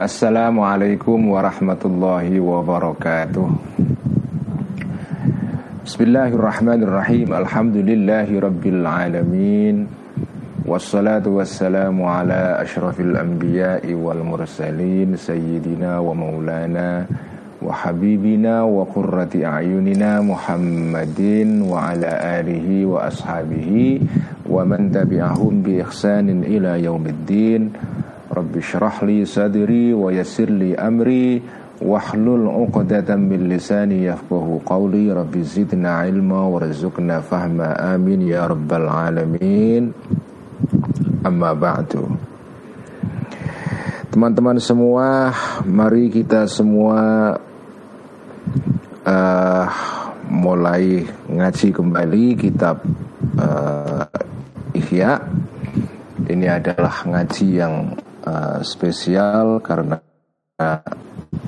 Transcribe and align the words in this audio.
Assalamualaikum 0.00 1.36
warahmatullahi 1.36 2.40
wabarakatuh 2.40 3.52
Bismillahirrahmanirrahim 5.84 7.28
Alhamdulillahi 7.36 8.40
rabbil 8.40 8.80
alamin 8.80 9.92
Wassalatu 10.64 11.36
wassalamu 11.36 12.08
ala 12.08 12.64
ashrafil 12.64 13.12
anbiya'i 13.12 13.92
wal 13.92 14.24
mursalin 14.24 15.20
Sayyidina 15.20 16.00
wa 16.00 16.16
maulana 16.16 17.04
Wa 17.60 17.84
habibina 17.84 18.64
wa 18.64 18.88
qurrati 18.88 19.44
a'yunina 19.44 20.24
Muhammadin 20.24 21.68
Wa 21.68 21.92
ala 21.92 22.40
alihi 22.40 22.88
wa 22.88 23.04
ashabihi 23.04 24.00
Wa 24.48 24.64
man 24.64 24.88
tabi'ahum 24.88 25.60
bi 25.60 25.84
ihsanin 25.84 26.40
ila 26.48 26.80
yaumiddin 26.80 27.89
Rabbi 28.30 28.62
syrah 28.62 29.02
li 29.02 29.26
sadri 29.26 29.90
wa 29.90 30.14
yassir 30.14 30.46
li 30.46 30.70
amri 30.78 31.42
Wahlul 31.80 32.44
uqdatan 32.44 33.24
min 33.24 33.48
lisani 33.48 34.04
yafqahu 34.04 34.60
qawli. 34.68 35.08
Rabbi 35.08 35.40
zidna 35.40 36.04
ilma 36.04 36.44
warzuqna 36.44 37.24
fahma. 37.24 37.72
Amin 37.96 38.28
ya 38.28 38.44
rabbal 38.44 38.84
alamin. 38.84 39.88
Amma 41.24 41.56
ba'du. 41.56 42.04
Teman-teman 44.12 44.60
semua 44.60 45.32
Mari 45.64 46.12
kita 46.12 46.44
semua 46.44 47.32
uh, 49.08 49.66
Mulai 50.28 51.08
ngaji 51.32 51.68
kembali 51.72 52.24
kitab 52.36 52.84
uh, 53.40 54.04
Ihya. 54.76 55.16
Ini 56.28 56.46
adalah 56.60 57.08
ngaji 57.08 57.46
yang 57.56 57.96
uh, 58.26 58.58
spesial 58.64 59.60
karena 59.64 60.00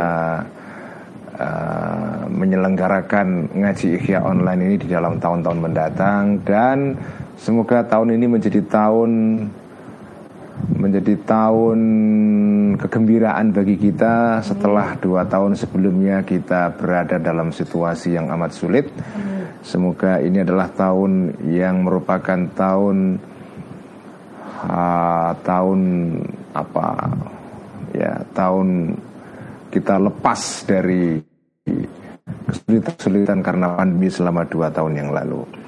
uh, 1.35 2.23
menyelenggarakan 2.31 3.59
ngaji 3.59 3.99
ikhya 3.99 4.23
online 4.23 4.71
ini 4.71 4.75
di 4.79 4.87
dalam 4.87 5.19
tahun-tahun 5.19 5.59
mendatang. 5.59 6.39
Dan 6.47 6.95
Semoga 7.35 7.83
tahun 7.83 8.15
ini 8.15 8.25
menjadi 8.31 8.63
tahun 8.63 9.11
menjadi 10.55 11.19
tahun 11.27 11.79
kegembiraan 12.79 13.51
bagi 13.51 13.75
kita 13.75 14.39
setelah 14.39 14.95
dua 15.03 15.27
tahun 15.27 15.59
sebelumnya 15.59 16.23
kita 16.23 16.71
berada 16.79 17.19
dalam 17.19 17.51
situasi 17.51 18.15
yang 18.15 18.31
amat 18.31 18.51
sulit. 18.55 18.87
Semoga 19.65 20.23
ini 20.23 20.45
adalah 20.45 20.71
tahun 20.71 21.41
yang 21.51 21.83
merupakan 21.83 22.39
tahun 22.55 23.19
uh, 24.63 25.31
tahun 25.43 25.79
apa 26.55 26.87
ya 27.91 28.23
tahun 28.31 28.95
kita 29.73 29.99
lepas 29.99 30.41
dari 30.63 31.19
kesulitan-kesulitan 32.47 33.43
karena 33.43 33.75
pandemi 33.75 34.07
selama 34.07 34.47
dua 34.47 34.71
tahun 34.71 34.93
yang 35.03 35.09
lalu. 35.11 35.64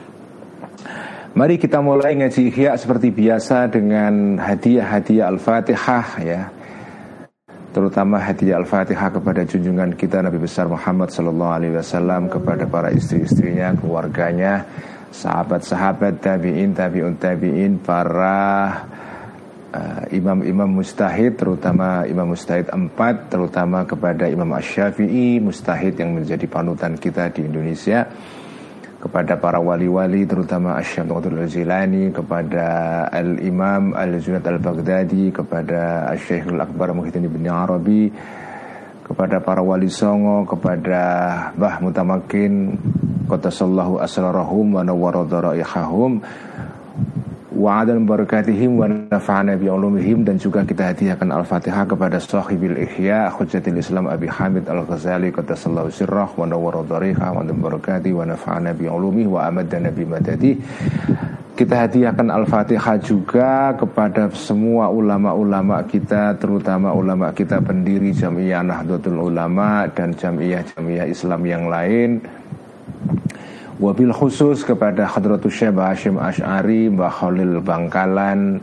Mari 1.37 1.61
kita 1.61 1.85
mulai 1.85 2.17
ngaji 2.17 2.49
ihya 2.49 2.73
seperti 2.73 3.13
biasa 3.13 3.69
dengan 3.69 4.41
hadiah-hadiah 4.41 5.29
Al-Fatihah 5.29 6.07
ya. 6.25 6.49
Terutama 7.69 8.17
hadiah 8.17 8.57
Al-Fatihah 8.57 9.13
kepada 9.13 9.45
junjungan 9.45 9.93
kita 9.93 10.25
Nabi 10.25 10.41
besar 10.41 10.65
Muhammad 10.65 11.13
sallallahu 11.13 11.53
alaihi 11.53 11.77
wasallam 11.77 12.25
kepada 12.25 12.65
para 12.65 12.89
istri-istrinya, 12.89 13.69
keluarganya, 13.77 14.65
sahabat-sahabat 15.13 16.25
tabi'in, 16.25 16.73
tabi'un 16.73 17.21
tabi'in, 17.21 17.85
para 17.85 18.41
uh, 19.77 20.03
imam-imam 20.09 20.81
mustahid 20.81 21.37
terutama 21.37 22.09
imam 22.09 22.33
mustahid 22.33 22.65
empat 22.73 23.29
terutama 23.29 23.85
kepada 23.85 24.25
Imam 24.25 24.57
Asy-Syafi'i 24.57 25.37
mustahid 25.37 26.01
yang 26.01 26.17
menjadi 26.17 26.49
panutan 26.49 26.97
kita 26.97 27.29
di 27.29 27.45
Indonesia 27.45 28.09
kepada 28.97 29.37
para 29.37 29.61
wali-wali 29.61 30.25
terutama 30.25 30.73
Asyam 30.73 31.13
Abdul 31.13 31.45
Zilani 31.45 32.09
kepada 32.09 33.05
Al-Imam 33.13 33.93
Al-Junad 33.93 34.41
Al-Baghdadi 34.41 35.29
kepada 35.29 36.09
Al 36.09 36.59
Akbar 36.65 36.97
Muhyiddin 36.97 37.29
Ibn 37.29 37.45
Arabi 37.45 38.09
kepada 39.05 39.39
para 39.39 39.61
wali 39.61 39.87
songo 39.87 40.49
kepada 40.49 41.01
Bah 41.53 41.77
Mutamakin 41.79 42.75
Qatasallahu 43.29 44.01
asrarahum 44.01 44.75
wa 44.75 44.83
nawwara 44.83 45.23
dharaihahum 45.23 46.19
wa 47.57 47.81
barakatihim 47.81 48.77
wa 48.77 48.85
nafa'ana 48.85 49.57
bi 49.57 49.65
ulumihim. 49.65 50.21
Dan 50.21 50.37
juga 50.37 50.61
kita 50.61 50.93
hadiahkan 50.93 51.33
Al-Fatihah 51.33 51.89
kepada 51.89 52.21
sahibil 52.21 52.77
Ihya 52.77 53.33
Hujjatil 53.33 53.81
Islam 53.81 54.05
Abi 54.05 54.29
Hamid 54.29 54.69
Al-Ghazali 54.69 55.33
qaddasallahu 55.33 55.89
sirrah 55.89 56.29
wa 56.37 56.45
nawwara 56.45 56.85
dhariha 56.85 57.33
wa 57.33 57.41
barakati 57.41 58.13
wa 58.13 58.29
nafa'ana 58.29 58.77
bi 58.77 58.85
ulumihi 58.85 59.25
wa 59.25 59.49
amadana 59.49 59.89
bi 59.89 60.05
madadi. 60.05 60.53
Kita 61.57 61.89
hadiahkan 61.89 62.29
Al-Fatihah 62.29 63.01
juga 63.01 63.73
kepada 63.73 64.29
semua 64.37 64.93
ulama-ulama 64.93 65.81
kita 65.89 66.37
terutama 66.37 66.93
ulama 66.93 67.33
kita 67.33 67.57
pendiri 67.65 68.13
Jamiah 68.13 68.61
Nahdlatul 68.61 69.17
Ulama 69.17 69.89
dan 69.89 70.13
jamiah-jamiah 70.13 71.09
Islam 71.09 71.41
yang 71.49 71.65
lain 71.65 72.21
Wabil 73.77 74.09
khusus 74.09 74.65
kepada 74.65 75.05
Hadratus 75.05 75.53
Syekh 75.53 75.77
Hashim 75.77 76.17
Ash'ari 76.17 76.89
Mbah 76.89 77.13
Khalil 77.13 77.61
Bangkalan 77.61 78.57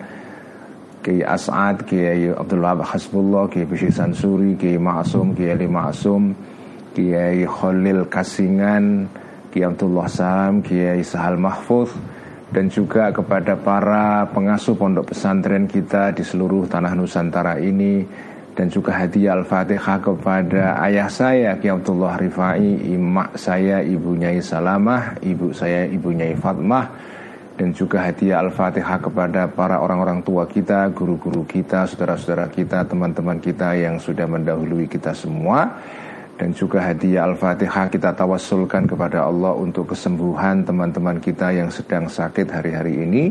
Kiai 1.06 1.22
As'ad, 1.22 1.86
Kiai 1.86 2.34
Abdul 2.34 2.58
Wahab 2.58 2.82
Hasbullah, 2.82 3.46
Kiai 3.46 3.62
Bishir 3.62 3.94
Sansuri, 3.94 4.58
Kiai 4.58 4.74
Ma'asum, 4.74 5.38
Kiai 5.38 5.54
Ali 5.54 5.70
Ma'asum 5.70 6.34
Kiai 6.98 7.46
Khalil 7.46 8.10
Kasingan, 8.10 9.06
Kiai 9.54 9.62
Abdullah 9.62 10.10
Salam, 10.10 10.66
Kiai 10.66 11.06
Sahal 11.06 11.38
Mahfuz 11.38 11.94
dan 12.50 12.66
juga 12.66 13.14
kepada 13.14 13.54
para 13.54 14.26
pengasuh 14.34 14.74
pondok 14.74 15.14
pesantren 15.14 15.70
kita 15.70 16.10
di 16.10 16.26
seluruh 16.26 16.66
tanah 16.66 16.90
Nusantara 16.98 17.62
ini 17.62 18.02
dan 18.54 18.70
juga 18.70 18.94
hadiah 18.94 19.34
Al-Fatihah 19.34 19.98
kepada 19.98 20.78
ayah 20.86 21.10
saya 21.10 21.58
Ki 21.58 21.74
Abdullah 21.74 22.14
Rifai, 22.14 22.86
imak 22.94 23.34
saya 23.34 23.82
Ibu 23.82 24.14
Nyai 24.14 24.38
Salamah, 24.38 25.18
ibu 25.26 25.50
saya 25.50 25.90
Ibu 25.90 26.14
Nyai 26.14 26.38
Fatmah. 26.38 26.86
Dan 27.54 27.70
juga 27.70 28.02
hadiah 28.02 28.42
Al-Fatihah 28.42 28.98
kepada 28.98 29.46
para 29.46 29.78
orang-orang 29.78 30.22
tua 30.26 30.46
kita, 30.46 30.90
guru-guru 30.90 31.46
kita, 31.46 31.86
saudara-saudara 31.86 32.50
kita, 32.50 32.82
teman-teman 32.86 33.38
kita 33.38 33.78
yang 33.78 33.98
sudah 33.98 34.26
mendahului 34.26 34.90
kita 34.90 35.14
semua. 35.14 35.70
Dan 36.34 36.50
juga 36.50 36.82
hadiah 36.82 37.26
Al-Fatihah 37.30 37.90
kita 37.90 38.14
tawasulkan 38.14 38.90
kepada 38.90 39.26
Allah 39.26 39.54
untuk 39.54 39.94
kesembuhan 39.94 40.66
teman-teman 40.66 41.22
kita 41.22 41.54
yang 41.54 41.70
sedang 41.70 42.10
sakit 42.10 42.50
hari-hari 42.50 43.02
ini 43.02 43.24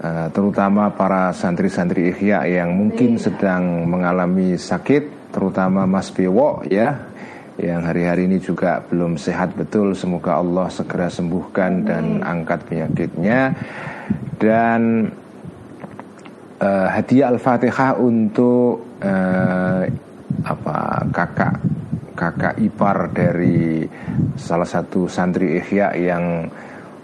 Eh, 0.00 0.28
terutama 0.32 0.88
para 0.96 1.28
santri-santri 1.36 2.08
Ihya 2.08 2.48
yang 2.48 2.72
mungkin 2.72 3.20
sedang 3.20 3.84
mengalami 3.84 4.56
sakit, 4.56 5.28
terutama 5.28 5.84
Mas 5.84 6.08
Bewo 6.08 6.64
ya, 6.64 7.04
yang 7.60 7.84
hari-hari 7.84 8.24
ini 8.24 8.40
juga 8.40 8.80
belum 8.80 9.20
sehat 9.20 9.52
betul. 9.52 9.92
Semoga 9.92 10.40
Allah 10.40 10.72
segera 10.72 11.12
sembuhkan 11.12 11.84
dan 11.84 12.24
angkat 12.24 12.64
penyakitnya. 12.64 13.52
Dan 14.40 15.12
uh, 16.64 16.88
hadiah 16.88 17.28
Al-Fatihah 17.36 18.00
untuk 18.00 18.96
uh, 19.04 19.84
apa 20.48 20.76
kakak 21.12 21.60
kakak 22.16 22.56
ipar 22.56 23.12
dari 23.12 23.84
salah 24.40 24.64
satu 24.64 25.04
santri 25.12 25.60
Ihya 25.60 25.92
yang 25.92 26.48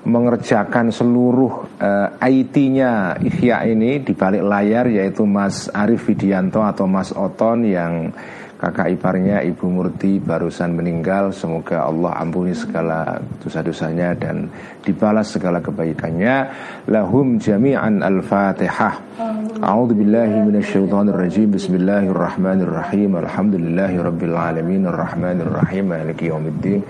mengerjakan 0.06 0.94
seluruh 0.94 1.66
uh, 1.82 2.08
IT-nya 2.22 3.18
Ikhya 3.18 3.66
ini 3.66 3.98
di 3.98 4.14
balik 4.14 4.46
layar 4.46 4.86
yaitu 4.86 5.26
Mas 5.26 5.66
Arif 5.74 6.06
Widianto 6.06 6.62
atau 6.62 6.86
Mas 6.86 7.10
Oton 7.10 7.66
yang 7.66 8.14
kakak 8.56 8.88
iparnya 8.96 9.44
Ibu 9.44 9.68
Murti 9.68 10.16
barusan 10.16 10.72
meninggal. 10.72 11.32
Semoga 11.32 11.84
Allah 11.84 12.16
ampuni 12.16 12.56
segala 12.56 13.20
dosa-dosanya 13.44 14.16
dan 14.16 14.48
dibalas 14.80 15.32
segala 15.32 15.60
kebaikannya. 15.60 16.48
Lahum 16.88 17.36
jami'an 17.36 18.00
al-fatihah. 18.00 19.20
A'udzu 19.60 19.96
billahi 19.96 20.44
minasyaitonir 20.48 21.16
rajim 21.16 21.52
bismillahirrahmanirrahim. 21.52 23.20
Alhamdulillahi 23.20 23.96
rabbil 24.00 24.36
alamin. 24.36 24.88
Arrahmanir 24.88 25.52
rahim 25.52 25.92
maliki 25.92 26.32
yaumiddin. 26.32 26.80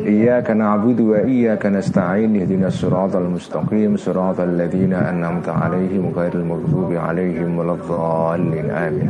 Iyyaka 0.00 0.52
na'budu 0.52 1.16
wa 1.16 1.24
iyyaka 1.24 1.72
nasta'in. 1.72 2.36
Ihdinas 2.36 2.76
siratal 2.76 3.28
mustaqim. 3.32 3.96
Siratal 3.96 4.56
ladzina 4.56 5.08
an'amta 5.08 5.56
'alaihim 5.56 6.12
ghairil 6.12 6.44
maghdubi 6.44 7.00
'alaihim 7.00 7.56
waladdallin. 7.56 8.68
Amin 8.72 9.08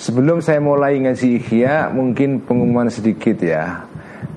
Sebelum 0.00 0.40
saya 0.40 0.64
mulai 0.64 0.96
ngaji 0.96 1.36
ikhya 1.36 1.92
Mungkin 1.92 2.40
pengumuman 2.48 2.88
sedikit 2.88 3.36
ya. 3.44 3.84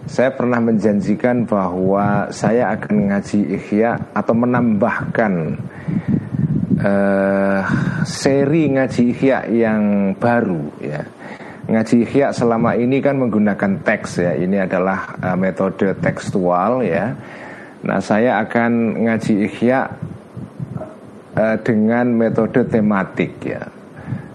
Saya 0.03 0.35
pernah 0.35 0.59
menjanjikan 0.59 1.47
bahwa 1.47 2.27
Saya 2.35 2.75
akan 2.75 3.07
ngaji 3.07 3.55
ikhya 3.55 4.11
Atau 4.11 4.35
menambahkan 4.35 5.55
uh, 6.83 7.63
Seri 8.03 8.75
ngaji 8.75 9.15
ikhya 9.15 9.47
yang 9.47 10.11
baru 10.19 10.67
ya. 10.83 11.07
Ngaji 11.71 11.95
ikhya 12.03 12.35
selama 12.35 12.75
ini 12.75 12.99
kan 12.99 13.15
menggunakan 13.15 13.87
teks 13.87 14.19
ya. 14.19 14.35
Ini 14.35 14.67
adalah 14.67 15.15
uh, 15.15 15.39
metode 15.39 15.95
tekstual 16.03 16.83
ya. 16.83 17.15
Nah 17.87 18.03
saya 18.03 18.43
akan 18.43 18.99
ngaji 19.07 19.47
ikhya 19.47 19.87
uh, 21.39 21.55
Dengan 21.63 22.11
metode 22.11 22.67
tematik 22.67 23.39
ya 23.47 23.63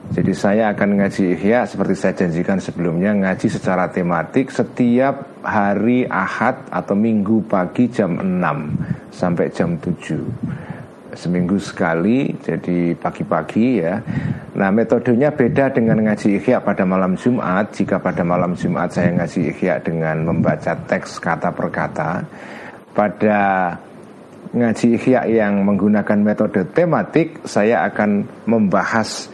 jadi 0.09 0.33
saya 0.33 0.65
akan 0.73 1.05
ngaji 1.05 1.37
ihya 1.37 1.69
seperti 1.69 1.95
saya 1.95 2.15
janjikan 2.25 2.57
sebelumnya 2.57 3.13
ngaji 3.13 3.49
secara 3.53 3.93
tematik 3.93 4.49
setiap 4.49 5.45
hari 5.45 6.09
Ahad 6.09 6.65
atau 6.73 6.97
Minggu 6.97 7.45
pagi 7.45 7.93
jam 7.93 8.17
6 8.17 9.13
sampai 9.13 9.53
jam 9.53 9.77
7 9.77 10.69
seminggu 11.19 11.59
sekali 11.59 12.31
jadi 12.39 12.95
pagi-pagi 12.95 13.83
ya. 13.83 13.99
Nah 14.55 14.71
metodenya 14.71 15.35
beda 15.35 15.75
dengan 15.75 15.99
ngaji 16.05 16.39
ikhya 16.39 16.63
pada 16.63 16.87
malam 16.87 17.19
Jumat. 17.19 17.75
Jika 17.75 17.99
pada 17.99 18.23
malam 18.23 18.55
Jumat 18.55 18.95
saya 18.95 19.11
ngaji 19.19 19.51
ikhya 19.51 19.83
dengan 19.83 20.23
membaca 20.23 20.79
teks 20.87 21.19
kata 21.19 21.51
per 21.51 21.69
kata 21.75 22.23
pada 22.95 23.75
ngaji 24.55 24.87
ikhya 24.97 25.29
yang 25.29 25.67
menggunakan 25.67 26.19
metode 26.23 26.65
tematik 26.73 27.43
saya 27.45 27.85
akan 27.85 28.25
membahas 28.49 29.29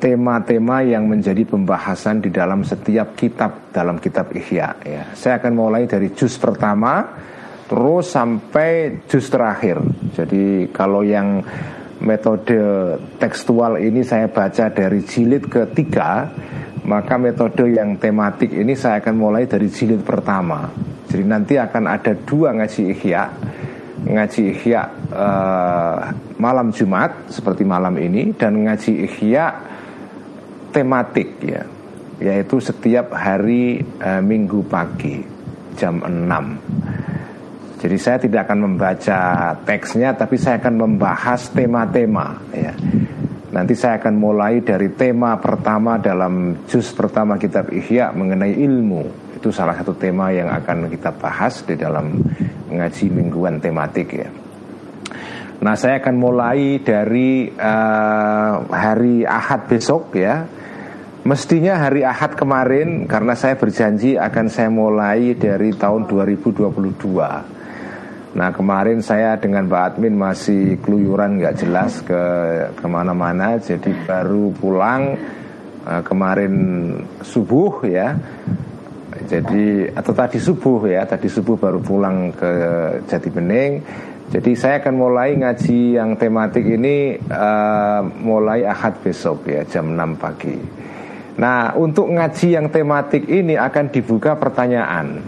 tema-tema 0.00 0.80
yang 0.80 1.04
menjadi 1.04 1.44
pembahasan 1.44 2.24
di 2.24 2.32
dalam 2.32 2.64
setiap 2.64 3.12
kitab 3.12 3.68
dalam 3.70 4.00
kitab 4.00 4.32
Ihya 4.32 4.68
ya. 4.80 5.02
Saya 5.12 5.36
akan 5.38 5.52
mulai 5.52 5.84
dari 5.84 6.10
juz 6.16 6.40
pertama 6.40 7.04
terus 7.68 8.10
sampai 8.10 9.04
juz 9.06 9.28
terakhir. 9.28 9.78
Jadi 10.16 10.72
kalau 10.72 11.04
yang 11.04 11.44
metode 12.00 12.56
tekstual 13.20 13.76
ini 13.76 14.00
saya 14.00 14.32
baca 14.32 14.72
dari 14.72 15.04
jilid 15.04 15.46
ketiga, 15.46 16.32
maka 16.88 17.20
metode 17.20 17.68
yang 17.68 18.00
tematik 18.00 18.56
ini 18.56 18.72
saya 18.72 19.04
akan 19.04 19.14
mulai 19.14 19.44
dari 19.44 19.68
jilid 19.68 20.00
pertama. 20.00 20.72
Jadi 21.12 21.24
nanti 21.28 21.54
akan 21.60 21.84
ada 21.84 22.16
dua 22.16 22.56
ngaji 22.56 22.82
Ihya 22.96 23.24
ngaji 24.00 24.40
Ihya 24.56 24.82
uh, 25.12 25.98
malam 26.40 26.72
Jumat 26.72 27.28
seperti 27.28 27.68
malam 27.68 27.92
ini 28.00 28.32
dan 28.32 28.56
ngaji 28.64 29.04
Ihya 29.04 29.69
tematik 30.72 31.38
ya. 31.42 31.62
Yaitu 32.20 32.60
setiap 32.60 33.16
hari 33.16 33.80
e, 33.80 34.10
Minggu 34.20 34.60
pagi 34.68 35.24
jam 35.76 36.04
6 36.04 36.90
jadi 37.80 37.96
saya 37.96 38.20
tidak 38.20 38.44
akan 38.44 38.58
membaca 38.68 39.20
teksnya 39.64 40.12
tapi 40.12 40.36
saya 40.36 40.60
akan 40.60 40.84
membahas 40.84 41.48
tema-tema 41.48 42.36
ya. 42.52 42.76
Nanti 43.50 43.72
saya 43.72 43.96
akan 43.96 44.14
mulai 44.20 44.60
dari 44.60 44.92
tema 44.92 45.40
pertama 45.40 45.96
dalam 45.96 46.60
juz 46.68 46.92
pertama 46.92 47.40
kitab 47.40 47.72
Ihya 47.72 48.12
mengenai 48.12 48.52
ilmu. 48.52 49.32
Itu 49.40 49.48
salah 49.48 49.72
satu 49.80 49.96
tema 49.96 50.28
yang 50.28 50.52
akan 50.52 50.92
kita 50.92 51.16
bahas 51.16 51.64
di 51.64 51.74
dalam 51.74 52.20
ngaji 52.68 53.06
mingguan 53.08 53.58
tematik 53.64 54.08
ya. 54.12 54.28
Nah 55.64 55.72
saya 55.72 56.04
akan 56.04 56.14
mulai 56.20 56.84
dari 56.84 57.48
uh, 57.48 58.54
hari 58.68 59.24
Ahad 59.24 59.72
besok 59.72 60.20
ya 60.20 60.44
Mestinya 61.20 61.76
hari 61.76 62.00
Ahad 62.00 62.32
kemarin 62.32 63.04
karena 63.04 63.36
saya 63.36 63.52
berjanji 63.52 64.16
akan 64.16 64.46
saya 64.48 64.72
mulai 64.72 65.36
dari 65.36 65.76
tahun 65.76 66.08
2022 66.08 67.60
Nah 68.30 68.54
kemarin 68.54 69.02
saya 69.02 69.34
dengan 69.34 69.66
Pak 69.66 69.98
Admin 69.98 70.14
masih 70.14 70.78
keluyuran 70.78 71.42
nggak 71.42 71.56
jelas 71.66 71.98
ke 72.06 72.22
ke 72.78 72.86
mana-mana. 72.86 73.58
Jadi 73.58 73.90
baru 74.06 74.54
pulang 74.54 75.18
uh, 75.82 76.02
kemarin 76.06 76.54
subuh 77.26 77.82
ya. 77.90 78.14
Jadi 79.26 79.90
atau 79.90 80.14
tadi 80.14 80.38
subuh 80.38 80.86
ya. 80.86 81.02
Tadi 81.10 81.26
subuh 81.26 81.58
baru 81.58 81.82
pulang 81.82 82.30
ke 82.30 82.52
Jati 83.10 83.30
Bening. 83.34 83.72
Jadi 84.30 84.54
saya 84.54 84.78
akan 84.78 84.94
mulai 84.94 85.34
ngaji 85.34 85.98
yang 85.98 86.14
tematik 86.14 86.62
ini 86.62 87.18
uh, 87.18 88.06
mulai 88.22 88.62
Ahad 88.62 89.02
besok 89.02 89.50
ya 89.50 89.66
jam 89.66 89.90
6 89.90 90.22
pagi. 90.22 90.79
Nah, 91.38 91.76
untuk 91.78 92.10
ngaji 92.10 92.58
yang 92.58 92.66
tematik 92.72 93.28
ini 93.30 93.54
akan 93.54 93.92
dibuka 93.94 94.34
pertanyaan. 94.34 95.22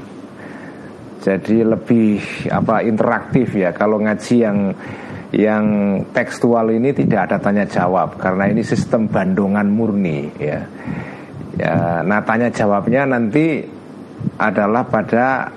Jadi 1.22 1.62
lebih 1.62 2.18
apa 2.50 2.82
interaktif 2.82 3.54
ya. 3.54 3.70
Kalau 3.70 4.02
ngaji 4.02 4.36
yang 4.42 4.58
yang 5.32 5.64
tekstual 6.12 6.68
ini 6.74 6.92
tidak 6.92 7.30
ada 7.30 7.36
tanya 7.40 7.64
jawab 7.64 8.20
karena 8.20 8.50
ini 8.52 8.60
sistem 8.66 9.06
bandungan 9.06 9.70
murni 9.70 10.28
ya. 10.36 10.60
Ya, 11.52 12.00
nah 12.02 12.24
tanya 12.24 12.48
jawabnya 12.48 13.04
nanti 13.04 13.60
adalah 14.40 14.88
pada 14.88 15.52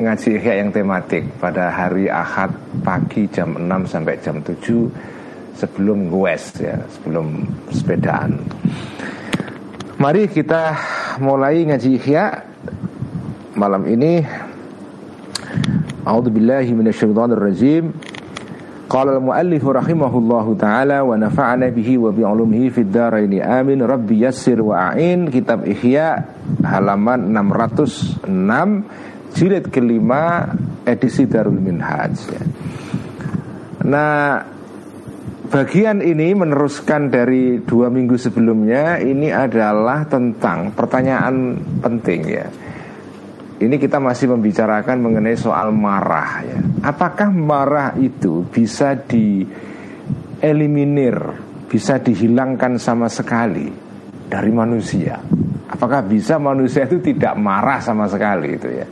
ngaji 0.00 0.40
yang 0.40 0.72
tematik 0.72 1.26
pada 1.36 1.68
hari 1.68 2.08
Ahad 2.08 2.48
pagi 2.80 3.28
jam 3.28 3.58
6 3.58 3.68
sampai 3.84 4.16
jam 4.24 4.40
7 4.40 4.88
sebelum 5.58 6.08
gues 6.08 6.56
ya, 6.56 6.80
sebelum 6.88 7.44
sepedaan. 7.68 8.40
Mari 10.00 10.32
kita 10.32 10.80
mulai 11.20 11.60
ngaji 11.68 12.00
Ihya 12.00 12.40
malam 13.52 13.84
ini. 13.84 14.24
A'udzu 16.08 16.32
billahi 16.32 16.72
minasyaitonir 16.72 17.36
rajim. 17.36 17.92
Qala 18.88 19.20
al-muallif 19.20 19.60
rahimahullahu 19.60 20.56
taala 20.56 21.04
wa 21.04 21.20
nafa'ana 21.20 21.68
bihi 21.68 22.00
wa 22.00 22.16
bi 22.16 22.24
'ulumihi 22.24 22.72
fid 22.72 22.88
dharain 22.88 23.28
amin 23.44 23.84
rabbi 23.84 24.24
yassir 24.24 24.64
wa 24.64 24.88
a'in 24.88 25.28
kitab 25.28 25.68
Ihya 25.68 26.16
halaman 26.64 27.28
606 27.36 28.24
jilid 29.36 29.68
kelima 29.68 30.48
edisi 30.88 31.28
Darul 31.28 31.60
Minhaj 31.60 32.18
Nah 33.84 34.59
Bagian 35.50 35.98
ini 35.98 36.30
meneruskan 36.30 37.10
dari 37.10 37.58
dua 37.66 37.90
minggu 37.90 38.14
sebelumnya 38.14 39.02
Ini 39.02 39.34
adalah 39.34 40.06
tentang 40.06 40.70
pertanyaan 40.70 41.58
penting 41.82 42.22
ya. 42.22 42.46
Ini 43.58 43.74
kita 43.74 43.98
masih 43.98 44.30
membicarakan 44.30 45.02
mengenai 45.02 45.34
soal 45.34 45.74
marah 45.74 46.46
ya. 46.46 46.54
Apakah 46.86 47.34
marah 47.34 47.98
itu 47.98 48.46
bisa 48.46 48.94
dieliminir 48.94 51.18
Bisa 51.66 51.98
dihilangkan 51.98 52.78
sama 52.78 53.10
sekali 53.10 53.66
dari 54.30 54.54
manusia? 54.54 55.18
Apakah 55.66 56.06
bisa 56.06 56.38
manusia 56.38 56.86
itu 56.86 57.02
tidak 57.02 57.34
marah 57.34 57.82
sama 57.82 58.06
sekali 58.06 58.54
itu 58.54 58.70
ya? 58.70 58.86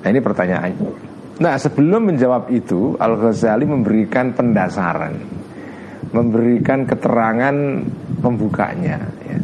Nah 0.00 0.08
ini 0.08 0.24
pertanyaannya 0.24 0.88
Nah 1.36 1.60
sebelum 1.60 2.16
menjawab 2.16 2.48
itu 2.48 2.96
Al-Ghazali 2.96 3.68
memberikan 3.68 4.32
pendasaran 4.32 5.40
memberikan 6.10 6.86
keterangan 6.86 7.56
pembukanya 8.18 8.98
ya. 9.24 9.38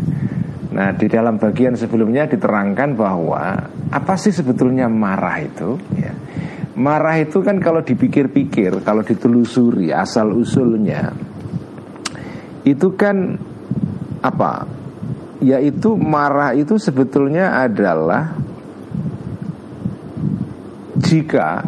Nah 0.76 0.92
di 0.92 1.06
dalam 1.08 1.38
bagian 1.40 1.78
sebelumnya 1.78 2.28
diterangkan 2.28 2.98
bahwa 2.98 3.42
apa 3.90 4.14
sih 4.18 4.34
sebetulnya 4.34 4.90
marah 4.90 5.38
itu 5.40 5.78
ya. 5.94 6.12
Marah 6.76 7.16
itu 7.16 7.40
kan 7.40 7.56
kalau 7.56 7.80
dipikir-pikir 7.80 8.84
Kalau 8.84 9.00
ditelusuri 9.00 9.96
asal 9.96 10.28
usulnya 10.36 11.08
Itu 12.68 12.92
kan 13.00 13.32
Apa 14.20 14.68
Yaitu 15.40 15.96
marah 15.96 16.52
itu 16.52 16.76
sebetulnya 16.76 17.64
adalah 17.64 18.36
Jika 21.00 21.64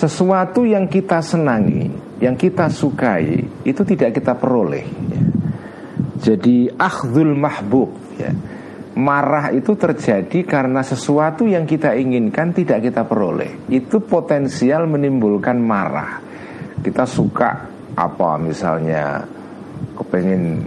sesuatu 0.00 0.64
yang 0.64 0.88
kita 0.88 1.20
senangi, 1.20 1.92
yang 2.20 2.36
kita 2.36 2.68
sukai 2.68 3.40
itu 3.64 3.82
tidak 3.82 4.20
kita 4.20 4.36
peroleh. 4.36 4.84
Ya. 4.84 5.22
Jadi 6.20 6.68
akhdul 6.68 7.32
mahbub 7.32 7.90
ya. 8.20 8.32
Marah 9.00 9.48
itu 9.56 9.72
terjadi 9.78 10.44
karena 10.44 10.84
sesuatu 10.84 11.48
yang 11.48 11.64
kita 11.64 11.96
inginkan 11.96 12.52
tidak 12.52 12.84
kita 12.84 13.08
peroleh. 13.08 13.72
Itu 13.72 14.04
potensial 14.04 14.84
menimbulkan 14.84 15.56
marah. 15.56 16.20
Kita 16.84 17.08
suka 17.08 17.64
apa 17.96 18.36
misalnya 18.36 19.24
kepengen 19.96 20.60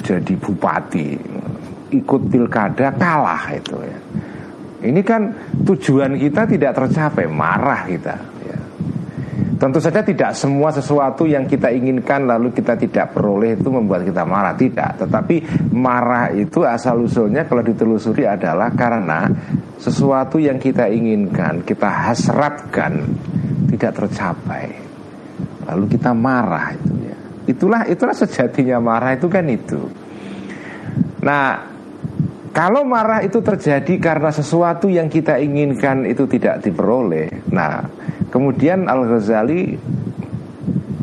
jadi 0.00 0.34
bupati, 0.36 1.18
ikut 1.92 2.22
pilkada 2.28 2.92
kalah 2.96 3.44
itu 3.52 3.76
ya. 3.84 3.98
Ini 4.84 5.00
kan 5.00 5.32
tujuan 5.64 6.20
kita 6.20 6.44
tidak 6.44 6.72
tercapai, 6.76 7.24
marah 7.24 7.88
kita. 7.88 8.16
Tentu 9.54 9.78
saja 9.78 10.02
tidak 10.02 10.34
semua 10.34 10.74
sesuatu 10.74 11.28
yang 11.28 11.46
kita 11.46 11.70
inginkan 11.70 12.26
lalu 12.26 12.50
kita 12.50 12.74
tidak 12.74 13.14
peroleh 13.14 13.54
itu 13.54 13.70
membuat 13.70 14.02
kita 14.02 14.26
marah 14.26 14.56
tidak. 14.58 14.98
Tetapi 14.98 15.68
marah 15.70 16.34
itu 16.34 16.66
asal 16.66 17.04
usulnya 17.04 17.46
kalau 17.46 17.62
ditelusuri 17.62 18.26
adalah 18.26 18.74
karena 18.74 19.30
sesuatu 19.78 20.40
yang 20.40 20.58
kita 20.58 20.90
inginkan, 20.90 21.62
kita 21.62 21.86
hasratkan 21.86 23.04
tidak 23.70 23.92
tercapai. 24.04 24.74
Lalu 25.70 25.84
kita 25.92 26.10
marah 26.12 26.74
itu 26.74 26.92
ya. 27.04 27.18
Itulah 27.44 27.82
itulah 27.86 28.16
sejatinya 28.16 28.80
marah 28.80 29.14
itu 29.14 29.28
kan 29.28 29.44
itu. 29.48 29.80
Nah, 31.24 31.73
kalau 32.54 32.86
marah 32.86 33.26
itu 33.26 33.42
terjadi 33.42 33.98
karena 33.98 34.30
sesuatu 34.30 34.86
yang 34.86 35.10
kita 35.10 35.42
inginkan 35.42 36.06
itu 36.06 36.30
tidak 36.30 36.62
diperoleh. 36.62 37.50
Nah, 37.50 37.82
Kemudian 38.34 38.90
Al-Ghazali 38.90 39.78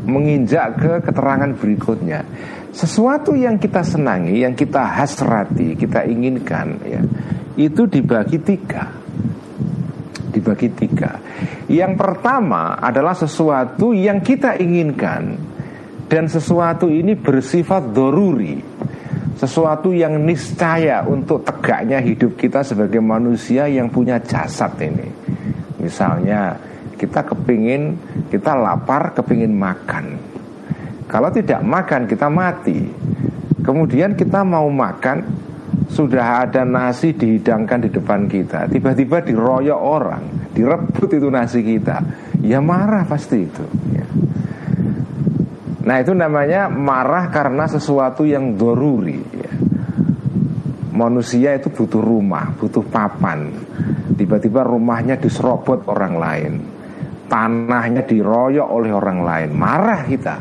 menginjak 0.03 0.84
ke 0.84 0.93
keterangan 1.00 1.48
berikutnya. 1.55 2.27
Sesuatu 2.75 3.31
yang 3.31 3.55
kita 3.55 3.88
senangi, 3.88 4.43
yang 4.43 4.51
kita 4.51 4.84
hasrati, 4.84 5.79
kita 5.79 6.03
inginkan 6.12 6.75
ya, 6.84 7.00
itu 7.55 7.88
dibagi 7.88 8.36
tiga. 8.43 8.84
Dibagi 10.36 10.75
tiga. 10.75 11.24
Yang 11.72 11.96
pertama 11.96 12.75
adalah 12.84 13.15
sesuatu 13.15 13.96
yang 13.96 14.20
kita 14.20 14.60
inginkan 14.60 15.39
dan 16.12 16.27
sesuatu 16.27 16.91
ini 16.91 17.15
bersifat 17.15 17.96
doruri 17.96 18.60
sesuatu 19.41 19.89
yang 19.89 20.21
niscaya 20.21 21.01
untuk 21.01 21.41
tegaknya 21.41 21.98
hidup 21.98 22.38
kita 22.38 22.62
sebagai 22.62 23.01
manusia 23.01 23.65
yang 23.65 23.89
punya 23.89 24.21
jasad 24.21 24.77
ini. 24.77 25.10
Misalnya 25.81 26.53
kita 26.93 27.25
kepingin, 27.25 27.98
kita 28.29 28.53
lapar, 28.53 29.17
kepingin 29.17 29.50
makan. 29.57 30.21
Kalau 31.10 31.33
tidak 31.33 31.65
makan, 31.65 32.05
kita 32.05 32.29
mati. 32.29 32.86
Kemudian 33.65 34.13
kita 34.13 34.45
mau 34.45 34.69
makan, 34.69 35.25
sudah 35.89 36.45
ada 36.45 36.62
nasi 36.62 37.17
dihidangkan 37.17 37.81
di 37.81 37.89
depan 37.89 38.29
kita. 38.29 38.69
Tiba-tiba 38.69 39.25
diroyok 39.25 39.81
orang, 39.81 40.53
direbut 40.53 41.17
itu 41.17 41.27
nasi 41.33 41.65
kita. 41.65 41.98
Ya 42.45 42.62
marah 42.62 43.10
pasti 43.10 43.41
itu. 43.41 43.65
Ya. 43.89 44.05
Nah 45.81 45.95
itu 45.97 46.13
namanya 46.13 46.69
marah 46.69 47.29
karena 47.33 47.65
sesuatu 47.65 48.21
yang 48.27 48.53
doruri. 48.53 49.21
Ya. 49.33 49.51
Manusia 50.91 51.57
itu 51.57 51.73
butuh 51.73 52.03
rumah, 52.03 52.53
butuh 52.57 52.85
papan. 52.85 53.50
Tiba-tiba 54.13 54.61
rumahnya 54.61 55.17
diserobot 55.17 55.88
orang 55.89 56.13
lain 56.19 56.53
tanahnya 57.31 58.03
diroyok 58.03 58.67
oleh 58.67 58.91
orang 58.91 59.23
lain 59.23 59.50
marah 59.55 60.03
kita 60.03 60.35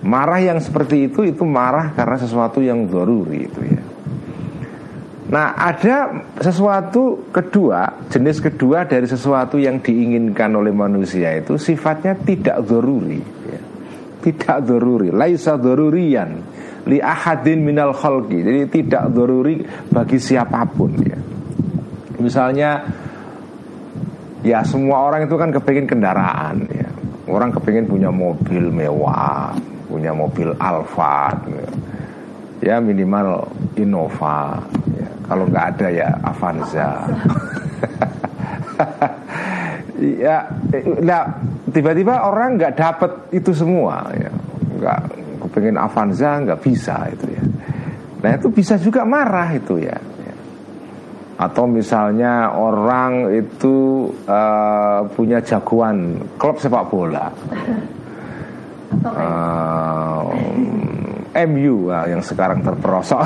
marah 0.00 0.40
yang 0.40 0.56
seperti 0.56 1.12
itu 1.12 1.20
itu 1.28 1.44
marah 1.44 1.92
karena 1.92 2.16
sesuatu 2.16 2.64
yang 2.64 2.88
doruri 2.88 3.44
itu 3.44 3.60
ya 3.60 3.82
Nah 5.30 5.54
ada 5.54 6.26
sesuatu 6.42 7.30
kedua 7.30 8.10
Jenis 8.10 8.42
kedua 8.42 8.82
dari 8.82 9.06
sesuatu 9.06 9.62
yang 9.62 9.78
diinginkan 9.78 10.50
oleh 10.58 10.74
manusia 10.74 11.38
itu 11.38 11.54
Sifatnya 11.54 12.18
tidak 12.18 12.66
doruri. 12.66 13.22
Tidak 14.20 14.58
doruri 14.64 15.08
Laisa 15.08 15.56
dorurian 15.56 16.30
Li 16.88 17.00
ahadin 17.00 17.64
minal 17.64 17.96
khalqi 17.96 18.40
Jadi 18.40 18.60
tidak 18.68 19.12
doruri 19.12 19.60
bagi 19.88 20.16
siapa 20.20 20.64
pun 20.68 20.92
ya. 21.00 21.18
Misalnya 22.20 22.84
Ya 24.40 24.64
semua 24.64 25.04
orang 25.04 25.28
itu 25.28 25.36
kan 25.36 25.52
kepingin 25.52 25.84
kendaraan 25.84 26.64
ya. 26.72 26.88
Orang 27.28 27.52
kepingin 27.52 27.84
punya 27.88 28.08
mobil 28.08 28.72
mewah 28.72 29.52
Punya 29.88 30.16
mobil 30.16 30.52
Alphard 30.56 31.44
ya. 31.50 31.68
ya 32.60 32.76
minimal 32.80 33.48
Innova 33.76 34.60
ya. 34.96 35.08
Kalau 35.28 35.44
nggak 35.48 35.66
ada 35.76 35.86
ya 35.88 36.08
Avanza 36.24 36.90
Ya 40.00 40.48
nah, 41.04 41.28
tiba-tiba 41.70 42.26
orang 42.26 42.58
nggak 42.60 42.74
dapat 42.76 43.10
itu 43.34 43.50
semua 43.54 44.06
ya. 44.14 44.30
Nggak 44.78 45.00
kepingin 45.46 45.76
Avanza 45.80 46.38
nggak 46.42 46.60
bisa 46.60 47.08
itu 47.10 47.26
ya. 47.30 47.44
Nah 48.20 48.30
itu 48.36 48.48
bisa 48.52 48.76
juga 48.76 49.02
marah 49.08 49.48
itu 49.56 49.80
ya. 49.80 49.96
Atau 51.40 51.64
misalnya 51.64 52.52
orang 52.52 53.32
itu 53.32 54.08
uh, 54.28 55.08
punya 55.16 55.40
jagoan 55.40 56.20
klub 56.36 56.60
sepak 56.60 56.84
bola. 56.92 57.32
Uh, 59.00 60.28
MU 61.30 61.90
uh, 61.90 62.06
yang 62.10 62.22
sekarang 62.22 62.62
terperosok 62.64 63.22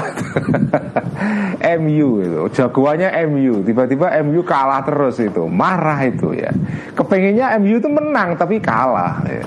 MU 1.80 2.08
itu 2.20 2.40
jagoannya 2.52 3.08
MU 3.30 3.64
tiba-tiba 3.64 4.12
MU 4.20 4.44
kalah 4.44 4.84
terus 4.84 5.16
itu 5.20 5.48
marah 5.48 6.04
itu 6.04 6.36
ya 6.36 6.52
kepengennya 6.92 7.56
MU 7.60 7.80
itu 7.80 7.88
menang 7.88 8.36
tapi 8.36 8.60
kalah 8.60 9.24
ya 9.24 9.44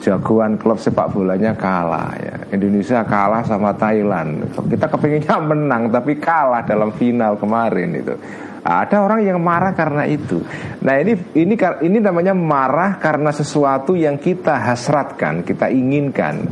jagoan 0.00 0.56
klub 0.56 0.80
sepak 0.80 1.12
bolanya 1.12 1.52
kalah 1.54 2.16
ya. 2.16 2.34
Indonesia 2.50 3.04
kalah 3.04 3.44
sama 3.44 3.76
Thailand. 3.76 4.48
Kita 4.48 4.88
kepinginnya 4.88 5.36
menang 5.52 5.92
tapi 5.92 6.16
kalah 6.16 6.64
dalam 6.64 6.90
final 6.96 7.36
kemarin 7.36 7.92
itu. 7.94 8.16
Ada 8.60 9.00
orang 9.00 9.24
yang 9.24 9.40
marah 9.40 9.72
karena 9.72 10.04
itu. 10.04 10.40
Nah 10.84 11.00
ini 11.00 11.16
ini 11.32 11.54
ini 11.56 11.98
namanya 12.00 12.36
marah 12.36 13.00
karena 13.00 13.32
sesuatu 13.32 13.96
yang 13.96 14.20
kita 14.20 14.52
hasratkan, 14.52 15.40
kita 15.40 15.72
inginkan 15.72 16.44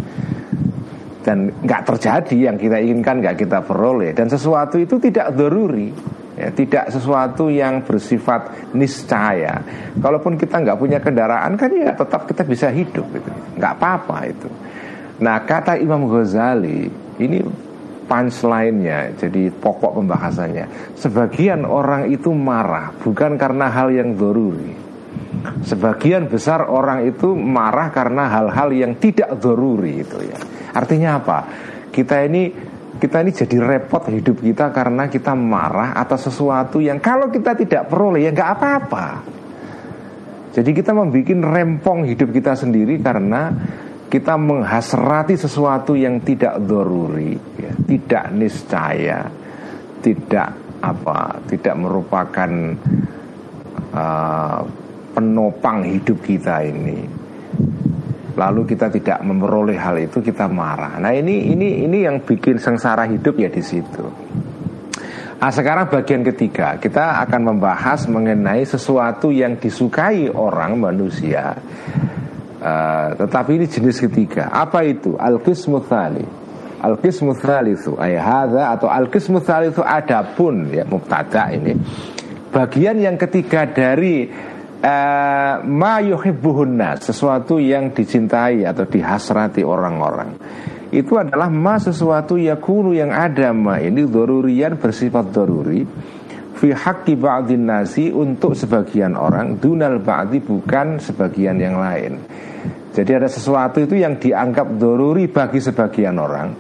dan 1.23 1.51
nggak 1.63 1.83
terjadi 1.85 2.53
yang 2.53 2.57
kita 2.57 2.79
inginkan 2.79 3.21
nggak 3.21 3.37
kita 3.37 3.63
peroleh 3.67 4.15
dan 4.15 4.31
sesuatu 4.31 4.79
itu 4.79 4.97
tidak 5.03 5.35
doruri 5.35 5.91
ya, 6.39 6.49
tidak 6.55 6.85
sesuatu 6.95 7.51
yang 7.51 7.83
bersifat 7.83 8.71
niscaya. 8.73 9.59
Kalaupun 9.99 10.39
kita 10.39 10.63
nggak 10.63 10.79
punya 10.79 11.03
kendaraan 11.03 11.59
kan 11.59 11.71
ya 11.75 11.91
tetap 11.91 12.31
kita 12.31 12.47
bisa 12.47 12.71
hidup, 12.71 13.05
gitu. 13.11 13.31
nggak 13.59 13.73
apa-apa 13.75 14.17
itu. 14.31 14.49
Nah 15.19 15.43
kata 15.43 15.75
Imam 15.83 16.07
Ghazali 16.07 16.87
ini 17.19 17.39
punchline-nya, 18.09 19.19
jadi 19.19 19.53
pokok 19.53 20.01
pembahasannya. 20.01 20.97
Sebagian 20.97 21.67
orang 21.67 22.09
itu 22.09 22.33
marah 22.33 22.95
bukan 23.03 23.37
karena 23.37 23.69
hal 23.69 23.91
yang 23.93 24.15
doruri. 24.15 24.87
Sebagian 25.67 26.27
besar 26.31 26.67
orang 26.67 27.05
itu 27.05 27.37
marah 27.37 27.93
karena 27.93 28.27
hal-hal 28.33 28.73
yang 28.73 28.97
tidak 28.97 29.37
doruri 29.39 30.01
itu 30.01 30.19
ya. 30.25 30.41
Artinya 30.79 31.19
apa? 31.19 31.39
Kita 31.91 32.23
ini 32.23 32.55
kita 32.99 33.23
ini 33.23 33.31
jadi 33.35 33.57
repot 33.59 34.07
hidup 34.11 34.43
kita 34.43 34.71
karena 34.71 35.11
kita 35.11 35.35
marah 35.35 35.95
atas 35.95 36.31
sesuatu 36.31 36.79
yang 36.79 37.03
kalau 37.03 37.31
kita 37.31 37.59
tidak 37.59 37.91
peroleh 37.91 38.27
ya 38.27 38.31
nggak 38.31 38.51
apa-apa. 38.59 39.07
Jadi 40.55 40.71
kita 40.75 40.91
membuat 40.91 41.39
rempong 41.55 42.07
hidup 42.07 42.35
kita 42.35 42.59
sendiri 42.59 42.99
karena 42.99 43.55
kita 44.09 44.35
menghasrati 44.35 45.37
sesuatu 45.37 45.93
yang 45.93 46.19
tidak 46.25 46.59
doruri, 46.65 47.37
ya, 47.61 47.73
tidak 47.87 48.25
niscaya, 48.35 49.29
tidak 50.01 50.51
apa, 50.81 51.39
tidak 51.47 51.75
merupakan 51.77 52.51
uh, 53.93 54.61
penopang 55.15 55.85
hidup 55.85 56.19
kita 56.25 56.65
ini 56.65 57.18
lalu 58.39 58.63
kita 58.71 58.87
tidak 58.95 59.19
memperoleh 59.27 59.75
hal 59.75 59.99
itu 59.99 60.23
kita 60.23 60.47
marah. 60.47 61.03
Nah 61.03 61.11
ini 61.11 61.51
ini 61.51 61.83
ini 61.83 62.07
yang 62.07 62.23
bikin 62.23 62.63
sengsara 62.63 63.11
hidup 63.11 63.35
ya 63.35 63.51
di 63.51 63.59
situ. 63.59 64.07
Nah 65.39 65.51
sekarang 65.51 65.91
bagian 65.91 66.23
ketiga 66.23 66.79
kita 66.79 67.19
akan 67.27 67.55
membahas 67.55 68.07
mengenai 68.07 68.63
sesuatu 68.63 69.35
yang 69.35 69.59
disukai 69.59 70.31
orang 70.31 70.79
manusia. 70.79 71.59
Uh, 72.59 73.15
tetapi 73.15 73.55
ini 73.55 73.67
jenis 73.71 74.03
ketiga. 74.03 74.51
Apa 74.51 74.83
itu? 74.83 75.15
Al-qismu 75.15 75.79
tsali. 75.87 76.27
Al-qismu 76.79 77.35
itu 77.71 77.95
ayahada 77.99 78.75
atau 78.75 78.87
al-qismu 78.91 79.43
itu 79.43 79.83
adapun 79.83 80.71
ya 80.71 80.87
mubtada 80.87 81.51
ini. 81.55 81.75
Bagian 82.51 82.99
yang 83.03 83.15
ketiga 83.19 83.67
dari 83.67 84.31
uh, 84.83 85.55
ma 85.67 85.99
yuhibbuhunna 86.03 87.03
sesuatu 87.03 87.59
yang 87.59 87.91
dicintai 87.91 88.63
atau 88.63 88.87
dihasrati 88.87 89.63
orang-orang. 89.67 90.31
Itu 90.89 91.21
adalah 91.21 91.53
ma 91.53 91.77
sesuatu 91.77 92.41
yakunu 92.41 92.97
yang 92.97 93.13
ada 93.13 93.53
ma. 93.53 93.77
Ini 93.77 94.09
dorurian 94.09 94.81
bersifat 94.81 95.35
doruri. 95.35 95.85
Fi 96.59 96.75
haqqi 96.75 97.15
nasi 97.55 98.11
untuk 98.11 98.57
sebagian 98.57 99.15
orang. 99.15 99.61
Dunal 99.63 100.03
ba'di 100.03 100.43
bukan 100.43 100.99
sebagian 100.99 101.61
yang 101.61 101.79
lain. 101.79 102.19
Jadi 102.91 103.11
ada 103.15 103.31
sesuatu 103.31 103.79
itu 103.79 103.95
yang 103.95 104.19
dianggap 104.19 104.75
doruri 104.75 105.31
bagi 105.31 105.63
sebagian 105.63 106.19
orang. 106.19 106.51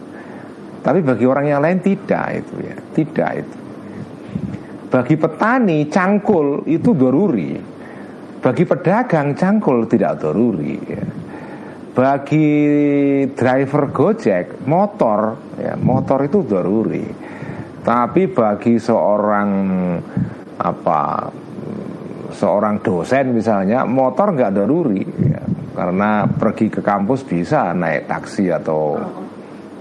Tapi 0.78 1.02
bagi 1.02 1.26
orang 1.26 1.50
yang 1.50 1.60
lain 1.64 1.82
tidak 1.82 2.46
itu 2.46 2.54
ya. 2.62 2.76
Tidak 2.78 3.30
itu. 3.34 3.56
Bagi 4.88 5.14
petani 5.18 5.88
cangkul 5.90 6.68
itu 6.70 6.94
doruri 6.94 7.77
Bagi 8.38 8.64
pedagang 8.64 9.34
cangkul 9.34 9.90
tidak 9.90 10.22
doruri 10.22 10.76
ya. 10.86 11.06
Bagi 11.98 12.48
driver 13.34 13.90
gojek 13.90 14.62
motor 14.70 15.34
ya, 15.58 15.74
Motor 15.74 16.30
itu 16.30 16.46
doruri 16.46 17.02
Tapi 17.82 18.30
bagi 18.30 18.78
seorang 18.78 19.50
apa 20.58 21.26
seorang 22.34 22.78
dosen 22.78 23.34
misalnya 23.34 23.82
motor 23.82 24.34
nggak 24.34 24.52
doruri 24.54 25.02
ya. 25.02 25.42
karena 25.74 26.26
pergi 26.26 26.66
ke 26.68 26.80
kampus 26.82 27.24
bisa 27.24 27.72
naik 27.72 28.10
taksi 28.10 28.50
atau 28.50 28.98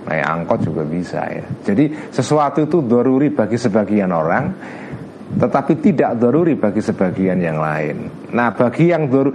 naik 0.08 0.26
angkot 0.26 0.60
juga 0.64 0.84
bisa 0.88 1.22
ya 1.28 1.46
jadi 1.66 2.10
sesuatu 2.14 2.64
itu 2.64 2.80
doruri 2.86 3.34
bagi 3.34 3.60
sebagian 3.60 4.14
orang 4.14 4.44
tetapi 5.38 5.78
tidak 5.80 6.18
doruri 6.18 6.58
bagi 6.58 6.82
sebagian 6.82 7.38
yang 7.38 7.62
lain. 7.62 8.10
Nah, 8.34 8.52
bagi 8.58 8.90
yang 8.90 9.08
dor 9.08 9.32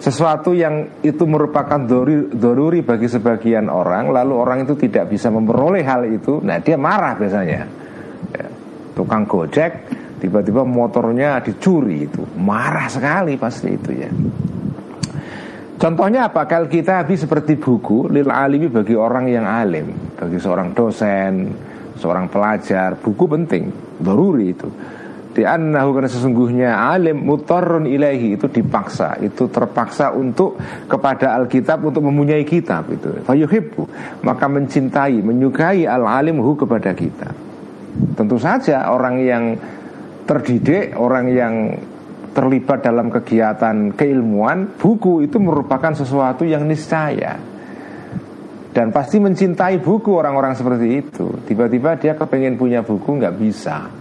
sesuatu 0.00 0.56
yang 0.56 1.00
itu 1.04 1.22
merupakan 1.28 1.76
doruri, 1.76 2.32
doruri 2.32 2.80
bagi 2.80 3.06
sebagian 3.06 3.68
orang, 3.68 4.10
lalu 4.10 4.32
orang 4.34 4.58
itu 4.64 4.74
tidak 4.74 5.12
bisa 5.12 5.28
memperoleh 5.28 5.84
hal 5.84 6.08
itu, 6.08 6.40
nah 6.40 6.58
dia 6.58 6.80
marah 6.80 7.14
biasanya. 7.14 7.60
Ya. 8.32 8.46
Tukang 8.96 9.28
gojek 9.28 9.72
tiba-tiba 10.20 10.64
motornya 10.64 11.40
dicuri 11.44 12.08
itu, 12.08 12.24
marah 12.36 12.88
sekali 12.88 13.36
pasti 13.36 13.68
itu 13.72 13.90
ya. 13.92 14.10
Contohnya 15.80 16.28
apa? 16.28 16.44
Kalau 16.44 16.68
kita 16.68 17.00
habis 17.00 17.24
seperti 17.24 17.56
buku 17.56 18.12
lil 18.12 18.28
alimi 18.28 18.68
bagi 18.68 18.92
orang 18.92 19.32
yang 19.32 19.48
alim, 19.48 20.12
bagi 20.12 20.36
seorang 20.36 20.76
dosen, 20.76 21.56
seorang 21.96 22.28
pelajar, 22.28 23.00
buku 23.00 23.24
penting, 23.24 23.72
doruri 23.96 24.52
itu. 24.52 24.68
Di 25.30 25.46
annahu 25.46 25.94
karena 25.94 26.10
sesungguhnya 26.10 26.70
alim 26.90 27.22
mutarrun 27.22 27.86
ilahi 27.86 28.34
itu 28.34 28.50
dipaksa, 28.50 29.14
itu 29.22 29.46
terpaksa 29.46 30.10
untuk 30.10 30.58
kepada 30.90 31.38
Alkitab 31.38 31.86
untuk 31.86 32.02
mempunyai 32.02 32.42
kitab 32.42 32.90
itu. 32.90 33.22
Fayuhibbu, 33.22 33.82
maka 34.26 34.50
mencintai, 34.50 35.22
menyukai 35.22 35.86
al-alimhu 35.86 36.58
kepada 36.58 36.90
kita. 36.98 37.30
Tentu 38.18 38.42
saja 38.42 38.90
orang 38.90 39.22
yang 39.22 39.44
terdidik, 40.26 40.98
orang 40.98 41.26
yang 41.30 41.54
terlibat 42.34 42.82
dalam 42.82 43.06
kegiatan 43.14 43.94
keilmuan, 43.94 44.74
buku 44.82 45.30
itu 45.30 45.38
merupakan 45.38 45.94
sesuatu 45.94 46.42
yang 46.42 46.66
niscaya. 46.66 47.38
Dan 48.74 48.90
pasti 48.90 49.22
mencintai 49.22 49.78
buku 49.78 50.10
orang-orang 50.10 50.58
seperti 50.58 51.06
itu. 51.06 51.26
Tiba-tiba 51.46 51.98
dia 52.02 52.18
kepengen 52.18 52.58
punya 52.58 52.82
buku 52.82 53.18
nggak 53.18 53.34
bisa 53.38 53.99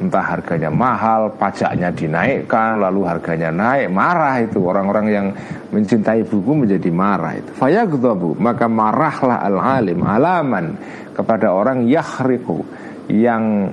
entah 0.00 0.24
harganya 0.24 0.70
mahal, 0.72 1.34
pajaknya 1.36 1.92
dinaikkan, 1.92 2.80
lalu 2.80 3.04
harganya 3.04 3.52
naik, 3.52 3.92
marah 3.92 4.40
itu 4.40 4.58
orang-orang 4.62 5.06
yang 5.10 5.26
mencintai 5.70 6.24
buku 6.26 6.52
menjadi 6.64 6.90
marah 6.90 7.38
itu. 7.38 7.50
Fayagdabu, 7.54 8.38
maka 8.40 8.66
marahlah 8.66 9.44
al-alim 9.44 10.00
alaman 10.02 10.78
kepada 11.12 11.52
orang 11.52 11.84
yahriku 11.86 12.64
yang 13.12 13.68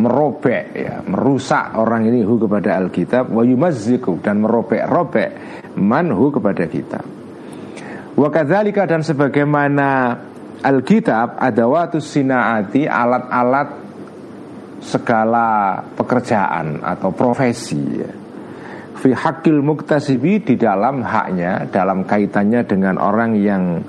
merobek 0.00 0.64
ya, 0.72 1.02
merusak 1.04 1.76
orang 1.76 2.08
ini 2.08 2.24
hu 2.24 2.40
kepada 2.40 2.78
Alkitab 2.80 3.28
wa 3.28 3.42
yumazziku 3.42 4.22
dan 4.22 4.40
merobek-robek 4.40 5.30
manhu 5.76 6.32
kepada 6.32 6.64
kita. 6.70 7.00
Wa 8.16 8.28
kadzalika 8.32 8.88
dan 8.88 9.04
sebagaimana 9.04 10.16
Alkitab 10.60 11.40
adawatus 11.40 12.04
sinaati 12.04 12.84
alat-alat 12.84 13.79
segala 14.80 15.78
pekerjaan 15.94 16.80
atau 16.80 17.12
profesi 17.12 18.00
ya. 18.00 18.10
fi 18.96 19.12
hakil 19.12 19.60
muktasibi 19.60 20.40
di 20.40 20.54
dalam 20.56 21.04
haknya 21.04 21.68
dalam 21.68 22.08
kaitannya 22.08 22.64
dengan 22.64 22.96
orang 22.96 23.36
yang 23.36 23.80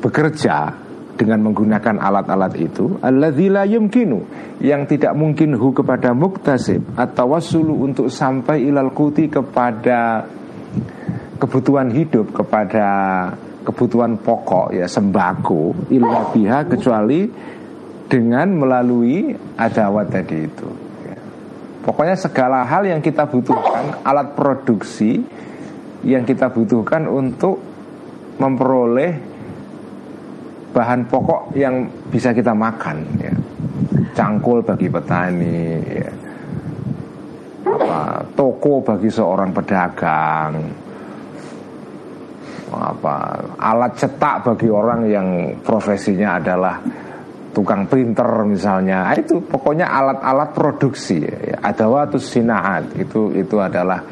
bekerja 0.00 0.72
dengan 1.18 1.42
menggunakan 1.50 1.98
alat-alat 1.98 2.54
itu 2.56 2.96
alladzila 3.02 3.66
yumkinu 3.66 4.22
yang 4.62 4.86
tidak 4.86 5.12
mungkin 5.18 5.58
hu 5.58 5.74
kepada 5.74 6.14
muktasib 6.14 6.94
atau 6.94 7.34
wasulu 7.34 7.84
untuk 7.84 8.06
sampai 8.06 8.64
ilal 8.64 8.94
kuti 8.94 9.26
kepada 9.26 10.24
kebutuhan 11.42 11.90
hidup 11.90 12.30
kepada 12.32 12.86
kebutuhan 13.66 14.16
pokok 14.22 14.72
ya 14.72 14.86
sembako 14.86 15.90
illa 15.92 16.30
biha 16.32 16.64
kecuali 16.64 17.28
dengan 18.08 18.48
melalui 18.56 19.36
adawat 19.60 20.08
tadi 20.08 20.48
itu. 20.48 20.68
Ya. 21.04 21.20
Pokoknya 21.84 22.16
segala 22.16 22.64
hal 22.64 22.88
yang 22.88 23.04
kita 23.04 23.28
butuhkan, 23.28 24.00
alat 24.02 24.32
produksi 24.32 25.20
yang 26.02 26.24
kita 26.24 26.48
butuhkan 26.48 27.04
untuk 27.04 27.60
memperoleh 28.40 29.12
bahan 30.72 31.04
pokok 31.04 31.52
yang 31.52 31.84
bisa 32.08 32.32
kita 32.32 32.56
makan. 32.56 32.96
Ya. 33.20 33.34
Cangkul 34.16 34.64
bagi 34.64 34.88
petani, 34.90 35.78
ya. 35.84 36.10
apa, 37.68 38.24
toko 38.34 38.82
bagi 38.82 39.06
seorang 39.12 39.54
pedagang, 39.54 40.58
apa 42.72 43.14
alat 43.56 43.92
cetak 43.96 44.44
bagi 44.44 44.68
orang 44.68 45.00
yang 45.08 45.28
profesinya 45.62 46.36
adalah 46.36 46.76
tukang 47.52 47.88
printer 47.88 48.44
misalnya. 48.44 49.08
Ah, 49.08 49.16
itu 49.16 49.40
pokoknya 49.42 49.88
alat-alat 49.88 50.50
produksi. 50.52 51.24
Ada 51.58 51.84
waktu 51.88 52.18
sinaat 52.20 52.94
itu 52.96 53.32
itu 53.34 53.56
adalah 53.58 54.02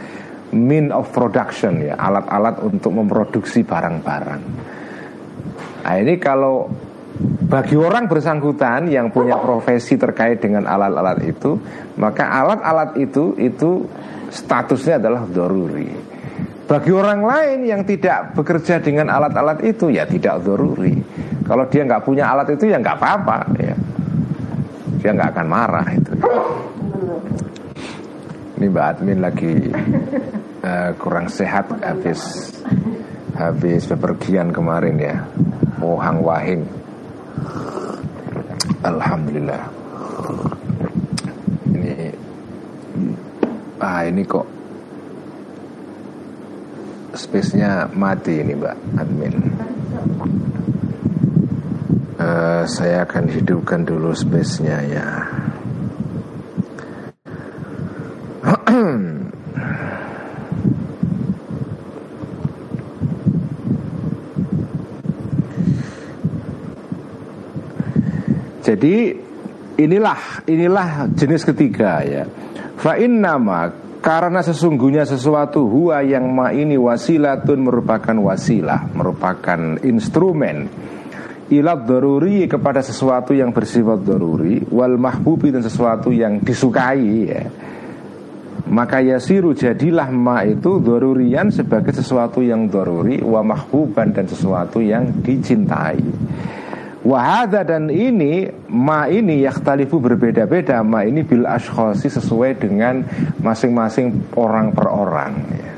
mean 0.55 0.95
of 0.95 1.11
production 1.11 1.83
ya 1.83 1.99
alat-alat 1.99 2.63
untuk 2.63 2.93
memproduksi 2.95 3.67
barang-barang. 3.67 4.43
Nah 5.87 5.95
ini 6.03 6.15
kalau 6.19 6.67
bagi 7.47 7.79
orang 7.79 8.11
bersangkutan 8.11 8.93
yang 8.93 9.09
punya 9.09 9.41
profesi 9.41 9.97
terkait 9.97 10.43
dengan 10.43 10.69
alat-alat 10.69 11.25
itu 11.25 11.57
maka 11.97 12.29
alat-alat 12.29 12.99
itu 13.01 13.33
itu 13.41 13.89
statusnya 14.29 15.01
adalah 15.01 15.25
doruri 15.25 16.16
bagi 16.67 16.91
orang 16.91 17.23
lain 17.23 17.59
yang 17.63 17.83
tidak 17.87 18.35
bekerja 18.35 18.83
dengan 18.83 19.07
alat-alat 19.11 19.63
itu 19.63 19.91
ya 19.95 20.03
tidak 20.03 20.43
doruri 20.43 20.99
kalau 21.47 21.63
dia 21.71 21.87
nggak 21.87 22.03
punya 22.03 22.27
alat 22.27 22.59
itu 22.59 22.67
ya 22.67 22.83
nggak 22.83 22.99
apa-apa 22.99 23.47
ya. 23.63 23.75
Dia 24.99 25.11
nggak 25.15 25.31
akan 25.39 25.47
marah 25.47 25.87
itu. 25.95 26.13
Ini 28.59 28.67
Mbak 28.67 28.87
Admin 28.91 29.21
lagi 29.23 29.55
uh, 30.67 30.91
kurang 30.99 31.31
sehat 31.31 31.71
habis 31.87 32.51
habis 33.39 33.87
bepergian 33.87 34.51
kemarin 34.51 34.99
ya. 34.99 35.23
Ohang 35.79 36.19
Wahing. 36.27 36.67
Alhamdulillah. 38.83 39.63
Ini 41.71 42.11
ah 43.79 44.03
ini 44.03 44.27
kok 44.27 44.56
space-nya 47.15 47.93
mati 47.95 48.43
ini 48.43 48.59
Mbak 48.59 48.77
Admin 48.99 49.35
uh, 52.19 52.65
saya 52.67 53.05
akan 53.07 53.29
hidupkan 53.31 53.85
dulu 53.87 54.11
space-nya 54.17 54.83
ya. 54.89 55.07
Jadi 68.67 69.15
inilah 69.79 70.43
inilah 70.51 71.07
jenis 71.15 71.47
ketiga 71.47 72.03
ya. 72.03 72.27
Fa 72.77 72.99
nama 72.99 73.86
karena 74.07 74.39
sesungguhnya 74.39 75.03
sesuatu 75.03 75.67
huwa 75.67 75.99
yang 76.07 76.31
ma 76.31 76.55
ini 76.55 76.79
wasilatun 76.79 77.67
merupakan 77.67 78.15
wasilah, 78.15 78.95
merupakan 78.95 79.83
instrumen 79.83 80.71
ilat 81.51 81.91
daruri 81.91 82.47
kepada 82.47 82.87
sesuatu 82.87 83.35
yang 83.35 83.51
bersifat 83.51 84.07
daruri 84.07 84.63
wal 84.71 84.95
mahbubi 84.95 85.51
dan 85.51 85.63
sesuatu 85.67 86.15
yang 86.15 86.39
disukai 86.39 87.11
ya. 87.27 87.43
maka 88.71 89.03
yasiru 89.03 89.55
jadilah 89.55 90.11
ma 90.11 90.43
itu 90.43 90.79
dorurian 90.83 91.51
sebagai 91.51 91.95
sesuatu 91.95 92.43
yang 92.43 92.67
doruri 92.67 93.23
wa 93.23 93.43
mahbuban 93.43 94.11
dan 94.11 94.27
sesuatu 94.27 94.83
yang 94.83 95.23
dicintai 95.23 96.03
Wahada 97.07 97.63
dan 97.63 97.87
ini 97.87 98.51
ma 98.67 99.07
ini 99.07 99.47
yakhtalifu 99.47 100.03
berbeda-beda 100.03 100.83
ma 100.83 101.07
ini 101.07 101.23
bil 101.23 101.47
ashkhosi 101.47 102.11
sesuai 102.11 102.59
dengan 102.59 103.07
masing-masing 103.39 104.35
orang 104.35 104.75
per 104.75 104.91
orang 104.91 105.33
ya. 105.55 105.71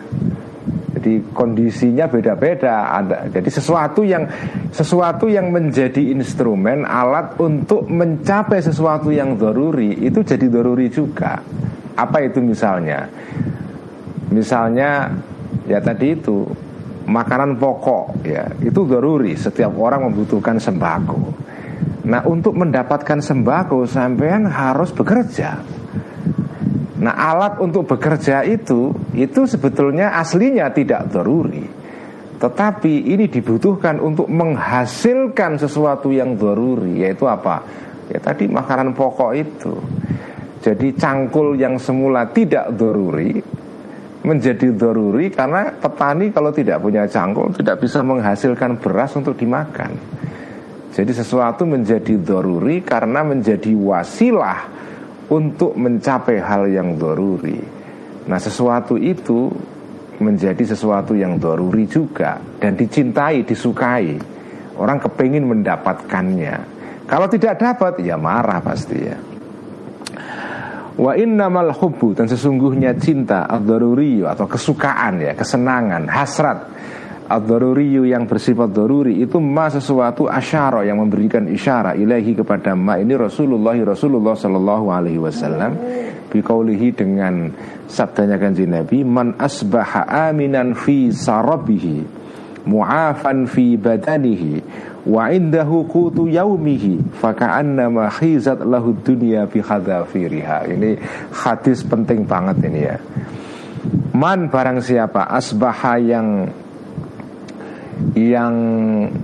Jadi 0.99 1.21
kondisinya 1.31 2.09
beda-beda 2.09 2.97
ada. 2.97 3.29
Jadi 3.29 3.45
sesuatu 3.53 4.03
yang 4.09 4.25
sesuatu 4.73 5.29
yang 5.29 5.53
menjadi 5.53 6.01
instrumen 6.17 6.89
alat 6.89 7.37
untuk 7.37 7.85
mencapai 7.87 8.65
sesuatu 8.65 9.13
yang 9.13 9.37
doruri 9.37 10.01
itu 10.01 10.25
jadi 10.25 10.49
doruri 10.49 10.89
juga. 10.89 11.39
Apa 11.93 12.25
itu 12.25 12.41
misalnya? 12.41 13.05
Misalnya 14.33 15.13
ya 15.69 15.79
tadi 15.79 16.17
itu 16.17 16.49
makanan 17.09 17.57
pokok 17.57 18.23
ya. 18.23 18.47
Itu 18.61 18.85
daruri 18.85 19.35
setiap 19.35 19.75
orang 19.81 20.13
membutuhkan 20.13 20.61
sembako. 20.61 21.21
Nah 22.09 22.25
untuk 22.29 22.55
mendapatkan 22.57 23.19
sembako 23.25 23.89
sampean 23.89 24.45
harus 24.47 24.93
bekerja. 24.93 25.61
Nah 26.99 27.15
alat 27.15 27.59
untuk 27.59 27.89
bekerja 27.89 28.45
itu 28.45 28.93
itu 29.17 29.49
sebetulnya 29.49 30.19
aslinya 30.21 30.69
tidak 30.71 31.09
daruri 31.09 31.79
tetapi 32.39 33.11
ini 33.11 33.27
dibutuhkan 33.27 33.99
untuk 33.99 34.31
menghasilkan 34.31 35.59
sesuatu 35.59 36.15
yang 36.15 36.39
daruri 36.39 37.03
yaitu 37.03 37.27
apa? 37.27 37.67
Ya 38.07 38.23
tadi 38.23 38.47
makanan 38.47 38.95
pokok 38.95 39.33
itu. 39.35 39.75
Jadi 40.63 40.95
cangkul 40.95 41.59
yang 41.59 41.83
semula 41.83 42.31
tidak 42.31 42.71
daruri 42.79 43.43
menjadi 44.29 44.69
doruri 44.77 45.33
karena 45.33 45.73
petani 45.73 46.29
kalau 46.29 46.53
tidak 46.53 46.85
punya 46.85 47.09
cangkul 47.09 47.49
tidak 47.57 47.81
bisa 47.81 48.05
menghasilkan 48.05 48.77
beras 48.77 49.17
untuk 49.17 49.41
dimakan. 49.41 49.97
Jadi 50.93 51.13
sesuatu 51.17 51.65
menjadi 51.65 52.21
doruri 52.21 52.85
karena 52.85 53.25
menjadi 53.25 53.73
wasilah 53.73 54.69
untuk 55.33 55.73
mencapai 55.81 56.37
hal 56.45 56.69
yang 56.69 57.01
doruri. 57.01 57.57
Nah 58.29 58.37
sesuatu 58.37 59.01
itu 59.01 59.49
menjadi 60.21 60.75
sesuatu 60.75 61.17
yang 61.17 61.41
doruri 61.41 61.89
juga 61.89 62.37
dan 62.61 62.77
dicintai, 62.77 63.47
disukai. 63.47 64.19
Orang 64.79 65.01
kepingin 65.03 65.47
mendapatkannya. 65.49 66.55
Kalau 67.09 67.27
tidak 67.27 67.57
dapat 67.59 67.99
ya 68.05 68.21
marah 68.21 68.61
pasti 68.61 68.99
ya. 69.01 69.17
Wa 70.99 71.15
innamal 71.15 71.71
hubbu 71.71 72.19
dan 72.19 72.27
sesungguhnya 72.27 72.99
cinta 72.99 73.47
ad 73.47 73.71
atau 73.71 74.47
kesukaan 74.51 75.23
ya, 75.23 75.33
kesenangan, 75.39 76.11
hasrat. 76.11 76.59
Ad 77.29 77.47
yang 78.09 78.25
bersifat 78.25 78.73
daruri 78.73 79.21
itu 79.21 79.37
ma 79.37 79.69
sesuatu 79.69 80.27
asyara 80.27 80.83
yang 80.83 80.99
memberikan 80.99 81.45
isyarat 81.45 82.01
ilahi 82.01 82.33
kepada 82.33 82.73
ma 82.73 82.97
ini 82.97 83.15
Rasulullah 83.15 83.77
Rasulullah 83.77 84.33
sallallahu 84.33 84.87
alaihi 84.91 85.21
wasallam. 85.21 85.77
Biqaulihi 86.33 86.89
dengan 86.97 87.53
sabdanya 87.87 88.41
kanjeng 88.41 88.73
Nabi 88.73 89.05
man 89.05 89.37
asbaha 89.39 90.09
aminan 90.29 90.73
fi 90.75 91.13
sarabihi 91.13 92.18
mu'afan 92.67 93.47
fi 93.47 93.79
badanihi 93.79 94.63
wa 95.09 95.31
indahu 95.31 95.87
kutu 95.89 96.29
yaumihi 96.29 97.01
faka'annama 97.23 98.11
khizat 98.13 98.61
lahu 98.67 98.93
dunya 98.99 99.47
fi 99.49 99.63
hadafiriha 99.63 100.69
ini 100.69 100.99
hadis 101.33 101.87
penting 101.87 102.27
banget 102.27 102.59
ini 102.67 102.81
ya. 102.83 102.97
Man 104.19 104.51
barang 104.51 104.83
siapa 104.83 105.31
asbaha 105.31 105.95
yang 106.03 106.51
yang 108.19 108.55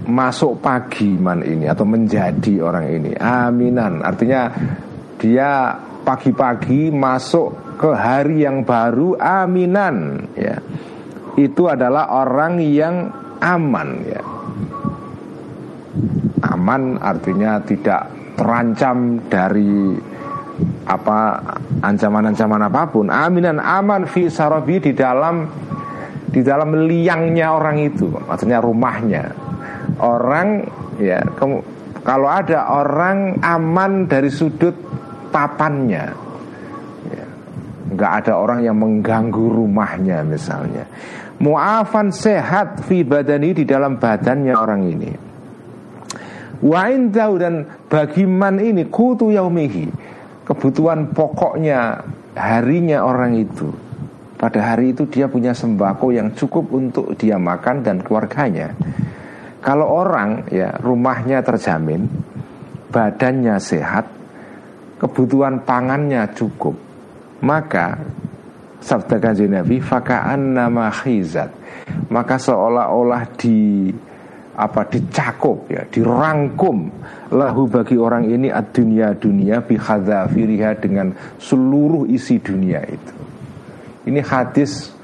masuk 0.06 0.58
pagi 0.62 1.14
man 1.14 1.42
ini 1.42 1.66
atau 1.66 1.86
menjadi 1.86 2.62
orang 2.62 2.86
ini 2.90 3.10
aminan. 3.18 4.02
Artinya 4.02 4.50
dia 5.18 5.74
pagi-pagi 6.04 6.94
masuk 6.94 7.78
ke 7.78 7.90
hari 7.90 8.46
yang 8.46 8.62
baru 8.62 9.18
aminan 9.18 10.28
ya. 10.38 10.58
Itu 11.34 11.66
adalah 11.66 12.14
orang 12.14 12.62
yang 12.62 13.10
aman 13.44 13.88
ya. 14.08 14.22
Aman 16.48 16.96
artinya 16.96 17.60
tidak 17.60 18.08
terancam 18.34 19.20
dari 19.28 19.94
apa 20.88 21.40
ancaman-ancaman 21.84 22.62
apa 22.64 22.82
pun. 22.88 23.12
Aminan 23.12 23.60
aman 23.60 24.08
fi 24.08 24.32
sarabi 24.32 24.80
di 24.80 24.92
dalam 24.96 25.44
di 26.32 26.40
dalam 26.42 26.88
liangnya 26.88 27.54
orang 27.54 27.84
itu 27.84 28.08
maksudnya 28.10 28.58
rumahnya. 28.64 29.22
Orang 30.00 30.66
ya 30.98 31.22
kalau 32.04 32.28
ada 32.28 32.68
orang 32.74 33.40
aman 33.40 34.04
dari 34.04 34.28
sudut 34.28 34.74
papannya 35.32 36.04
ya, 37.08 37.26
ada 37.98 38.36
orang 38.36 38.60
yang 38.62 38.76
mengganggu 38.76 39.46
rumahnya 39.50 40.20
misalnya 40.22 40.84
muafan 41.44 42.08
sehat 42.08 42.88
fi 42.88 43.04
badani 43.04 43.52
di 43.52 43.64
dalam 43.68 44.00
badannya 44.00 44.54
orang 44.56 44.82
ini. 44.88 45.12
Wa 46.64 46.88
indau 46.88 47.36
dan 47.36 47.68
bagi 47.92 48.24
man 48.24 48.56
ini 48.56 48.88
kutu 48.88 49.28
yaumihi 49.28 49.92
Kebutuhan 50.48 51.12
pokoknya 51.12 52.00
harinya 52.36 53.04
orang 53.04 53.36
itu. 53.36 53.68
Pada 54.40 54.72
hari 54.72 54.92
itu 54.96 55.08
dia 55.08 55.28
punya 55.28 55.56
sembako 55.56 56.12
yang 56.12 56.32
cukup 56.36 56.68
untuk 56.72 57.16
dia 57.16 57.40
makan 57.40 57.80
dan 57.80 58.00
keluarganya. 58.04 58.76
Kalau 59.64 59.88
orang 59.88 60.44
ya 60.52 60.76
rumahnya 60.76 61.40
terjamin 61.40 62.04
Badannya 62.92 63.56
sehat 63.56 64.04
Kebutuhan 65.00 65.64
pangannya 65.64 66.28
cukup 66.36 66.76
Maka 67.40 67.96
Sabda 68.84 69.16
kanjeng 69.16 69.56
Nabi 69.56 69.80
Faka'an 69.80 70.52
nama 70.52 70.92
khizat. 70.92 71.48
Maka 72.12 72.36
seolah-olah 72.36 73.24
di 73.40 73.88
apa 74.54 74.86
dicakup 74.86 75.66
ya 75.66 75.82
dirangkum 75.90 76.86
lahu 77.34 77.66
bagi 77.66 77.98
orang 77.98 78.30
ini 78.30 78.54
ad 78.54 78.70
dunia 78.70 79.10
dunia 79.18 79.58
bihadzafiriha 79.66 80.78
dengan 80.78 81.10
seluruh 81.40 82.06
isi 82.06 82.38
dunia 82.38 82.84
itu. 82.86 83.14
Ini 84.04 84.20
hadis 84.22 84.94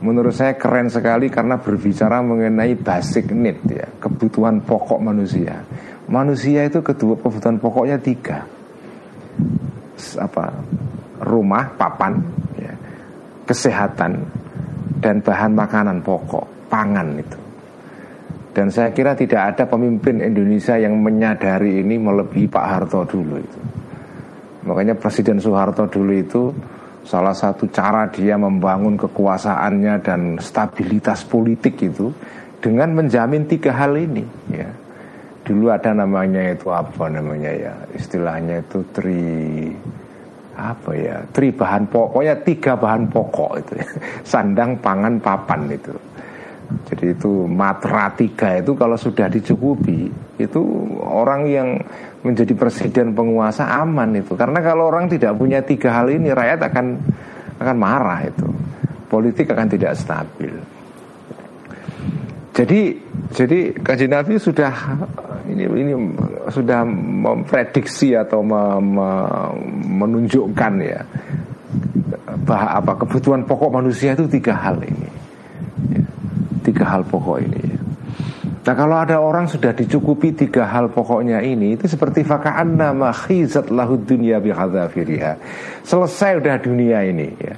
menurut 0.00 0.32
saya 0.32 0.56
keren 0.56 0.88
sekali 0.88 1.28
karena 1.28 1.60
berbicara 1.60 2.24
mengenai 2.24 2.72
basic 2.78 3.34
need 3.34 3.60
ya 3.68 3.90
kebutuhan 4.00 4.64
pokok 4.64 5.02
manusia. 5.02 5.60
Manusia 6.08 6.64
itu 6.64 6.80
kedua 6.80 7.18
kebutuhan 7.20 7.58
pokoknya 7.60 7.98
tiga. 8.00 8.46
Apa 10.16 10.56
rumah 11.20 11.74
papan 11.76 12.22
kesehatan 13.46 14.26
dan 15.00 15.22
bahan 15.22 15.54
makanan 15.54 16.02
pokok 16.02 16.68
pangan 16.68 17.16
itu 17.16 17.46
dan 18.56 18.72
saya 18.72 18.88
kira 18.88 19.12
tidak 19.12 19.52
ada 19.52 19.68
pemimpin 19.68 20.24
Indonesia 20.24 20.80
yang 20.80 20.96
menyadari 20.96 21.84
ini 21.84 22.00
melebihi 22.00 22.48
Pak 22.48 22.64
Harto 22.64 23.04
dulu 23.04 23.36
itu. 23.36 23.60
Makanya 24.64 24.96
Presiden 24.96 25.36
Soeharto 25.36 25.84
dulu 25.92 26.12
itu 26.16 26.42
salah 27.04 27.36
satu 27.36 27.68
cara 27.68 28.08
dia 28.08 28.40
membangun 28.40 28.96
kekuasaannya 28.96 30.00
dan 30.00 30.20
stabilitas 30.40 31.20
politik 31.28 31.76
itu 31.84 32.08
dengan 32.56 32.96
menjamin 32.96 33.44
tiga 33.44 33.76
hal 33.76 33.92
ini 33.92 34.24
ya. 34.48 34.72
Dulu 35.44 35.68
ada 35.68 35.92
namanya 35.92 36.48
itu 36.48 36.72
apa 36.72 37.12
namanya 37.12 37.52
ya 37.52 37.74
istilahnya 37.92 38.64
itu 38.64 38.80
tri 38.96 39.20
apa 40.56 40.90
ya 40.96 41.16
tri 41.30 41.52
bahan 41.52 41.84
pokoknya 41.86 42.34
tiga 42.40 42.80
bahan 42.80 43.12
pokok 43.12 43.52
itu 43.60 43.72
ya. 43.76 43.86
sandang 44.32 44.80
pangan 44.80 45.20
papan 45.20 45.68
itu 45.68 45.92
jadi 46.90 47.14
itu 47.14 47.46
matra 47.46 48.10
tiga 48.16 48.58
itu 48.58 48.74
kalau 48.74 48.98
sudah 48.98 49.30
dicukupi 49.30 50.10
itu 50.40 50.60
orang 51.04 51.46
yang 51.46 51.68
menjadi 52.26 52.58
presiden 52.58 53.14
penguasa 53.14 53.68
aman 53.70 54.18
itu 54.18 54.34
karena 54.34 54.58
kalau 54.58 54.90
orang 54.90 55.06
tidak 55.06 55.38
punya 55.38 55.62
tiga 55.62 55.94
hal 55.94 56.10
ini 56.10 56.34
rakyat 56.34 56.66
akan 56.66 56.86
akan 57.62 57.76
marah 57.78 58.26
itu 58.26 58.48
politik 59.06 59.48
akan 59.54 59.68
tidak 59.70 59.94
stabil. 59.96 60.54
Jadi 62.56 62.80
jadi 63.36 63.58
kaji 63.76 64.06
Nabi 64.08 64.34
sudah 64.40 64.72
ini 65.46 65.64
ini 65.68 65.92
sudah 66.48 66.82
memprediksi 66.88 68.16
atau 68.16 68.40
me, 68.40 68.80
me, 68.80 69.10
menunjukkan 69.96 70.72
ya 70.84 71.00
bahwa 72.46 72.68
apa 72.78 72.92
kebutuhan 73.02 73.42
pokok 73.48 73.70
manusia 73.72 74.12
itu 74.12 74.28
tiga 74.28 74.54
hal 74.54 74.78
ini 74.84 75.10
tiga 76.62 76.84
hal 76.86 77.02
pokok 77.06 77.40
ini 77.42 77.64
Nah 78.66 78.74
kalau 78.74 78.98
ada 78.98 79.22
orang 79.22 79.46
sudah 79.46 79.70
dicukupi 79.70 80.34
tiga 80.34 80.66
hal 80.66 80.90
pokoknya 80.90 81.38
ini 81.38 81.78
Itu 81.78 81.86
seperti 81.86 82.26
fakaan 82.26 82.74
nama 82.74 83.14
khizat 83.14 83.70
lahud 83.70 84.02
dunia 84.02 84.42
bihadzafiriha 84.42 85.38
Selesai 85.86 86.42
udah 86.42 86.58
dunia 86.58 86.98
ini 87.06 87.30
ya 87.38 87.54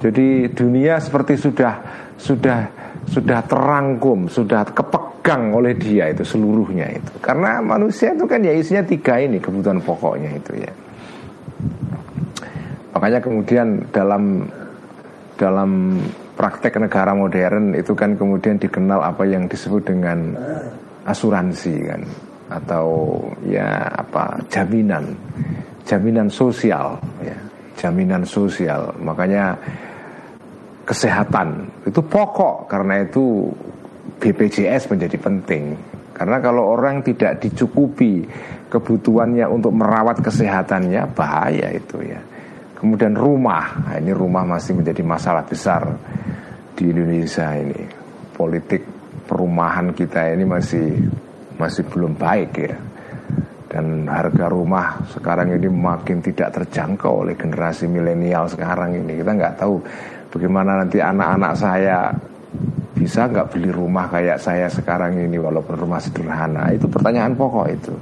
Jadi 0.00 0.48
dunia 0.56 1.04
seperti 1.04 1.36
sudah 1.36 1.84
sudah 2.16 2.64
sudah 3.08 3.40
terangkum, 3.48 4.28
sudah 4.28 4.68
kepegang 4.68 5.56
oleh 5.56 5.72
dia 5.72 6.12
itu 6.12 6.22
seluruhnya 6.22 6.92
itu. 6.92 7.12
Karena 7.24 7.64
manusia 7.64 8.12
itu 8.12 8.28
kan 8.28 8.44
ya 8.44 8.52
isinya 8.52 8.84
tiga 8.84 9.16
ini 9.16 9.40
kebutuhan 9.40 9.80
pokoknya 9.80 10.36
itu 10.36 10.52
ya. 10.60 10.72
Makanya 12.98 13.22
kemudian 13.22 13.78
dalam 13.94 14.42
dalam 15.38 16.02
praktek 16.34 16.82
negara 16.82 17.14
modern 17.14 17.78
itu 17.78 17.94
kan 17.94 18.18
kemudian 18.18 18.58
dikenal 18.58 19.06
apa 19.06 19.22
yang 19.22 19.46
disebut 19.46 19.86
dengan 19.86 20.34
asuransi 21.06 21.74
kan 21.86 22.02
atau 22.50 23.22
ya 23.46 23.86
apa 23.86 24.42
jaminan 24.50 25.14
jaminan 25.86 26.26
sosial 26.26 26.98
ya 27.22 27.38
jaminan 27.78 28.26
sosial. 28.26 28.90
Makanya 28.98 29.54
kesehatan 30.82 31.70
itu 31.86 32.02
pokok 32.02 32.66
karena 32.66 33.06
itu 33.06 33.46
BPJS 34.18 34.90
menjadi 34.90 35.22
penting. 35.22 35.78
Karena 36.18 36.42
kalau 36.42 36.74
orang 36.74 37.06
tidak 37.06 37.38
dicukupi 37.46 38.26
kebutuhannya 38.66 39.46
untuk 39.46 39.70
merawat 39.70 40.18
kesehatannya 40.18 41.14
bahaya 41.14 41.70
itu 41.70 42.02
ya 42.02 42.18
kemudian 42.78 43.18
rumah. 43.18 43.74
Nah, 43.82 43.98
ini 43.98 44.14
rumah 44.14 44.46
masih 44.46 44.78
menjadi 44.78 45.02
masalah 45.02 45.42
besar 45.42 45.82
di 46.78 46.94
Indonesia 46.94 47.50
ini. 47.58 47.82
Politik 48.30 48.86
perumahan 49.26 49.90
kita 49.90 50.30
ini 50.30 50.46
masih 50.46 50.94
masih 51.58 51.82
belum 51.90 52.14
baik 52.14 52.50
ya. 52.54 52.78
Dan 53.68 54.08
harga 54.08 54.48
rumah 54.48 54.96
sekarang 55.12 55.52
ini 55.52 55.68
makin 55.68 56.24
tidak 56.24 56.54
terjangkau 56.56 57.26
oleh 57.26 57.34
generasi 57.34 57.90
milenial 57.90 58.46
sekarang 58.46 58.94
ini. 58.96 59.18
Kita 59.18 59.34
nggak 59.34 59.54
tahu 59.58 59.74
bagaimana 60.32 60.80
nanti 60.80 61.02
anak-anak 61.02 61.52
saya 61.58 62.08
bisa 62.96 63.28
nggak 63.28 63.52
beli 63.52 63.68
rumah 63.68 64.08
kayak 64.08 64.40
saya 64.40 64.72
sekarang 64.72 65.20
ini 65.20 65.36
walaupun 65.36 65.76
rumah 65.76 66.00
sederhana. 66.00 66.72
Itu 66.72 66.88
pertanyaan 66.88 67.36
pokok 67.36 67.66
itu 67.68 67.92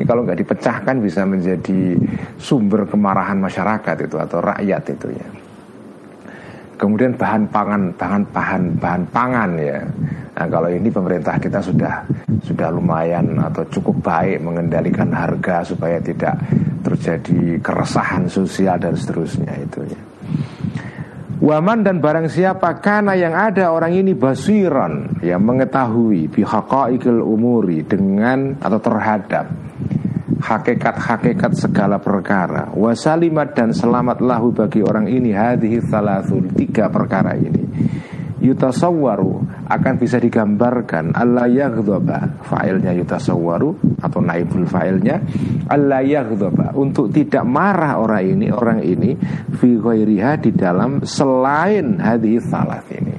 ini 0.00 0.08
kalau 0.08 0.24
nggak 0.24 0.40
dipecahkan 0.40 0.96
bisa 1.04 1.28
menjadi 1.28 1.92
sumber 2.40 2.88
kemarahan 2.88 3.36
masyarakat 3.36 4.08
itu 4.08 4.16
atau 4.16 4.40
rakyat 4.40 4.96
itu 4.96 5.12
ya. 5.12 5.28
Kemudian 6.80 7.12
bahan 7.12 7.44
pangan 7.52 7.92
bahan 7.92 8.24
bahan 8.32 8.62
bahan 8.80 9.04
pangan 9.12 9.50
ya. 9.60 9.84
Nah 10.40 10.46
kalau 10.48 10.72
ini 10.72 10.88
pemerintah 10.88 11.36
kita 11.36 11.60
sudah 11.60 12.00
sudah 12.40 12.72
lumayan 12.72 13.36
atau 13.36 13.60
cukup 13.68 14.00
baik 14.00 14.40
mengendalikan 14.40 15.12
harga 15.12 15.68
supaya 15.68 16.00
tidak 16.00 16.40
terjadi 16.80 17.60
keresahan 17.60 18.24
sosial 18.24 18.80
dan 18.80 18.96
seterusnya 18.96 19.52
itu 19.60 19.84
ya 19.84 20.00
Waman 21.40 21.80
dan 21.80 22.04
barang 22.04 22.28
siapa 22.28 22.84
karena 22.84 23.16
yang 23.16 23.32
ada 23.32 23.72
orang 23.72 23.96
ini 23.96 24.12
basiran 24.12 25.24
yang 25.24 25.40
mengetahui 25.40 26.28
bihaqaiqil 26.28 27.24
umuri 27.24 27.80
dengan 27.80 28.60
atau 28.60 28.76
terhadap 28.76 29.48
hakikat-hakikat 30.36 31.56
segala 31.56 31.96
perkara. 31.96 32.68
Wasalimat 32.76 33.56
dan 33.56 33.72
selamat 33.72 34.20
lahu 34.20 34.52
bagi 34.52 34.84
orang 34.84 35.08
ini 35.08 35.32
hadhihi 35.32 35.80
thalathul 35.80 36.44
tiga 36.52 36.92
perkara 36.92 37.32
ini. 37.32 37.64
Yutasawwaru 38.44 39.39
akan 39.70 39.94
bisa 40.02 40.18
digambarkan 40.18 41.14
Allah 41.14 41.46
yaghdaba 41.46 42.42
fa'ilnya 42.42 42.90
yutasawwaru 42.98 44.02
atau 44.02 44.18
naibul 44.18 44.66
fa'ilnya 44.66 45.22
Allah 45.70 46.02
yaghdaba 46.02 46.74
untuk 46.74 47.14
tidak 47.14 47.46
marah 47.46 48.02
orang 48.02 48.34
ini 48.34 48.46
orang 48.50 48.82
ini 48.82 49.14
fi 49.54 49.78
ghairiha 49.78 50.42
di 50.42 50.50
dalam 50.50 51.06
selain 51.06 52.02
hadhihi 52.02 52.38
thalath 52.42 52.90
ini. 52.90 53.14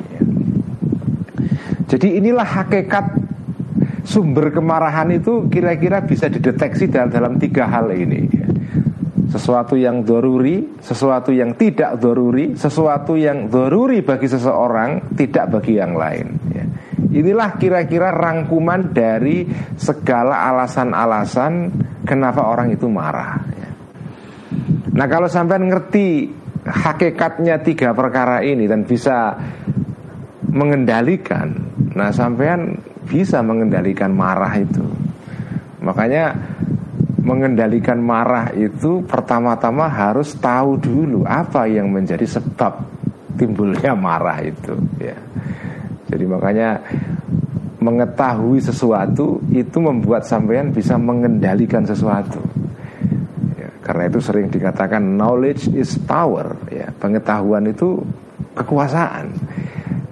Jadi 1.87 2.19
inilah 2.19 2.47
hakikat 2.47 3.05
sumber 4.07 4.51
kemarahan 4.51 5.11
itu 5.11 5.47
kira-kira 5.47 6.03
bisa 6.03 6.27
dideteksi 6.27 6.87
dalam, 6.87 7.11
dalam 7.11 7.33
tiga 7.39 7.67
hal 7.67 7.91
ini 7.91 8.40
sesuatu 9.31 9.79
yang 9.79 10.03
doruri, 10.03 10.83
sesuatu 10.83 11.31
yang 11.31 11.55
tidak 11.55 11.95
doruri, 12.03 12.59
sesuatu 12.59 13.15
yang 13.15 13.47
doruri 13.47 14.03
bagi 14.03 14.27
seseorang, 14.27 15.15
tidak 15.15 15.55
bagi 15.55 15.79
yang 15.79 15.95
lain. 15.95 16.27
Ya. 16.51 16.65
Inilah 17.11 17.55
kira-kira 17.55 18.11
rangkuman 18.11 18.91
dari 18.91 19.47
segala 19.79 20.51
alasan-alasan 20.51 21.71
kenapa 22.03 22.43
orang 22.43 22.75
itu 22.75 22.91
marah. 22.91 23.39
Ya. 23.55 23.69
Nah 24.99 25.07
kalau 25.07 25.31
sampai 25.31 25.63
ngerti 25.63 26.07
hakikatnya 26.67 27.63
tiga 27.63 27.95
perkara 27.95 28.43
ini 28.43 28.67
dan 28.67 28.83
bisa 28.83 29.39
mengendalikan, 30.51 31.55
nah 31.95 32.11
sampean 32.11 32.83
bisa 33.07 33.39
mengendalikan 33.39 34.11
marah 34.11 34.51
itu. 34.59 34.83
Makanya 35.79 36.35
mengendalikan 37.21 38.01
marah 38.01 38.49
itu 38.57 39.05
pertama-tama 39.05 39.85
harus 39.85 40.33
tahu 40.37 40.81
dulu 40.81 41.21
apa 41.29 41.69
yang 41.69 41.93
menjadi 41.93 42.25
sebab 42.25 42.81
timbulnya 43.37 43.93
marah 44.05 44.41
itu 44.41 44.73
ya. 44.97 45.17
Jadi 46.11 46.25
makanya 46.27 46.81
mengetahui 47.81 48.59
sesuatu 48.61 49.39
itu 49.49 49.77
membuat 49.79 50.27
sampean 50.27 50.75
bisa 50.75 50.99
mengendalikan 50.99 51.87
sesuatu. 51.87 52.43
Ya, 53.55 53.69
karena 53.81 54.11
itu 54.11 54.19
sering 54.19 54.51
dikatakan 54.51 54.99
knowledge 54.99 55.71
is 55.71 55.95
power 56.03 56.57
ya. 56.67 56.91
Pengetahuan 56.99 57.71
itu 57.71 58.03
kekuasaan. 58.53 59.31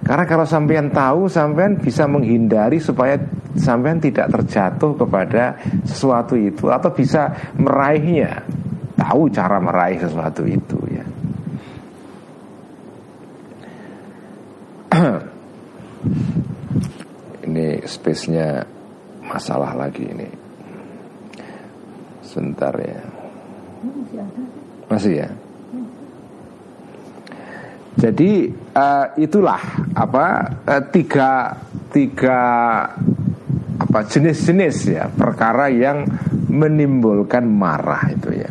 Karena 0.00 0.24
kalau 0.26 0.42
sampean 0.42 0.90
tahu, 0.90 1.30
sampean 1.30 1.78
bisa 1.78 2.08
menghindari 2.10 2.82
supaya 2.82 3.14
sampean 3.60 4.00
tidak 4.00 4.32
terjatuh 4.32 4.96
kepada 4.96 5.60
sesuatu 5.84 6.34
itu 6.34 6.72
atau 6.72 6.90
bisa 6.90 7.52
meraihnya. 7.60 8.42
Tahu 8.96 9.28
cara 9.32 9.60
meraih 9.60 10.00
sesuatu 10.00 10.44
itu 10.48 10.76
ya. 10.88 11.04
ini 17.48 17.80
space-nya 17.84 18.64
masalah 19.24 19.76
lagi 19.76 20.04
ini. 20.08 20.28
Sebentar 22.24 22.74
ya. 22.76 23.00
Masih 24.90 25.22
ya? 25.24 25.28
Jadi 28.00 28.48
uh, 28.72 29.06
itulah 29.20 29.60
apa 29.92 30.56
uh, 30.64 30.82
tiga 30.88 31.52
tiga 31.92 32.40
apa 33.90 34.06
jenis-jenis 34.06 34.76
ya 34.86 35.10
perkara 35.10 35.66
yang 35.66 36.06
menimbulkan 36.46 37.42
marah 37.42 38.06
itu 38.06 38.38
ya. 38.38 38.50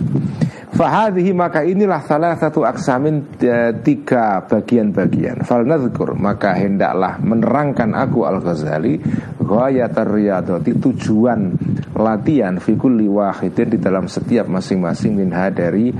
Fahadihi 0.76 1.32
maka 1.32 1.64
inilah 1.64 2.04
salah 2.04 2.36
satu 2.36 2.68
aksamin 2.68 3.40
uh, 3.44 3.72
tiga 3.80 4.44
bagian-bagian. 4.48 5.48
Falnadzkur 5.48 6.16
maka 6.20 6.56
hendaklah 6.60 7.20
menerangkan 7.24 7.96
aku 7.96 8.28
Al 8.28 8.44
Ghazali 8.44 9.00
ghayatar 9.40 10.12
riyadati 10.12 10.76
tujuan 10.76 11.56
latihan 11.96 12.60
fikul 12.60 13.00
wahidin 13.08 13.76
di 13.76 13.80
dalam 13.80 14.12
setiap 14.12 14.48
masing-masing 14.52 15.20
minha 15.20 15.48
dari 15.52 15.92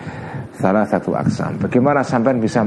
salah 0.60 0.84
satu 0.84 1.16
aksam. 1.16 1.56
Bagaimana 1.56 2.04
sampai 2.04 2.36
bisa 2.36 2.62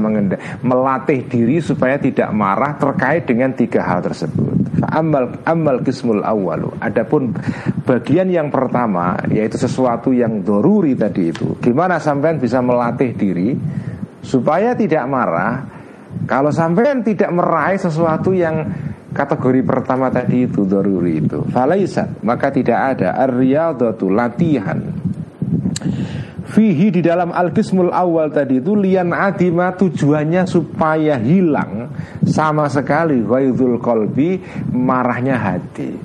melatih 0.65 1.29
diri 1.29 1.61
supaya 1.61 2.01
tidak 2.01 2.33
marah 2.33 2.73
terkait 2.81 3.29
dengan 3.29 3.53
tiga 3.53 3.85
hal 3.85 4.01
tersebut. 4.01 4.81
Amal 4.89 5.37
amal 5.45 5.85
kismul 5.85 6.25
awalu. 6.25 6.73
Adapun 6.81 7.37
bagian 7.85 8.33
yang 8.33 8.49
pertama 8.49 9.21
yaitu 9.29 9.61
sesuatu 9.61 10.09
yang 10.09 10.41
doruri 10.41 10.97
tadi 10.97 11.29
itu. 11.29 11.53
Gimana 11.61 12.01
sampai 12.01 12.41
bisa 12.41 12.59
melatih 12.65 13.13
diri 13.13 13.53
supaya 14.25 14.73
tidak 14.73 15.05
marah. 15.05 15.53
Kalau 16.25 16.53
sampai 16.53 17.01
tidak 17.05 17.29
meraih 17.33 17.77
sesuatu 17.77 18.33
yang 18.33 18.69
kategori 19.13 19.61
pertama 19.61 20.09
tadi 20.09 20.49
itu 20.49 20.65
doruri 20.65 21.21
itu. 21.21 21.45
Falaisat 21.53 22.25
maka 22.25 22.49
tidak 22.49 22.97
ada 22.97 23.13
ar 23.17 23.33
latihan 24.09 25.02
Fihi 26.43 26.91
di 26.91 26.99
dalam 26.99 27.31
al-qismul 27.31 27.89
awal 27.89 28.27
tadi 28.27 28.59
itu 28.59 28.75
lian 28.75 29.15
adima 29.15 29.71
tujuannya 29.73 30.43
supaya 30.43 31.15
hilang 31.15 31.87
sama 32.27 32.67
sekali 32.67 33.23
ghaidul 33.23 33.79
kolbi 33.79 34.43
marahnya 34.75 35.39
hati. 35.39 35.95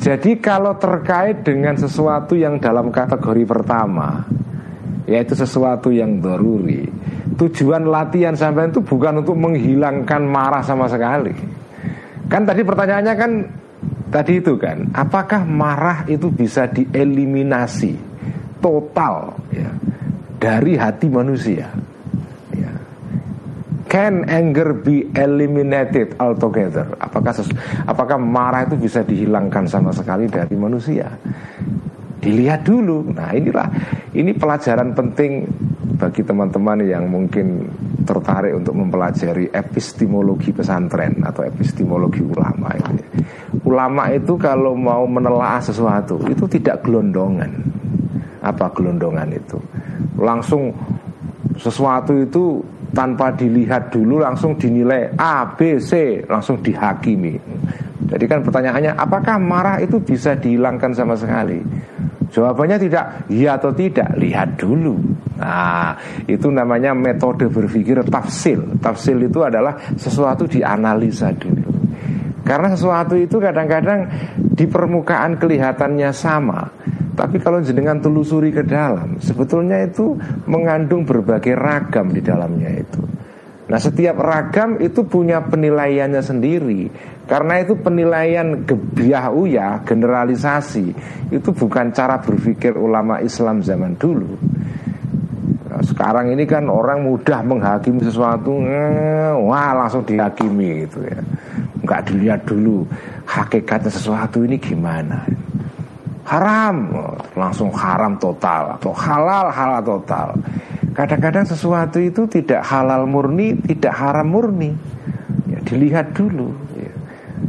Jadi 0.00 0.40
kalau 0.42 0.74
terkait 0.74 1.46
dengan 1.46 1.78
sesuatu 1.78 2.34
yang 2.34 2.58
dalam 2.58 2.90
kategori 2.90 3.44
pertama 3.46 4.26
yaitu 5.06 5.38
sesuatu 5.38 5.94
yang 5.94 6.18
doruri 6.18 6.90
tujuan 7.40 7.88
latihan 7.88 8.36
sampai 8.36 8.68
itu 8.68 8.84
bukan 8.84 9.24
untuk 9.24 9.38
menghilangkan 9.38 10.22
marah 10.26 10.60
sama 10.60 10.90
sekali. 10.92 11.32
Kan 12.28 12.44
tadi 12.44 12.60
pertanyaannya 12.60 13.14
kan 13.16 13.30
tadi 14.12 14.44
itu 14.44 14.60
kan, 14.60 14.92
apakah 14.92 15.46
marah 15.48 16.04
itu 16.04 16.28
bisa 16.28 16.68
dieliminasi? 16.68 18.09
Total 18.60 19.34
ya, 19.50 19.70
dari 20.38 20.76
hati 20.76 21.08
manusia. 21.08 21.68
Ya. 22.54 22.72
Can 23.90 24.28
anger 24.30 24.76
be 24.76 25.10
eliminated 25.18 26.14
altogether? 26.20 26.86
Apakah 27.02 27.34
sesu, 27.34 27.50
apakah 27.84 28.20
marah 28.20 28.68
itu 28.68 28.78
bisa 28.78 29.02
dihilangkan 29.02 29.66
sama 29.66 29.90
sekali 29.90 30.30
dari 30.30 30.54
manusia? 30.54 31.10
Dilihat 32.20 32.68
dulu. 32.68 33.10
Nah, 33.16 33.32
inilah 33.32 33.66
ini 34.12 34.36
pelajaran 34.36 34.92
penting 34.92 35.48
bagi 36.00 36.24
teman-teman 36.24 36.80
yang 36.84 37.08
mungkin 37.08 37.68
tertarik 38.08 38.56
untuk 38.56 38.72
mempelajari 38.72 39.52
epistemologi 39.52 40.50
pesantren 40.50 41.20
atau 41.20 41.44
epistemologi 41.44 42.24
ulama 42.24 42.72
itu. 42.76 42.92
Ulama 43.68 44.08
itu 44.08 44.40
kalau 44.40 44.72
mau 44.72 45.04
menelaah 45.04 45.60
sesuatu 45.60 46.16
itu 46.26 46.48
tidak 46.48 46.80
gelondongan. 46.82 47.52
Apa 48.40 48.72
gelondongan 48.72 49.36
itu? 49.36 49.60
Langsung 50.16 50.72
sesuatu 51.60 52.16
itu 52.16 52.64
tanpa 52.90 53.30
dilihat 53.36 53.92
dulu 53.94 54.18
langsung 54.18 54.58
dinilai 54.58 55.12
A, 55.14 55.44
B, 55.54 55.78
C 55.78 56.22
langsung 56.26 56.58
dihakimi. 56.58 57.38
Jadi 58.10 58.24
kan 58.26 58.42
pertanyaannya 58.42 58.98
apakah 58.98 59.38
marah 59.38 59.78
itu 59.78 60.02
bisa 60.02 60.34
dihilangkan 60.34 60.90
sama 60.90 61.14
sekali? 61.14 61.62
Jawabannya 62.30 62.78
tidak, 62.78 63.26
iya 63.26 63.58
atau 63.58 63.74
tidak, 63.74 64.14
lihat 64.14 64.54
dulu. 64.54 64.94
Nah, 65.38 65.98
itu 66.30 66.46
namanya 66.46 66.94
metode 66.94 67.50
berpikir 67.50 68.06
tafsil. 68.06 68.78
Tafsil 68.78 69.18
itu 69.26 69.42
adalah 69.42 69.74
sesuatu 69.98 70.46
dianalisa 70.46 71.34
dulu. 71.34 71.66
Karena 72.46 72.70
sesuatu 72.74 73.18
itu 73.18 73.38
kadang-kadang 73.38 74.06
di 74.54 74.66
permukaan 74.66 75.38
kelihatannya 75.38 76.10
sama, 76.14 76.66
tapi 77.20 77.36
kalau 77.36 77.60
jenengan 77.60 78.00
telusuri 78.00 78.48
ke 78.48 78.64
dalam, 78.64 79.20
sebetulnya 79.20 79.84
itu 79.84 80.16
mengandung 80.48 81.04
berbagai 81.04 81.52
ragam 81.52 82.08
di 82.08 82.24
dalamnya 82.24 82.80
itu. 82.80 83.04
Nah 83.68 83.76
setiap 83.76 84.16
ragam 84.16 84.80
itu 84.80 85.04
punya 85.04 85.44
penilaiannya 85.44 86.22
sendiri. 86.24 86.88
Karena 87.28 87.60
itu 87.60 87.76
penilaian 87.78 88.66
gebiah 88.66 89.30
uya, 89.30 89.86
generalisasi 89.86 90.90
Itu 91.30 91.54
bukan 91.54 91.94
cara 91.94 92.18
berpikir 92.18 92.74
ulama 92.74 93.22
Islam 93.22 93.62
zaman 93.62 93.94
dulu. 93.94 94.34
Nah, 95.70 95.84
Sekarang 95.86 96.32
ini 96.32 96.42
kan 96.48 96.66
orang 96.66 97.06
mudah 97.06 97.38
menghakimi 97.46 98.02
sesuatu 98.02 98.58
eh, 98.64 99.30
Wah 99.36 99.76
langsung 99.76 100.02
dihakimi 100.02 100.88
gitu 100.88 101.06
ya. 101.06 101.20
Nggak 101.84 102.00
dilihat 102.10 102.40
dulu 102.48 102.82
Hakikatnya 103.28 103.92
sesuatu 103.94 104.42
ini 104.42 104.58
gimana 104.58 105.49
haram. 106.30 106.76
Langsung 107.34 107.74
haram 107.74 108.14
total. 108.22 108.78
Atau 108.78 108.94
halal 108.94 109.50
halal 109.50 109.82
total. 109.82 110.38
Kadang-kadang 110.94 111.46
sesuatu 111.46 111.98
itu 111.98 112.26
tidak 112.30 112.62
halal 112.66 113.06
murni 113.06 113.58
tidak 113.58 113.94
haram 113.94 114.26
murni. 114.30 114.70
Ya, 115.50 115.58
dilihat 115.66 116.14
dulu 116.14 116.54
ya. 116.78 116.94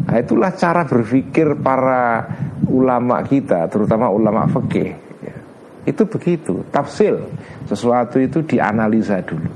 nah 0.09 0.17
itulah 0.17 0.49
cara 0.57 0.81
berpikir 0.81 1.53
para 1.61 2.25
ulama 2.65 3.21
kita 3.21 3.69
terutama 3.69 4.09
ulama 4.09 4.49
fikih 4.49 4.97
ya. 5.21 5.35
itu 5.85 6.01
begitu. 6.09 6.65
Tafsil 6.73 7.21
sesuatu 7.69 8.17
itu 8.17 8.41
dianalisa 8.41 9.21
dulu. 9.21 9.49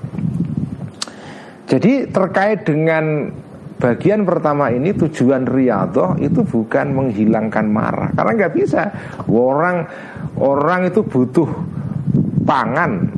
Jadi 1.65 2.05
terkait 2.13 2.61
dengan 2.61 3.33
Bagian 3.75 4.23
pertama 4.23 4.71
ini 4.71 4.95
tujuan 4.95 5.43
riyadhah 5.43 6.15
itu 6.23 6.47
bukan 6.47 6.95
menghilangkan 6.95 7.65
marah. 7.67 8.09
Karena 8.15 8.31
nggak 8.31 8.53
bisa. 8.55 8.81
Orang 9.27 9.83
orang 10.39 10.87
itu 10.87 11.03
butuh 11.03 11.49
pangan. 12.47 13.11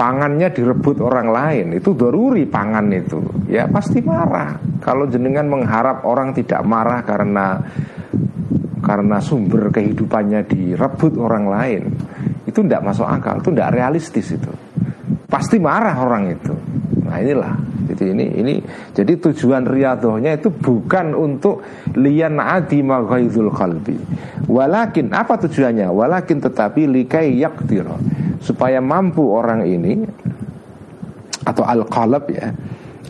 Pangannya 0.00 0.48
direbut 0.48 1.04
orang 1.04 1.28
lain. 1.28 1.66
Itu 1.76 1.92
doruri 1.92 2.48
pangan 2.48 2.88
itu. 2.88 3.20
Ya 3.52 3.68
pasti 3.68 4.00
marah. 4.00 4.56
Kalau 4.80 5.04
jenengan 5.04 5.44
mengharap 5.44 6.08
orang 6.08 6.32
tidak 6.32 6.64
marah 6.64 7.04
karena 7.04 7.60
Karena 8.80 9.20
sumber 9.20 9.68
kehidupannya 9.68 10.48
direbut 10.48 11.20
orang 11.20 11.52
lain 11.52 11.82
Itu 12.48 12.64
tidak 12.64 12.80
masuk 12.88 13.04
akal. 13.04 13.44
Itu 13.44 13.52
tidak 13.52 13.76
realistis 13.76 14.32
itu. 14.32 14.48
Pasti 15.28 15.60
marah 15.60 16.00
orang 16.00 16.32
itu 16.32 16.69
Nah 17.10 17.18
inilah. 17.18 17.52
Jadi 17.90 18.14
ini 18.14 18.26
ini 18.38 18.54
jadi 18.94 19.18
tujuan 19.18 19.66
riadohnya 19.66 20.38
itu 20.38 20.54
bukan 20.54 21.10
untuk 21.18 21.66
lian 21.98 22.38
adi 22.38 22.86
maghaizul 22.86 23.50
qalbi. 23.50 23.98
Walakin 24.46 25.10
apa 25.10 25.34
tujuannya? 25.42 25.90
Walakin 25.90 26.38
tetapi 26.38 26.86
likai 26.86 27.34
yakdir 27.34 27.90
supaya 28.38 28.78
mampu 28.78 29.26
orang 29.26 29.66
ini 29.66 30.06
atau 31.42 31.66
al 31.66 31.82
qalb 31.90 32.30
ya 32.30 32.54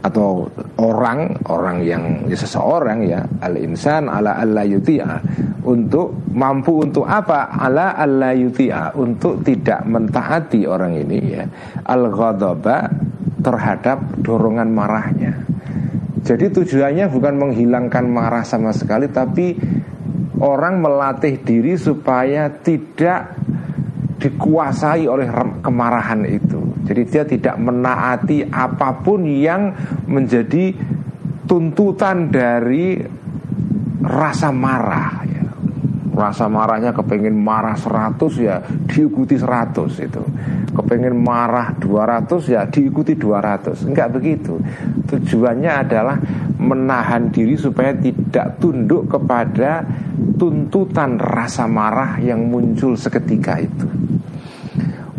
atau 0.01 0.49
orang 0.81 1.37
orang 1.53 1.85
yang 1.85 2.25
ya 2.25 2.33
seseorang 2.33 3.05
ya 3.05 3.21
al 3.45 3.61
insan 3.61 4.09
ala 4.09 4.41
alla 4.41 4.65
yutia. 4.65 5.21
Untuk 5.61 6.33
mampu 6.33 6.81
untuk 6.81 7.05
apa? 7.05 7.53
Ala 7.53 7.93
alla 8.01 8.33
yutia. 8.33 8.97
Untuk 8.97 9.45
tidak 9.45 9.85
mentaati 9.85 10.65
orang 10.65 10.97
ini 10.97 11.19
ya. 11.37 11.45
Al 11.85 12.09
ghadaba 12.09 12.89
terhadap 13.41 14.21
dorongan 14.21 14.69
marahnya. 14.71 15.33
Jadi 16.21 16.53
tujuannya 16.53 17.09
bukan 17.09 17.35
menghilangkan 17.41 18.05
marah 18.05 18.45
sama 18.45 18.77
sekali 18.77 19.09
tapi 19.09 19.57
orang 20.41 20.81
melatih 20.81 21.41
diri 21.41 21.77
supaya 21.81 22.53
tidak 22.61 23.37
dikuasai 24.21 25.09
oleh 25.09 25.27
kemarahan 25.65 26.29
itu. 26.29 26.61
Jadi 26.85 27.03
dia 27.09 27.25
tidak 27.25 27.57
menaati 27.57 28.45
apa 28.53 29.01
pun 29.01 29.25
yang 29.25 29.73
menjadi 30.05 30.77
tuntutan 31.49 32.29
dari 32.29 33.01
rasa 34.05 34.53
marah 34.53 35.25
ya. 35.25 35.45
Rasa 36.13 36.53
marahnya 36.53 36.93
kepengen 36.93 37.33
marah 37.33 37.81
100 37.81 38.21
ya 38.45 38.61
diikuti 38.85 39.41
100 39.41 40.05
itu 40.05 40.23
kepengen 40.71 41.19
marah 41.19 41.75
200 41.77 42.31
ya 42.47 42.63
diikuti 42.67 43.19
200 43.19 43.91
Enggak 43.91 44.09
begitu 44.15 44.59
Tujuannya 45.11 45.73
adalah 45.73 46.17
menahan 46.61 47.31
diri 47.33 47.59
supaya 47.59 47.97
tidak 47.97 48.63
tunduk 48.63 49.11
kepada 49.11 49.83
tuntutan 50.39 51.19
rasa 51.19 51.67
marah 51.67 52.21
yang 52.23 52.47
muncul 52.47 52.95
seketika 52.95 53.59
itu 53.59 53.89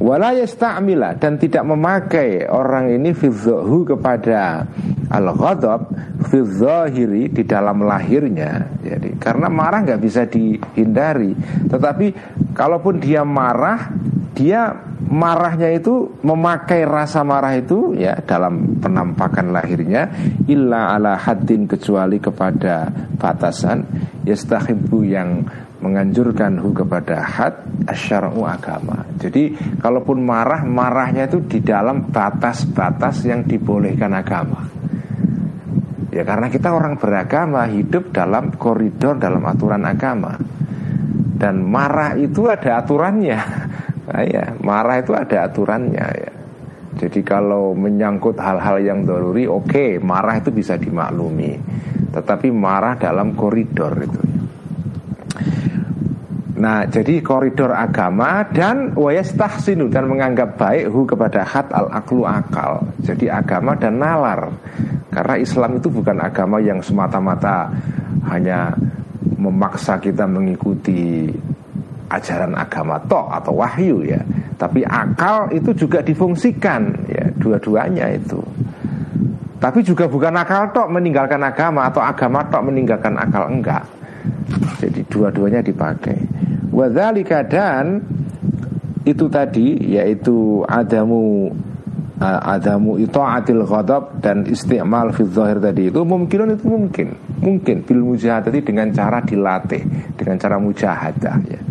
Wala 0.01 0.33
yasta'mila 0.33 1.21
dan 1.21 1.37
tidak 1.37 1.61
memakai 1.61 2.49
orang 2.49 2.89
ini 2.89 3.13
fidzahu 3.13 3.85
kepada 3.85 4.65
al-ghadab 5.13 5.93
fidzahiri 6.25 7.29
di 7.29 7.45
dalam 7.45 7.85
lahirnya. 7.85 8.65
Jadi 8.81 9.21
karena 9.21 9.45
marah 9.45 9.85
nggak 9.85 10.01
bisa 10.01 10.25
dihindari. 10.25 11.37
Tetapi 11.69 12.17
kalaupun 12.57 12.97
dia 12.97 13.21
marah, 13.21 13.93
dia 14.33 14.73
marahnya 15.11 15.75
itu 15.75 16.07
memakai 16.23 16.87
rasa 16.87 17.27
marah 17.27 17.59
itu 17.59 17.91
ya 17.99 18.15
dalam 18.23 18.79
penampakan 18.79 19.51
lahirnya 19.51 20.07
illa 20.47 20.95
ala 20.95 21.19
haddin 21.19 21.67
kecuali 21.67 22.15
kepada 22.23 22.87
batasan 23.19 23.83
yastahibbu 24.23 25.03
yang 25.03 25.43
menganjurkan 25.83 26.63
hu 26.63 26.71
kepada 26.71 27.19
had 27.19 27.59
asyara'u 27.89 28.47
agama. 28.47 29.03
Jadi 29.19 29.51
kalaupun 29.83 30.23
marah 30.23 30.63
marahnya 30.63 31.27
itu 31.27 31.43
di 31.43 31.59
dalam 31.59 32.07
batas-batas 32.07 33.27
yang 33.27 33.43
dibolehkan 33.43 34.15
agama. 34.15 34.63
Ya 36.13 36.23
karena 36.23 36.47
kita 36.47 36.71
orang 36.71 36.95
beragama 36.95 37.67
hidup 37.67 38.15
dalam 38.15 38.55
koridor 38.55 39.19
dalam 39.19 39.43
aturan 39.43 39.83
agama. 39.83 40.39
Dan 41.41 41.65
marah 41.65 42.13
itu 42.21 42.45
ada 42.45 42.85
aturannya 42.85 43.70
Nah, 44.09 44.23
ya, 44.25 44.57
marah 44.65 44.97
itu 44.97 45.13
ada 45.13 45.45
aturannya 45.45 46.07
ya. 46.17 46.33
Jadi 46.91 47.23
kalau 47.23 47.71
menyangkut 47.71 48.35
hal-hal 48.35 48.83
yang 48.83 49.07
doruri, 49.07 49.47
oke, 49.47 49.69
okay, 49.69 49.89
marah 50.01 50.37
itu 50.41 50.51
bisa 50.51 50.75
dimaklumi. 50.75 51.55
Tetapi 52.11 52.51
marah 52.51 52.99
dalam 52.99 53.31
koridor 53.31 53.95
itu. 54.01 54.21
Nah, 56.61 56.85
jadi 56.85 57.25
koridor 57.25 57.73
agama 57.73 58.45
dan 58.53 58.93
wayastahsinu 58.93 59.89
dan 59.89 60.05
menganggap 60.05 60.61
baik 60.61 60.93
hu 60.93 61.09
kepada 61.09 61.41
hat 61.41 61.73
al 61.73 61.89
aklu 61.89 62.21
akal. 62.21 62.85
Jadi 63.01 63.31
agama 63.33 63.73
dan 63.73 63.97
nalar. 63.97 64.51
Karena 65.09 65.41
Islam 65.41 65.81
itu 65.81 65.89
bukan 65.89 66.21
agama 66.21 66.61
yang 66.61 66.77
semata-mata 66.85 67.65
hanya 68.29 68.77
memaksa 69.41 69.97
kita 69.97 70.29
mengikuti 70.29 71.33
ajaran 72.11 72.51
agama 72.53 72.99
tok 73.07 73.31
atau 73.31 73.55
wahyu 73.55 74.03
ya. 74.03 74.19
Tapi 74.59 74.83
akal 74.85 75.49
itu 75.55 75.73
juga 75.73 76.03
difungsikan 76.03 77.09
ya 77.09 77.25
dua-duanya 77.39 78.11
itu. 78.13 78.37
Tapi 79.61 79.85
juga 79.85 80.09
bukan 80.09 80.33
akal 80.37 80.69
tok 80.73 80.89
meninggalkan 80.89 81.41
agama 81.41 81.89
atau 81.89 82.01
agama 82.01 82.45
tok 82.49 82.69
meninggalkan 82.69 83.17
akal 83.17 83.49
enggak. 83.49 83.85
Jadi 84.81 85.01
dua-duanya 85.09 85.61
dipakai. 85.65 86.17
Wadzalika 86.69 87.45
dan 87.45 88.01
itu 89.01 89.25
tadi 89.29 89.97
yaitu 89.97 90.61
adamu 90.69 91.49
adamu 92.21 93.01
itaatil 93.01 93.65
ghadab 93.65 94.21
dan 94.21 94.45
istimal 94.45 95.09
fil 95.09 95.33
zahir 95.33 95.57
tadi 95.57 95.89
itu 95.89 96.01
mungkin 96.05 96.53
itu 96.53 96.65
mungkin. 96.69 97.07
Mungkin 97.41 97.81
bil 97.81 98.13
tadi 98.21 98.61
dengan 98.61 98.93
cara 98.93 99.17
dilatih 99.25 100.13
dengan 100.13 100.37
cara 100.37 100.61
mujahadah 100.61 101.35
ya 101.49 101.61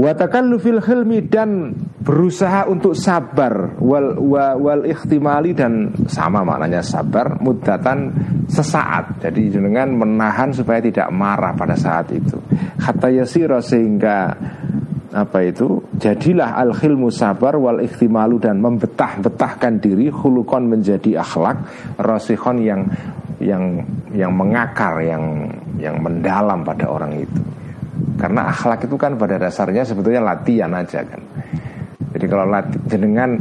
Watakallufil 0.00 0.80
hilmi 0.80 1.28
dan 1.28 1.76
berusaha 2.00 2.64
untuk 2.64 2.96
sabar. 2.96 3.76
Wal, 3.76 4.16
wal, 4.16 4.56
wal 4.56 4.82
ikhtimali 4.88 5.52
dan 5.52 5.92
sama 6.08 6.40
maknanya 6.40 6.80
sabar 6.80 7.36
mudatan 7.36 8.08
sesaat. 8.48 9.20
Jadi 9.20 9.52
dengan 9.60 9.92
menahan 9.92 10.56
supaya 10.56 10.80
tidak 10.80 11.12
marah 11.12 11.52
pada 11.52 11.76
saat 11.76 12.08
itu. 12.16 12.40
Hatta 12.80 13.12
yasira 13.12 13.60
sehingga 13.60 14.32
apa 15.10 15.38
itu 15.44 15.84
jadilah 16.00 16.56
al 16.56 16.72
khilmu 16.72 17.12
sabar 17.12 17.60
wal 17.60 17.84
ikhtimalu 17.84 18.40
dan 18.40 18.62
membetah-betahkan 18.62 19.84
diri 19.84 20.08
khulukon 20.08 20.70
menjadi 20.70 21.20
akhlak 21.20 21.60
rasikhon 22.00 22.62
yang 22.62 22.86
yang 23.42 23.84
yang 24.14 24.32
mengakar 24.32 25.02
yang 25.02 25.50
yang 25.76 25.98
mendalam 25.98 26.62
pada 26.62 26.86
orang 26.86 27.20
itu 27.20 27.59
karena 28.20 28.52
akhlak 28.52 28.84
itu 28.84 28.96
kan 29.00 29.16
pada 29.16 29.40
dasarnya 29.40 29.82
sebetulnya 29.82 30.20
latihan 30.20 30.70
aja 30.76 31.00
kan 31.00 31.20
jadi 32.12 32.26
kalau 32.28 32.44
jenengan 32.86 33.40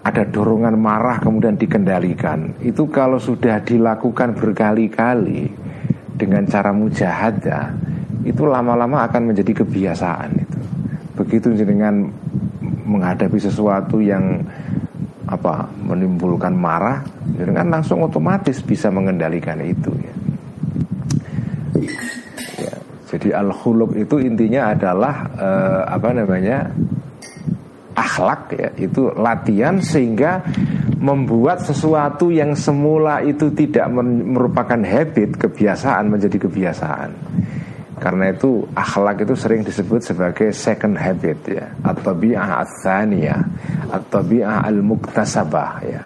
ada 0.00 0.24
dorongan 0.24 0.80
marah 0.80 1.20
kemudian 1.20 1.60
dikendalikan 1.60 2.56
itu 2.64 2.88
kalau 2.88 3.20
sudah 3.20 3.60
dilakukan 3.60 4.32
berkali-kali 4.32 5.52
dengan 6.16 6.48
cara 6.48 6.72
mujahadah 6.72 7.90
itu 8.24 8.42
lama-lama 8.44 9.08
akan 9.08 9.32
menjadi 9.32 9.64
kebiasaan 9.64 10.30
itu. 10.36 10.58
Begitu 11.16 11.56
dengan 11.56 12.08
menghadapi 12.84 13.38
sesuatu 13.40 14.00
yang 14.04 14.44
apa 15.30 15.64
menimbulkan 15.86 16.52
marah, 16.52 17.00
dengan 17.38 17.80
langsung 17.80 18.02
otomatis 18.02 18.60
bisa 18.60 18.90
mengendalikan 18.92 19.56
itu 19.62 19.92
ya. 19.94 20.14
Jadi 23.10 23.42
al 23.42 23.50
khuluk 23.50 23.98
itu 23.98 24.22
intinya 24.22 24.70
adalah 24.70 25.14
eh, 25.34 25.82
apa 25.90 26.08
namanya 26.14 26.70
akhlak 27.98 28.54
ya 28.54 28.70
itu 28.78 29.10
latihan 29.18 29.82
sehingga 29.82 30.46
membuat 31.02 31.66
sesuatu 31.66 32.30
yang 32.30 32.54
semula 32.54 33.18
itu 33.26 33.50
tidak 33.50 33.90
merupakan 33.90 34.78
habit 34.78 35.36
kebiasaan 35.36 36.06
menjadi 36.06 36.38
kebiasaan 36.46 37.10
karena 38.00 38.32
itu 38.32 38.64
akhlak 38.72 39.28
itu 39.28 39.36
sering 39.36 39.60
disebut 39.60 40.00
sebagai 40.00 40.48
second 40.56 40.96
habit 40.96 41.38
ya 41.44 41.68
atau 41.84 42.16
bi'ah 42.16 42.64
atsaniyah 42.64 43.40
atau 43.92 44.24
bi'ah 44.24 44.64
al-muktasabah 44.64 45.72
ya. 45.84 46.02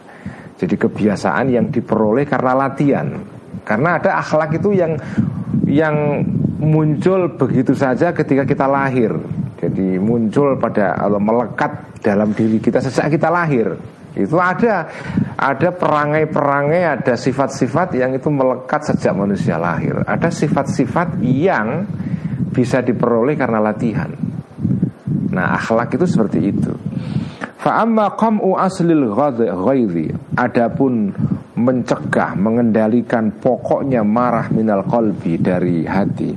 Jadi 0.59 0.75
kebiasaan 0.75 1.55
yang 1.55 1.71
diperoleh 1.71 2.27
karena 2.27 2.67
latihan. 2.67 3.15
Karena 3.63 4.03
ada 4.03 4.19
akhlak 4.19 4.59
itu 4.59 4.75
yang 4.75 4.99
yang 5.71 6.27
muncul 6.59 7.35
begitu 7.35 7.75
saja 7.75 8.15
ketika 8.15 8.47
kita 8.47 8.67
lahir. 8.69 9.15
Jadi 9.59 9.97
muncul 9.97 10.61
pada 10.61 10.93
atau 10.99 11.21
melekat 11.23 12.03
dalam 12.05 12.37
diri 12.37 12.61
kita 12.61 12.85
sejak 12.85 13.17
kita 13.17 13.33
lahir. 13.33 13.75
Itu 14.15 14.39
ada 14.39 14.87
ada 15.35 15.69
perangai-perangai, 15.75 16.83
ada 16.87 17.15
sifat-sifat 17.19 17.99
yang 17.99 18.15
itu 18.15 18.31
melekat 18.31 18.95
sejak 18.95 19.11
manusia 19.17 19.59
lahir. 19.59 20.05
Ada 20.07 20.31
sifat-sifat 20.31 21.19
yang 21.25 21.83
bisa 22.55 22.79
diperoleh 22.79 23.35
karena 23.35 23.59
latihan. 23.59 24.15
Nah, 25.35 25.59
akhlak 25.59 25.99
itu 25.99 26.07
seperti 26.07 26.55
itu. 26.55 26.71
Fa'amma 27.59 28.15
qam'u 28.15 28.55
aslil 28.55 29.11
ghairi 29.11 30.15
Adapun 30.39 31.11
mencegah, 31.55 32.35
mengendalikan 32.35 33.31
pokoknya 33.39 34.03
marah 34.03 34.51
minal 34.51 34.83
qalbi 34.87 35.39
dari 35.39 35.87
hati. 35.87 36.35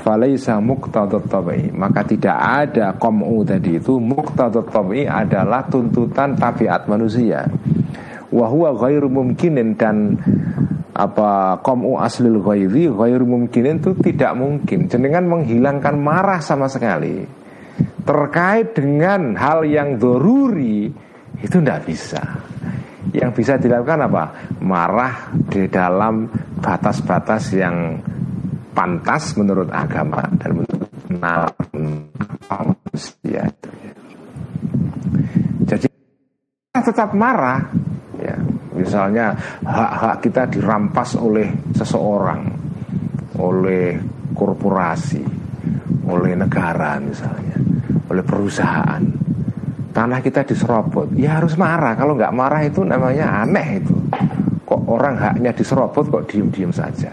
Falaisa 0.00 0.56
muqtadat 0.64 1.28
maka 1.76 2.00
tidak 2.08 2.36
ada 2.36 2.96
qam'u 2.96 3.44
tadi 3.44 3.76
itu. 3.76 4.00
Muqtadat 4.00 4.72
adalah 5.12 5.66
tuntutan 5.68 6.36
tabiat 6.36 6.88
manusia. 6.88 7.44
Wa 8.32 8.46
huwa 8.48 8.72
ghairu 8.76 9.12
mumkinin 9.12 9.76
dan 9.76 10.16
apa 10.96 11.60
qam'u 11.60 12.00
aslil 12.00 12.40
ghairi 12.40 12.88
ghairu 12.88 13.28
mumkinin 13.28 13.76
itu 13.76 13.92
tidak 14.00 14.32
mungkin. 14.40 14.88
Jenengan 14.88 15.28
menghilangkan 15.28 16.00
marah 16.00 16.40
sama 16.40 16.68
sekali. 16.72 17.28
Terkait 18.06 18.72
dengan 18.72 19.34
hal 19.36 19.66
yang 19.66 19.98
doruri 20.00 20.88
itu 21.42 21.56
tidak 21.60 21.84
bisa 21.84 22.45
yang 23.26 23.34
bisa 23.34 23.58
dilakukan 23.58 24.06
apa 24.06 24.54
marah 24.62 25.34
di 25.50 25.66
dalam 25.66 26.30
batas-batas 26.62 27.50
yang 27.58 27.98
pantas 28.70 29.34
menurut 29.34 29.66
agama 29.74 30.22
dan 30.38 30.62
menurut 30.62 30.86
manusia. 32.46 33.50
Jadi 35.66 35.90
tetap 36.78 37.10
marah 37.18 37.66
ya. 38.22 38.38
Misalnya 38.78 39.34
hak-hak 39.64 40.16
kita 40.22 40.46
dirampas 40.46 41.18
oleh 41.18 41.50
seseorang, 41.74 42.46
oleh 43.42 43.96
korporasi, 44.36 45.24
oleh 46.06 46.32
negara 46.36 47.00
misalnya, 47.02 47.56
oleh 48.06 48.20
perusahaan. 48.22 49.15
Tanah 49.96 50.20
kita 50.20 50.44
diserobot, 50.44 51.16
ya 51.16 51.40
harus 51.40 51.56
marah. 51.56 51.96
Kalau 51.96 52.12
nggak 52.12 52.36
marah 52.36 52.60
itu 52.68 52.84
namanya 52.84 53.40
aneh 53.40 53.80
itu. 53.80 53.96
Kok 54.68 54.92
orang 54.92 55.16
haknya 55.16 55.56
diserobot 55.56 56.12
kok 56.12 56.28
diem-diem 56.28 56.68
saja. 56.68 57.08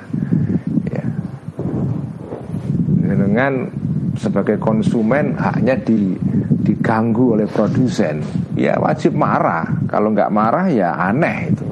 Dengan 3.04 3.72
sebagai 4.20 4.60
konsumen 4.60 5.40
haknya 5.40 5.80
di, 5.80 6.12
diganggu 6.60 7.40
oleh 7.40 7.48
produsen. 7.48 8.20
Ya 8.60 8.76
wajib 8.76 9.16
marah. 9.16 9.64
Kalau 9.88 10.12
nggak 10.12 10.34
marah 10.36 10.68
ya 10.68 10.92
aneh 10.92 11.56
itu. 11.56 11.68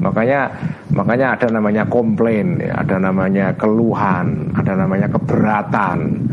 Makanya 0.00 0.48
makanya 0.96 1.36
ada 1.36 1.52
namanya 1.52 1.84
komplain 1.92 2.56
ya, 2.56 2.80
ada 2.80 2.96
namanya 2.96 3.52
keluhan 3.52 4.48
ada 4.56 4.72
namanya 4.80 5.12
keberatan. 5.12 6.24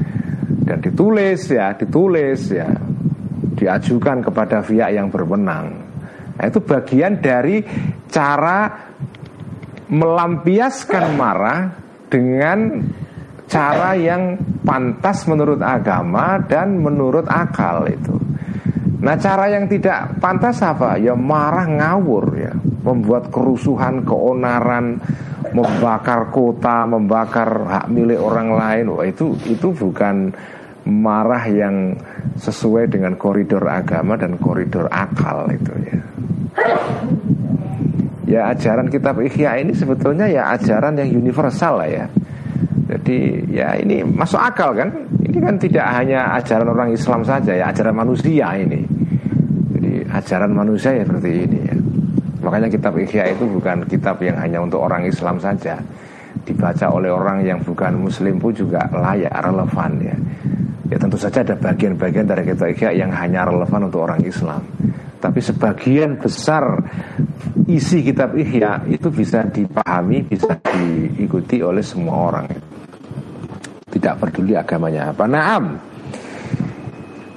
Dan 0.64 0.78
ditulis 0.80 1.52
ya 1.52 1.76
ditulis 1.76 2.48
ya 2.48 2.72
diajukan 3.62 4.26
kepada 4.26 4.66
pihak 4.66 4.90
yang 4.98 5.14
berwenang 5.14 5.78
nah, 6.36 6.46
itu 6.50 6.58
bagian 6.66 7.22
dari 7.22 7.62
cara 8.10 8.90
melampiaskan 9.92 11.06
marah 11.14 11.60
dengan 12.10 12.82
cara 13.52 13.92
yang 14.00 14.40
pantas 14.64 15.28
menurut 15.28 15.60
agama 15.60 16.40
dan 16.48 16.80
menurut 16.80 17.28
akal 17.28 17.84
itu. 17.92 18.16
Nah 19.02 19.18
cara 19.18 19.52
yang 19.52 19.68
tidak 19.68 20.22
pantas 20.22 20.62
apa? 20.62 20.96
Ya 21.02 21.18
marah 21.18 21.66
ngawur 21.66 22.26
ya 22.38 22.54
Membuat 22.86 23.34
kerusuhan, 23.34 24.06
keonaran 24.06 25.02
Membakar 25.58 26.30
kota, 26.30 26.86
membakar 26.86 27.66
hak 27.66 27.86
milik 27.90 28.22
orang 28.22 28.54
lain 28.54 28.94
Wah 28.94 29.02
itu, 29.10 29.34
itu 29.50 29.74
bukan 29.74 30.30
marah 30.88 31.46
yang 31.46 31.94
sesuai 32.42 32.90
dengan 32.90 33.14
koridor 33.20 33.70
agama 33.70 34.18
dan 34.18 34.38
koridor 34.42 34.90
akal 34.90 35.46
itu 35.54 35.74
ya. 35.86 36.00
Ya 38.32 38.42
ajaran 38.56 38.88
kitab 38.88 39.20
Ikhya 39.20 39.60
ini 39.60 39.76
sebetulnya 39.76 40.26
ya 40.26 40.56
ajaran 40.56 40.96
yang 40.98 41.12
universal 41.20 41.84
lah 41.84 41.90
ya. 41.90 42.06
Jadi 42.92 43.48
ya 43.52 43.76
ini 43.78 44.04
masuk 44.04 44.40
akal 44.40 44.72
kan? 44.74 44.90
Ini 45.22 45.38
kan 45.40 45.56
tidak 45.60 45.86
hanya 45.92 46.36
ajaran 46.40 46.68
orang 46.68 46.90
Islam 46.92 47.24
saja 47.24 47.56
ya 47.56 47.72
Ajaran 47.72 47.96
manusia 47.96 48.56
ini. 48.56 48.84
Jadi 49.76 49.92
ajaran 50.08 50.52
manusia 50.52 50.96
ya 50.96 51.04
seperti 51.04 51.32
ini 51.46 51.60
ya. 51.68 51.76
Makanya 52.42 52.68
kitab 52.74 52.98
Ihya 52.98 53.38
itu 53.38 53.46
bukan 53.46 53.86
kitab 53.86 54.18
yang 54.24 54.40
hanya 54.40 54.64
untuk 54.64 54.82
orang 54.82 55.06
Islam 55.06 55.38
saja. 55.38 55.78
Dibaca 56.42 56.90
oleh 56.90 57.12
orang 57.14 57.46
yang 57.46 57.60
bukan 57.62 58.02
muslim 58.02 58.42
pun 58.42 58.56
juga 58.56 58.82
layak, 58.90 59.30
relevan 59.30 59.92
ya 60.02 60.16
Ya 60.92 61.00
tentu 61.00 61.16
saja 61.16 61.40
ada 61.40 61.56
bagian-bagian 61.56 62.28
dari 62.28 62.44
kitab 62.44 62.68
Ihya 62.68 62.92
yang 62.92 63.16
hanya 63.16 63.48
relevan 63.48 63.88
untuk 63.88 64.04
orang 64.04 64.28
Islam 64.28 64.60
Tapi 65.24 65.40
sebagian 65.40 66.20
besar 66.20 66.84
isi 67.72 68.04
kitab 68.04 68.36
Ihya 68.36 68.84
itu 68.92 69.08
bisa 69.08 69.48
dipahami, 69.48 70.28
bisa 70.28 70.60
diikuti 70.60 71.64
oleh 71.64 71.80
semua 71.80 72.16
orang 72.28 72.48
tidak 73.92 74.24
peduli 74.24 74.56
agamanya 74.56 75.12
apa. 75.12 75.28
Naam. 75.28 75.64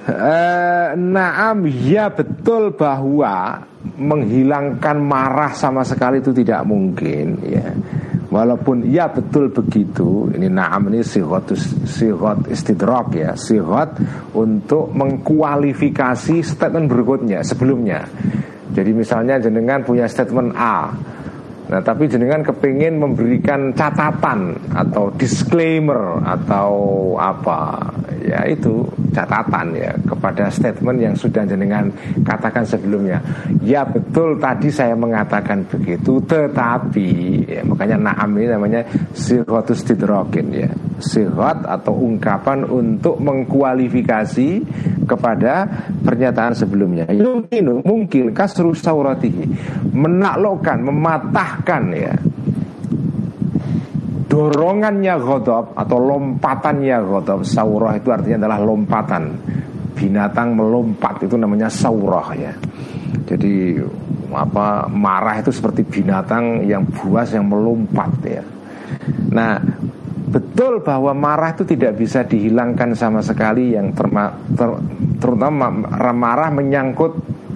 E, 0.05 0.37
naam 0.95 1.57
ya 1.67 2.07
betul 2.09 2.73
bahwa 2.73 3.61
menghilangkan 3.99 4.97
marah 4.97 5.53
sama 5.53 5.85
sekali 5.85 6.23
itu 6.23 6.31
tidak 6.31 6.63
mungkin 6.65 7.37
ya. 7.43 7.69
Walaupun 8.35 8.83
ya 8.91 9.07
betul 9.07 9.47
begitu. 9.47 10.27
Ini 10.35 10.51
naam 10.51 10.91
ini 10.91 10.99
sihot, 10.99 11.55
sihot 11.87 12.51
istidrok 12.51 13.15
ya. 13.15 13.31
Sihot 13.39 13.95
untuk 14.35 14.91
mengkualifikasi 14.91 16.43
statement 16.43 16.91
berikutnya 16.91 17.39
Sebelumnya. 17.47 18.03
Jadi 18.75 18.91
misalnya 18.91 19.39
jenengan 19.39 19.87
punya 19.87 20.03
statement 20.11 20.51
A 20.59 20.91
Nah 21.65 21.81
tapi 21.81 22.05
jenengan 22.05 22.45
kepingin 22.45 23.01
memberikan 23.01 23.73
catatan 23.73 24.53
atau 24.73 25.09
disclaimer 25.17 26.21
atau 26.21 26.71
apa 27.17 27.89
ya 28.21 28.45
itu 28.45 28.85
catatan 29.13 29.73
ya 29.73 29.91
kepada 30.05 30.49
statement 30.49 30.97
yang 31.01 31.15
sudah 31.17 31.45
jenengan 31.45 31.89
katakan 32.21 32.65
sebelumnya. 32.65 33.21
Ya 33.65 33.85
betul 33.85 34.37
tadi 34.37 34.69
saya 34.69 34.93
mengatakan 34.93 35.65
begitu 35.65 36.21
tetapi 36.25 37.09
ya, 37.49 37.61
makanya 37.65 38.13
naam 38.13 38.29
ini 38.37 38.47
namanya 38.49 38.81
sirhotus 39.13 39.85
tidrokin 39.85 40.47
ya 40.53 40.69
sirhot 40.99 41.67
atau 41.67 41.93
ungkapan 41.95 42.63
untuk 42.67 43.19
mengkualifikasi 43.19 44.63
kepada 45.05 45.67
pernyataan 46.01 46.55
sebelumnya. 46.55 47.05
Mungkin 47.11 47.83
mungkin 47.83 48.25
kasru 48.31 48.71
sauratihi 48.71 49.43
menaklukkan 49.91 50.79
mematah 50.81 51.54
bahkan 51.55 51.87
ya. 51.95 52.11
Dorongannya 54.27 55.15
godop 55.23 55.71
atau 55.79 55.95
lompatannya 55.95 56.97
godop 57.07 57.47
saurah 57.47 57.95
itu 57.95 58.11
artinya 58.11 58.43
adalah 58.43 58.59
lompatan. 58.59 59.23
Binatang 59.95 60.59
melompat 60.59 61.23
itu 61.23 61.39
namanya 61.39 61.71
saurah 61.71 62.35
ya. 62.35 62.51
Jadi 63.23 63.79
apa 64.35 64.91
marah 64.91 65.39
itu 65.39 65.55
seperti 65.55 65.87
binatang 65.87 66.67
yang 66.67 66.83
buas 66.83 67.31
yang 67.31 67.47
melompat 67.47 68.11
ya. 68.27 68.43
Nah 69.31 69.55
betul 70.27 70.83
bahwa 70.83 71.15
marah 71.15 71.55
itu 71.55 71.63
tidak 71.63 71.95
bisa 71.95 72.27
dihilangkan 72.27 72.91
sama 72.91 73.23
sekali. 73.23 73.71
Yang 73.71 73.95
terma, 73.95 74.35
ter, 74.51 74.67
terutama 75.23 75.71
marah 76.11 76.51
menyangkut 76.51 77.15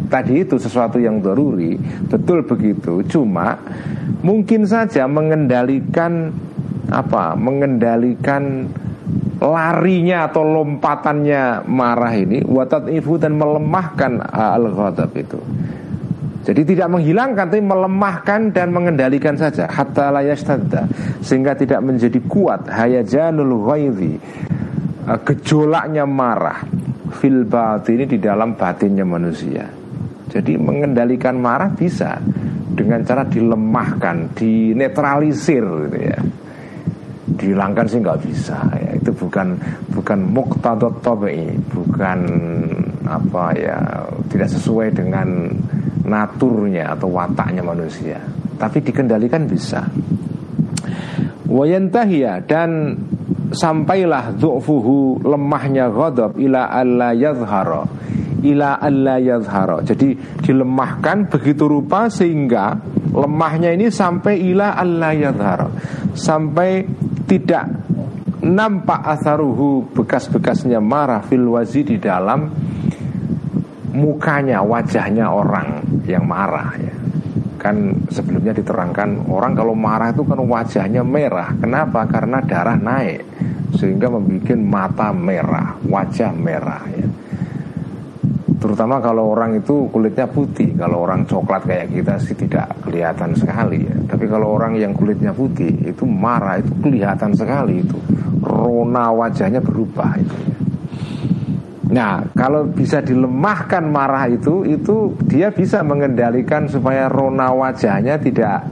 tadi 0.10 0.42
itu 0.44 0.58
sesuatu 0.58 0.98
yang 0.98 1.22
doruri 1.22 1.78
betul 2.10 2.44
begitu. 2.44 3.06
Cuma 3.06 3.56
mungkin 4.26 4.66
saja 4.66 5.06
mengendalikan 5.06 6.34
apa 6.90 7.38
mengendalikan 7.38 8.66
larinya 9.40 10.28
atau 10.28 10.44
lompatannya 10.44 11.64
marah 11.70 12.12
ini 12.18 12.44
watat 12.44 12.92
ifu 12.92 13.16
dan 13.16 13.38
melemahkan 13.38 14.20
al 14.34 14.66
ghadab 14.74 15.14
itu. 15.16 15.40
Jadi 16.40 16.66
tidak 16.66 16.90
menghilangkan 16.90 17.46
tapi 17.46 17.62
melemahkan 17.62 18.50
dan 18.50 18.74
mengendalikan 18.74 19.38
saja. 19.38 19.70
Hatta 19.70 20.10
layastadda 20.10 20.90
sehingga 21.22 21.54
tidak 21.54 21.86
menjadi 21.86 22.18
kuat. 22.26 22.66
Hayajanul 22.66 23.70
ghaidhi. 23.70 24.18
Gejolaknya 25.30 26.10
marah. 26.10 26.66
Fil 27.22 27.46
ini 27.90 28.06
di 28.06 28.18
dalam 28.18 28.54
batinnya 28.58 29.06
manusia 29.06 29.79
jadi 30.30 30.62
mengendalikan 30.62 31.42
marah 31.42 31.74
bisa 31.74 32.22
dengan 32.70 33.02
cara 33.04 33.26
dilemahkan, 33.26 34.38
dinetralisir 34.38 35.66
gitu 35.90 36.00
ya. 36.00 36.20
Dihilangkan 37.30 37.86
sih 37.90 38.00
nggak 38.00 38.22
bisa 38.24 38.58
ya. 38.78 38.92
Itu 38.96 39.12
bukan 39.18 39.58
bukan 39.92 40.20
muktadot 40.30 41.02
bukan 41.74 42.20
apa 43.10 43.46
ya 43.58 43.78
tidak 44.30 44.50
sesuai 44.54 44.94
dengan 44.94 45.50
naturnya 46.06 46.94
atau 46.94 47.10
wataknya 47.10 47.66
manusia. 47.66 48.22
Tapi 48.56 48.86
dikendalikan 48.86 49.50
bisa. 49.50 49.90
Wayantahia 51.50 52.46
dan 52.46 52.94
sampailah 53.50 54.38
du'fuhu 54.38 55.26
lemahnya 55.26 55.90
ghadab 55.90 56.38
ila 56.38 56.70
alla 56.70 57.18
yadhhara 57.18 57.90
ila 58.44 58.80
alla 58.80 59.20
yadhhara. 59.20 59.84
Jadi 59.84 60.16
dilemahkan 60.44 61.28
begitu 61.28 61.68
rupa 61.68 62.08
sehingga 62.08 62.78
lemahnya 63.12 63.74
ini 63.76 63.92
sampai 63.92 64.40
ila 64.54 64.76
alla 64.76 65.12
yadhhara. 65.12 65.68
Sampai 66.16 66.84
tidak 67.28 67.68
nampak 68.40 69.04
asaruhu 69.04 69.92
bekas-bekasnya 69.92 70.80
marah 70.80 71.22
fil 71.28 71.46
wazi 71.52 71.84
di 71.84 72.00
dalam 72.00 72.48
mukanya, 73.92 74.64
wajahnya 74.64 75.28
orang 75.28 75.84
yang 76.08 76.24
marah 76.24 76.72
ya. 76.80 76.96
Kan 77.60 78.08
sebelumnya 78.08 78.56
diterangkan 78.56 79.28
orang 79.28 79.52
kalau 79.52 79.76
marah 79.76 80.16
itu 80.16 80.24
kan 80.24 80.40
wajahnya 80.40 81.04
merah. 81.04 81.52
Kenapa? 81.60 82.08
Karena 82.08 82.40
darah 82.40 82.80
naik 82.80 83.28
sehingga 83.76 84.10
membuat 84.10 84.58
mata 84.64 85.10
merah, 85.12 85.76
wajah 85.84 86.32
merah 86.34 86.82
ya. 86.96 86.99
Terutama 88.60 89.00
kalau 89.00 89.32
orang 89.32 89.56
itu 89.56 89.88
kulitnya 89.88 90.28
putih 90.28 90.76
Kalau 90.76 91.08
orang 91.08 91.24
coklat 91.24 91.64
kayak 91.64 91.88
kita 91.96 92.20
sih 92.20 92.36
tidak 92.36 92.68
kelihatan 92.84 93.32
sekali 93.32 93.88
ya. 93.88 93.96
Tapi 94.04 94.28
kalau 94.28 94.60
orang 94.60 94.76
yang 94.76 94.92
kulitnya 94.92 95.32
putih 95.32 95.72
Itu 95.88 96.04
marah, 96.04 96.60
itu 96.60 96.72
kelihatan 96.84 97.32
sekali 97.32 97.80
itu 97.80 97.96
Rona 98.44 99.16
wajahnya 99.16 99.64
berubah 99.64 100.12
itu 100.20 100.36
ya. 100.44 100.56
Nah 101.90 102.22
kalau 102.36 102.68
bisa 102.68 103.00
dilemahkan 103.00 103.88
marah 103.88 104.28
itu 104.28 104.68
Itu 104.68 105.16
dia 105.24 105.50
bisa 105.56 105.80
mengendalikan 105.82 106.68
supaya 106.68 107.08
rona 107.08 107.56
wajahnya 107.56 108.20
tidak 108.20 108.68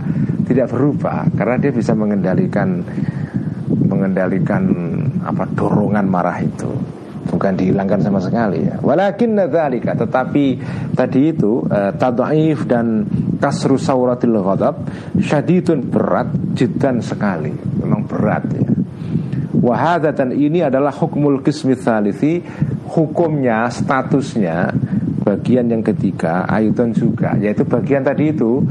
tidak 0.46 0.68
berubah 0.68 1.32
Karena 1.34 1.56
dia 1.64 1.72
bisa 1.72 1.96
mengendalikan 1.96 2.84
Mengendalikan 3.88 4.64
apa 5.24 5.48
dorongan 5.56 6.06
marah 6.08 6.40
itu 6.44 6.97
bukan 7.28 7.54
dihilangkan 7.54 8.00
sama 8.02 8.24
sekali 8.24 8.66
ya. 8.66 8.80
Walakin 8.80 9.38
nadzalika 9.38 9.94
tetapi 9.94 10.46
tadi 10.96 11.36
itu 11.36 11.62
uh, 11.68 11.92
tadhaif 11.94 12.66
dan 12.66 13.06
kasru 13.38 13.76
sauratil 13.76 14.40
ghadab 14.40 14.88
syadidun 15.20 15.92
berat 15.92 16.32
jidan 16.56 17.04
sekali. 17.04 17.52
Memang 17.54 18.08
berat 18.08 18.44
ya. 18.56 18.68
Wahada 19.58 20.14
dan 20.14 20.32
ini 20.38 20.62
adalah 20.62 20.94
hukmul 20.94 21.42
qismi 21.42 21.74
thalithi 21.74 22.46
Hukumnya, 22.94 23.68
statusnya 23.74 24.70
Bagian 25.26 25.68
yang 25.74 25.82
ketiga 25.82 26.46
Ayutan 26.46 26.94
juga 26.94 27.34
Yaitu 27.42 27.66
bagian 27.66 28.06
tadi 28.06 28.32
itu 28.32 28.62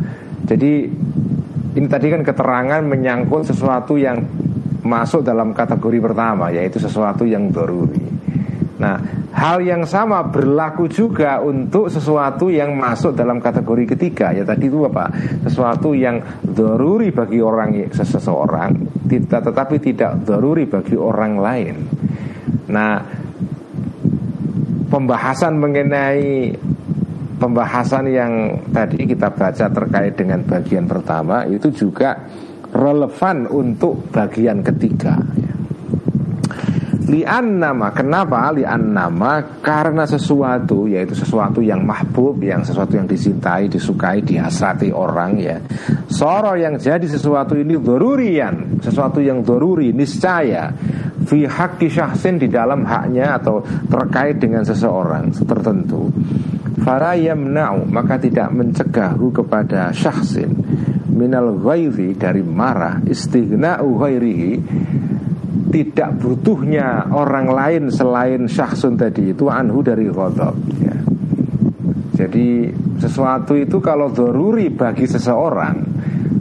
Jadi 0.46 0.72
ini 1.76 1.86
tadi 1.90 2.06
kan 2.08 2.22
keterangan 2.24 2.80
menyangkut 2.86 3.44
sesuatu 3.44 4.00
yang 4.00 4.24
masuk 4.86 5.26
dalam 5.26 5.50
kategori 5.52 5.98
pertama 5.98 6.54
Yaitu 6.54 6.78
sesuatu 6.78 7.26
yang 7.26 7.50
doruri 7.50 8.05
Nah, 8.76 9.00
hal 9.32 9.64
yang 9.64 9.88
sama 9.88 10.20
berlaku 10.28 10.84
juga 10.84 11.40
untuk 11.40 11.88
sesuatu 11.88 12.52
yang 12.52 12.76
masuk 12.76 13.16
dalam 13.16 13.40
kategori 13.40 13.96
ketiga 13.96 14.36
ya 14.36 14.44
tadi 14.44 14.68
itu 14.68 14.84
apa? 14.84 15.08
Sesuatu 15.48 15.96
yang 15.96 16.20
doruri 16.44 17.08
bagi 17.08 17.40
orang 17.40 17.88
seseorang, 17.88 18.76
tidak 19.08 19.48
tetapi 19.48 19.76
tidak 19.80 20.20
doruri 20.28 20.68
bagi 20.68 20.92
orang 20.92 21.32
lain. 21.40 21.74
Nah, 22.68 23.00
pembahasan 24.92 25.56
mengenai 25.56 26.52
pembahasan 27.36 28.08
yang 28.12 28.32
tadi 28.72 29.04
kita 29.08 29.28
baca 29.32 29.66
terkait 29.68 30.16
dengan 30.16 30.40
bagian 30.44 30.88
pertama 30.88 31.44
itu 31.44 31.68
juga 31.72 32.16
relevan 32.72 33.48
untuk 33.48 34.08
bagian 34.12 34.60
ketiga. 34.60 35.16
Lian 37.06 37.62
nama 37.62 37.94
Kenapa? 37.94 38.50
Lian 38.50 38.90
nama 38.90 39.38
Karena 39.62 40.02
sesuatu 40.02 40.90
Yaitu 40.90 41.14
sesuatu 41.14 41.62
yang 41.62 41.86
mahbub 41.86 42.42
Yang 42.42 42.74
sesuatu 42.74 42.98
yang 42.98 43.06
dicintai, 43.06 43.70
disukai, 43.70 44.26
dihasrati 44.26 44.90
orang 44.90 45.38
ya. 45.38 45.62
Soro 46.10 46.58
yang 46.58 46.74
jadi 46.82 47.06
sesuatu 47.06 47.54
ini 47.54 47.78
Dorurian 47.78 48.82
Sesuatu 48.82 49.22
yang 49.22 49.46
doruri, 49.46 49.94
niscaya. 49.94 50.74
Fi 51.26 51.46
haqqi 51.46 51.86
syahsin 51.86 52.42
di 52.42 52.50
dalam 52.50 52.82
haknya 52.82 53.38
Atau 53.38 53.62
terkait 53.86 54.42
dengan 54.42 54.66
seseorang 54.66 55.30
Tertentu. 55.30 56.10
Farayamna'u 56.82 57.86
Maka 57.86 58.18
tidak 58.18 58.50
mencegahu 58.50 59.30
kepada 59.30 59.94
syahsin 59.94 60.50
Minal 61.16 61.56
ghairi 61.56 62.12
dari 62.12 62.44
marah. 62.44 63.00
Istighna'u 63.00 63.88
ghairihi 63.96 64.52
tidak 65.76 66.16
butuhnya 66.16 67.12
orang 67.12 67.52
lain 67.52 67.92
selain 67.92 68.48
syahsun 68.48 68.96
tadi 68.96 69.36
itu 69.36 69.52
anhu 69.52 69.84
dari 69.84 70.08
ghadab 70.08 70.56
ya. 70.80 70.96
Jadi 72.16 72.72
sesuatu 72.96 73.52
itu 73.52 73.76
kalau 73.84 74.08
doruri 74.08 74.72
bagi 74.72 75.04
seseorang 75.04 75.84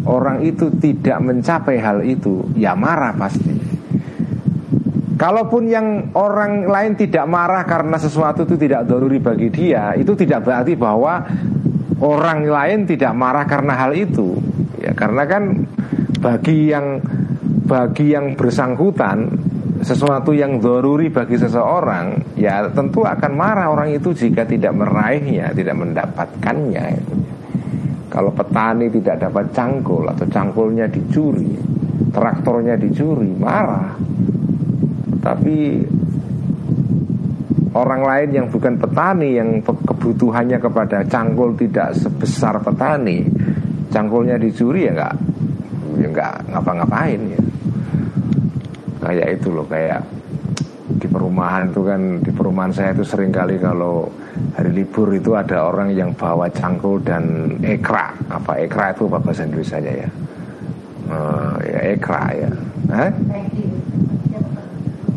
Orang 0.07 0.39
itu 0.47 0.71
tidak 0.79 1.19
mencapai 1.19 1.83
hal 1.83 1.99
itu 2.07 2.47
Ya 2.55 2.79
marah 2.79 3.11
pasti 3.11 3.51
Kalaupun 5.19 5.67
yang 5.67 6.15
orang 6.15 6.63
lain 6.63 6.95
tidak 6.95 7.27
marah 7.27 7.67
karena 7.67 7.99
sesuatu 7.99 8.47
itu 8.47 8.55
tidak 8.55 8.87
doruri 8.87 9.19
bagi 9.19 9.51
dia 9.51 9.91
Itu 9.99 10.15
tidak 10.15 10.47
berarti 10.47 10.79
bahwa 10.79 11.27
orang 11.99 12.47
lain 12.47 12.87
tidak 12.87 13.11
marah 13.11 13.43
karena 13.43 13.75
hal 13.75 13.91
itu 13.91 14.31
Ya 14.79 14.95
karena 14.95 15.27
kan 15.27 15.67
bagi 16.23 16.71
yang 16.71 17.03
bagi 17.65 18.13
yang 18.13 18.37
bersangkutan 18.37 19.25
sesuatu 19.81 20.31
yang 20.31 20.61
doruri 20.61 21.11
bagi 21.11 21.35
seseorang 21.35 22.37
ya 22.39 22.69
tentu 22.71 23.03
akan 23.03 23.31
marah 23.35 23.69
orang 23.69 23.93
itu 23.93 24.13
jika 24.15 24.45
tidak 24.45 24.73
meraihnya 24.77 25.51
tidak 25.51 25.75
mendapatkannya. 25.77 26.85
Kalau 28.09 28.31
petani 28.31 28.87
tidak 28.87 29.27
dapat 29.27 29.51
cangkul 29.51 30.07
atau 30.07 30.23
cangkulnya 30.29 30.87
dicuri 30.87 31.51
traktornya 32.15 32.79
dicuri 32.79 33.27
marah. 33.35 33.91
Tapi 35.19 35.83
orang 37.75 38.01
lain 38.07 38.29
yang 38.31 38.47
bukan 38.47 38.79
petani 38.79 39.35
yang 39.35 39.59
kebutuhannya 39.59 40.57
kepada 40.63 41.03
cangkul 41.03 41.59
tidak 41.59 41.91
sebesar 41.99 42.63
petani 42.63 43.27
cangkulnya 43.91 44.39
dicuri 44.39 44.87
ya 44.87 44.91
enggak 44.95 45.15
ya 45.99 46.07
enggak 46.07 46.35
ngapa-ngapain 46.51 47.21
ya 47.31 47.41
kayak 49.05 49.37
itu 49.37 49.53
loh 49.53 49.69
kayak 49.69 50.01
di 50.85 51.07
perumahan 51.09 51.69
itu 51.69 51.81
kan 51.81 52.01
di 52.21 52.31
perumahan 52.33 52.73
saya 52.73 52.89
itu 52.93 53.05
sering 53.05 53.29
kali 53.29 53.57
kalau 53.61 54.09
hari 54.53 54.71
libur 54.73 55.09
itu 55.13 55.33
ada 55.33 55.65
orang 55.69 55.93
yang 55.93 56.13
bawa 56.13 56.49
cangkul 56.49 57.01
dan 57.01 57.57
ekra. 57.61 58.13
Apa 58.29 58.61
ekra 58.61 58.93
itu 58.93 59.09
bahasa 59.09 59.45
Indonesia 59.45 59.77
ya? 59.81 60.09
Uh, 61.05 61.57
ya 61.61 61.79
ekra 61.93 62.23
ya. 62.33 62.49
Hah? 62.89 63.11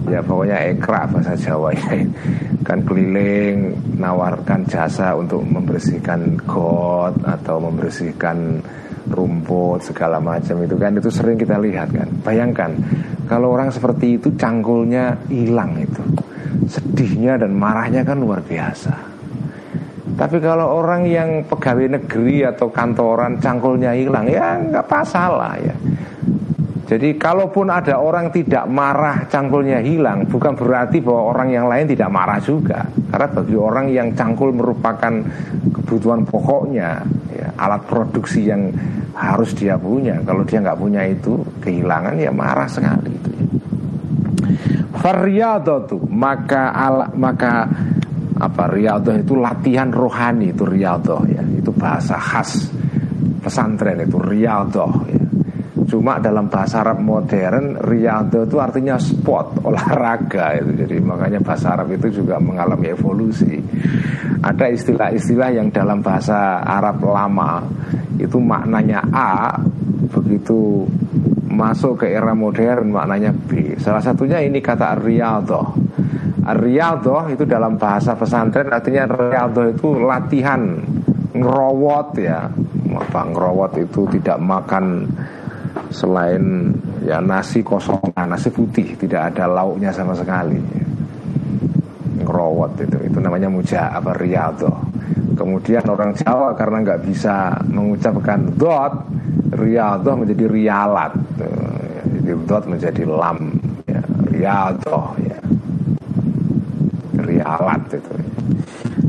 ya 0.09 0.25
pokoknya 0.25 0.59
ekra 0.73 1.05
bahasa 1.05 1.37
Jawa 1.37 1.77
ya. 1.77 2.01
Kan 2.65 2.85
keliling 2.85 3.77
nawarkan 4.01 4.65
jasa 4.69 5.13
untuk 5.17 5.45
membersihkan 5.45 6.37
got 6.49 7.17
atau 7.25 7.61
membersihkan 7.61 8.61
rumput 9.09 9.85
segala 9.85 10.17
macam 10.17 10.65
itu 10.65 10.77
kan. 10.81 10.97
Itu 10.97 11.13
sering 11.13 11.37
kita 11.37 11.61
lihat 11.61 11.93
kan. 11.93 12.09
Bayangkan 12.25 12.73
kalau 13.29 13.53
orang 13.53 13.69
seperti 13.69 14.17
itu 14.17 14.33
cangkulnya 14.35 15.29
hilang 15.29 15.77
itu. 15.77 16.03
Sedihnya 16.65 17.37
dan 17.37 17.53
marahnya 17.53 18.01
kan 18.03 18.17
luar 18.17 18.41
biasa. 18.41 18.97
Tapi 20.19 20.43
kalau 20.43 20.83
orang 20.83 21.07
yang 21.07 21.47
pegawai 21.47 22.01
negeri 22.01 22.43
atau 22.43 22.73
kantoran 22.73 23.39
cangkulnya 23.39 23.95
hilang 23.95 24.27
ya 24.27 24.59
nggak 24.59 24.89
masalah 24.89 25.55
ya. 25.61 25.77
Jadi 26.89 27.21
kalaupun 27.21 27.69
ada 27.69 28.01
orang 28.01 28.33
tidak 28.33 28.65
marah 28.65 29.29
cangkulnya 29.29 29.85
hilang 29.85 30.25
Bukan 30.25 30.57
berarti 30.57 31.05
bahwa 31.05 31.37
orang 31.37 31.49
yang 31.53 31.69
lain 31.69 31.85
tidak 31.85 32.09
marah 32.09 32.41
juga. 32.41 32.89
Karena 33.13 33.29
bagi 33.29 33.57
orang 33.61 33.87
yang 33.93 34.09
cangkul 34.17 34.57
merupakan 34.57 35.13
kebutuhan 35.77 36.25
pokoknya 36.25 37.05
ya, 37.05 37.18
Alat 37.59 37.83
produksi 37.91 38.47
yang 38.47 38.71
harus 39.19 39.51
dia 39.53 39.75
punya. 39.75 40.23
Kalau 40.23 40.47
dia 40.47 40.63
nggak 40.63 40.79
punya 40.79 41.03
itu 41.05 41.43
kehilangan 41.59 42.15
ya 42.17 42.31
marah 42.31 42.71
sekali 42.71 43.13
ya. 43.19 43.27
tuh 45.67 46.03
maka 46.07 46.71
ala, 46.71 47.11
maka 47.19 47.67
apa 48.39 48.65
riyadhah 48.71 49.19
itu 49.19 49.35
latihan 49.35 49.91
rohani 49.91 50.55
itu 50.55 50.63
riyadhah 50.63 51.23
ya. 51.27 51.43
Itu 51.59 51.75
bahasa 51.75 52.15
khas 52.15 52.71
pesantren 53.43 54.07
itu 54.07 54.19
riyadhah 54.23 54.95
ya 55.11 55.28
Cuma 55.89 56.21
dalam 56.21 56.53
bahasa 56.53 56.85
Arab 56.85 57.01
modern 57.01 57.81
Riyadhah 57.81 58.45
itu 58.45 58.61
artinya 58.61 59.01
spot 59.01 59.57
olahraga 59.69 60.61
itu. 60.61 60.85
Jadi 60.85 60.97
makanya 61.01 61.41
bahasa 61.41 61.73
Arab 61.73 61.97
itu 61.97 62.21
juga 62.21 62.37
mengalami 62.37 62.93
evolusi. 62.93 63.57
Ada 64.45 64.69
istilah-istilah 64.69 65.51
yang 65.57 65.73
dalam 65.73 66.05
bahasa 66.05 66.61
Arab 66.61 67.01
lama 67.09 67.65
itu 68.21 68.37
maknanya 68.37 69.01
A 69.09 69.57
begitu 70.13 70.85
masuk 71.49 72.05
ke 72.05 72.13
era 72.13 72.37
modern 72.37 72.93
maknanya 72.93 73.33
B. 73.33 73.81
Salah 73.81 74.05
satunya 74.05 74.45
ini 74.45 74.61
kata 74.61 74.93
riyadhah. 75.01 75.69
Riyadhah 76.49 77.25
itu 77.33 77.49
dalam 77.49 77.81
bahasa 77.81 78.13
pesantren 78.13 78.69
artinya 78.69 79.09
riyadhah 79.09 79.73
itu 79.73 79.89
latihan 80.05 80.85
ngerowot 81.33 82.09
ya. 82.21 82.45
Apa 82.89 83.21
ngerowot 83.31 83.73
itu 83.81 84.05
tidak 84.21 84.37
makan 84.43 85.09
selain 85.91 86.73
ya 87.05 87.21
nasi 87.21 87.65
kosong. 87.65 88.13
Nasi 88.15 88.49
putih. 88.53 88.97
Tidak 88.97 89.33
ada 89.35 89.49
lauknya 89.49 89.93
sama 89.93 90.13
sekali. 90.17 90.59
Ngerowot 92.23 92.73
itu. 92.83 92.99
Itu 93.09 93.19
namanya 93.21 93.49
muja 93.49 93.93
apa 93.93 94.13
riyadho 94.17 94.89
kemudian 95.39 95.87
orang 95.87 96.19
Jawa 96.19 96.59
karena 96.59 96.83
nggak 96.83 97.01
bisa 97.07 97.55
mengucapkan 97.71 98.59
dot 98.59 99.07
riyadho 99.55 100.19
menjadi 100.19 100.45
rialat. 100.51 101.15
Jadi 102.19 102.31
dot 102.43 102.67
menjadi 102.67 103.03
lam 103.07 103.55
ya, 103.87 104.03
riyadho 104.27 105.01
ya. 105.23 105.39
Rialat 107.23 107.83
itu. 107.95 108.15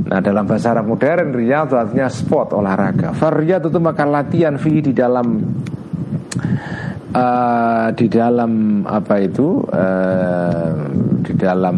Nah 0.10 0.22
dalam 0.22 0.46
bahasa 0.46 0.78
Arab 0.78 0.86
modern 0.94 1.34
riyadho 1.34 1.76
artinya 1.82 2.08
sport 2.14 2.54
olahraga. 2.54 3.18
Faryad 3.18 3.66
itu 3.66 3.80
maka 3.82 4.06
latihan 4.06 4.62
fi 4.62 4.86
di 4.86 4.94
dalam 4.94 5.42
uh, 7.14 7.88
di 7.94 8.08
dalam 8.10 8.84
apa 8.86 9.16
itu 9.22 9.64
uh, 9.66 10.74
di 11.24 11.34
dalam 11.34 11.78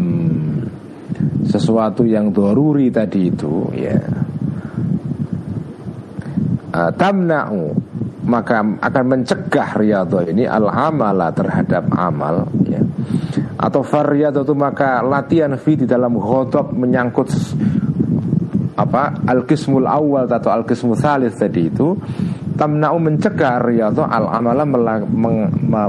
sesuatu 1.46 2.06
yang 2.06 2.32
doruri 2.32 2.88
tadi 2.88 3.28
itu 3.28 3.68
ya. 3.76 3.98
Uh, 6.72 6.88
tamna'u 6.96 7.68
maka 8.24 8.64
akan 8.64 9.04
mencegah 9.04 9.76
riyadhah 9.76 10.24
ini 10.30 10.48
al 10.48 10.70
amala 10.70 11.28
terhadap 11.34 11.90
amal 11.92 12.48
ya. 12.64 12.80
Atau 13.58 13.84
faryadhah 13.86 14.42
itu 14.42 14.54
maka 14.56 15.02
latihan 15.04 15.54
fi 15.58 15.78
di 15.78 15.86
dalam 15.86 16.16
ghadab 16.18 16.72
menyangkut 16.74 17.28
apa 18.72 19.20
al 19.28 19.44
kismul 19.44 19.84
awal 19.84 20.24
atau 20.26 20.48
al 20.48 20.64
kismul 20.64 20.96
salis 20.96 21.36
tadi 21.36 21.68
itu 21.68 21.92
tamna'u 22.62 22.94
mencegah 23.02 23.58
riyadhah 23.58 24.06
al 24.06 24.38
amala 24.38 24.62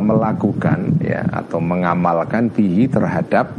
melakukan 0.02 0.98
ya 1.06 1.22
atau 1.30 1.62
mengamalkan 1.62 2.50
bihi 2.50 2.90
terhadap 2.90 3.54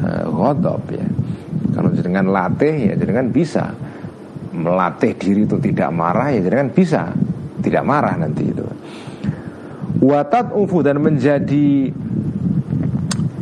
uh, 0.00 0.24
ghadab 0.32 0.80
ya. 0.88 1.04
Kalau 1.76 1.92
dengan 1.92 2.32
latih 2.32 2.88
ya 2.88 2.94
dengan 2.96 3.28
bisa 3.28 3.76
melatih 4.56 5.12
diri 5.12 5.44
itu 5.44 5.60
tidak 5.60 5.92
marah 5.92 6.32
ya 6.32 6.40
dengan 6.40 6.72
bisa 6.72 7.12
tidak 7.60 7.84
marah 7.84 8.16
nanti 8.16 8.48
itu. 8.48 8.64
Watat 10.00 10.56
ufu 10.56 10.80
dan 10.80 11.04
menjadi 11.04 11.92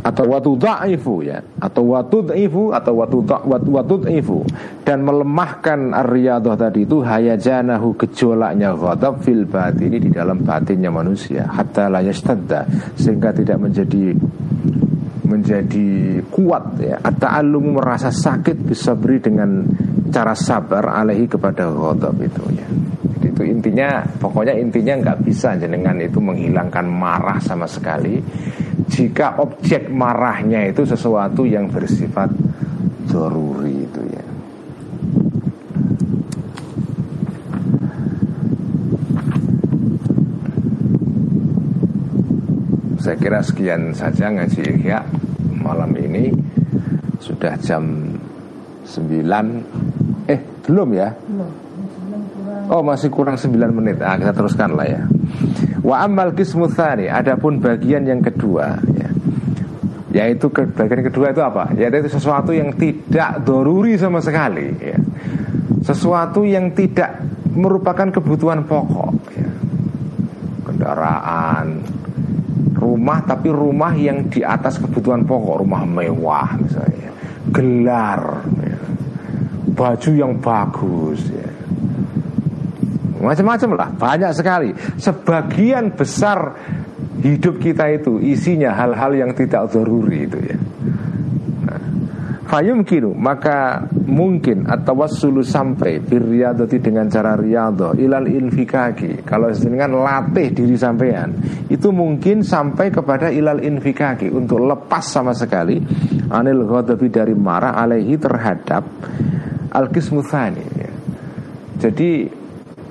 atau 0.01 0.25
watu 0.29 0.57
da'ifu 0.57 1.25
ya. 1.25 1.41
Atau 1.61 1.93
watu 1.93 2.25
da'ifu 2.25 2.73
atau 2.73 2.95
watu 3.01 3.21
watu 3.25 3.95
da'ifu 4.05 4.45
dan 4.85 5.05
melemahkan 5.05 5.93
riyadhah 6.09 6.57
tadi 6.57 6.89
itu 6.89 7.05
hayajanahu 7.05 7.97
gejolaknya 8.01 8.73
ghadab 8.77 9.21
fil 9.21 9.45
batini 9.45 10.01
di 10.01 10.11
dalam 10.13 10.41
batinnya 10.45 10.89
manusia. 10.89 11.47
Hatta 11.49 11.93
la 11.93 12.01
yastadda 12.01 12.67
sehingga 12.97 13.33
tidak 13.33 13.61
menjadi 13.61 14.17
menjadi 15.31 16.19
kuat 16.27 16.83
ya. 16.83 16.97
At-ta'allum 16.99 17.79
merasa 17.79 18.11
sakit 18.11 18.67
bisa 18.67 18.99
beri 18.99 19.23
dengan 19.23 19.63
cara 20.11 20.35
sabar 20.35 20.91
alaihi 20.91 21.31
kepada 21.31 21.71
ghadab 21.71 22.19
itu 22.19 22.43
ya 22.51 22.67
itu 23.41 23.57
intinya 23.57 24.05
pokoknya 24.21 24.53
intinya 24.53 25.01
nggak 25.01 25.25
bisa 25.25 25.57
jenengan 25.57 25.97
itu 25.97 26.21
menghilangkan 26.21 26.85
marah 26.85 27.41
sama 27.41 27.65
sekali. 27.65 28.21
Jika 28.93 29.41
objek 29.41 29.89
marahnya 29.89 30.69
itu 30.69 30.85
sesuatu 30.85 31.49
yang 31.49 31.73
bersifat 31.73 32.29
doruri 33.09 33.81
itu 33.81 34.03
ya. 34.13 34.25
Saya 43.01 43.17
kira 43.17 43.41
sekian 43.41 43.97
saja 43.97 44.29
ngaji 44.29 44.61
Ihya 44.69 45.01
malam 45.65 45.97
ini. 45.97 46.29
Sudah 47.25 47.57
jam 47.57 48.05
9 48.85 50.29
eh 50.29 50.41
belum 50.67 50.89
ya 50.93 51.09
Oh 52.71 52.87
masih 52.87 53.11
kurang 53.11 53.35
9 53.35 53.51
menit 53.75 53.99
ah, 53.99 54.15
Kita 54.15 54.31
teruskan 54.31 54.79
lah 54.79 54.87
ya 54.87 55.03
Wa 55.83 56.07
amal 56.07 56.31
kismuthani 56.39 57.11
Adapun 57.11 57.59
bagian 57.59 58.07
yang 58.07 58.23
kedua 58.23 58.79
ya, 58.95 59.11
Yaitu 60.15 60.55
ke, 60.55 60.71
bagian 60.71 61.03
kedua 61.03 61.35
itu 61.35 61.43
apa? 61.43 61.75
Yaitu 61.75 62.07
sesuatu 62.07 62.55
yang 62.55 62.75
tidak 62.75 63.47
doruri 63.47 63.95
sama 63.95 64.19
sekali 64.19 64.75
ya. 64.83 64.99
Sesuatu 65.87 66.43
yang 66.43 66.75
tidak 66.75 67.23
merupakan 67.55 68.11
kebutuhan 68.11 68.67
pokok 68.67 69.15
ya. 69.39 69.51
Kendaraan 70.67 71.79
Rumah 72.75 73.19
tapi 73.23 73.55
rumah 73.55 73.95
yang 73.95 74.27
di 74.31 74.43
atas 74.43 74.83
kebutuhan 74.83 75.23
pokok 75.27 75.63
Rumah 75.63 75.83
mewah 75.87 76.59
misalnya 76.59 77.11
Gelar 77.55 78.23
ya. 78.67 78.79
Baju 79.79 80.11
yang 80.11 80.39
bagus 80.43 81.23
ya 81.31 81.50
macam-macam 83.21 83.71
lah, 83.77 83.89
banyak 83.95 84.33
sekali. 84.33 84.71
Sebagian 84.97 85.93
besar 85.93 86.57
hidup 87.21 87.61
kita 87.61 87.85
itu 87.93 88.17
isinya 88.21 88.73
hal-hal 88.73 89.13
yang 89.13 89.31
tidak 89.37 89.69
zaruri 89.69 90.25
itu 90.25 90.39
ya. 90.41 90.59
Fayumkinu 92.51 93.15
maka 93.15 93.87
mungkin 94.11 94.67
atau 94.67 94.99
wasulu 94.99 95.39
sampai 95.39 96.03
birriyadati 96.03 96.83
dengan 96.83 97.07
cara 97.07 97.39
riyadhah 97.39 97.95
ilal 97.95 98.27
infikaki 98.27 99.23
kalau 99.23 99.55
dengan 99.55 100.03
latih 100.03 100.51
diri 100.51 100.75
sampean 100.75 101.31
itu 101.71 101.95
mungkin 101.95 102.43
sampai 102.43 102.91
kepada 102.91 103.31
ilal 103.31 103.63
infikaki 103.63 104.35
untuk 104.35 104.67
lepas 104.67 105.07
sama 105.07 105.31
sekali 105.31 105.79
anil 106.27 106.67
ghadabi 106.67 107.07
dari 107.07 107.39
marah 107.39 107.79
alaihi 107.79 108.19
terhadap 108.19 108.83
al 109.71 109.87
kismuthani 109.95 110.67
jadi 111.79 112.40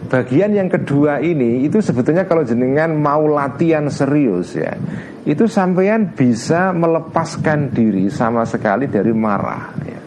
bagian 0.09 0.57
yang 0.57 0.67
kedua 0.67 1.21
ini 1.21 1.63
itu 1.63 1.79
sebetulnya 1.79 2.25
kalau 2.25 2.41
jenengan 2.41 2.97
mau 2.97 3.29
latihan 3.29 3.85
serius 3.93 4.57
ya 4.57 4.73
itu 5.29 5.45
sampean 5.45 6.17
bisa 6.17 6.73
melepaskan 6.73 7.69
diri 7.69 8.09
sama 8.09 8.43
sekali 8.49 8.89
dari 8.89 9.13
marah 9.13 9.65
ya. 9.85 10.01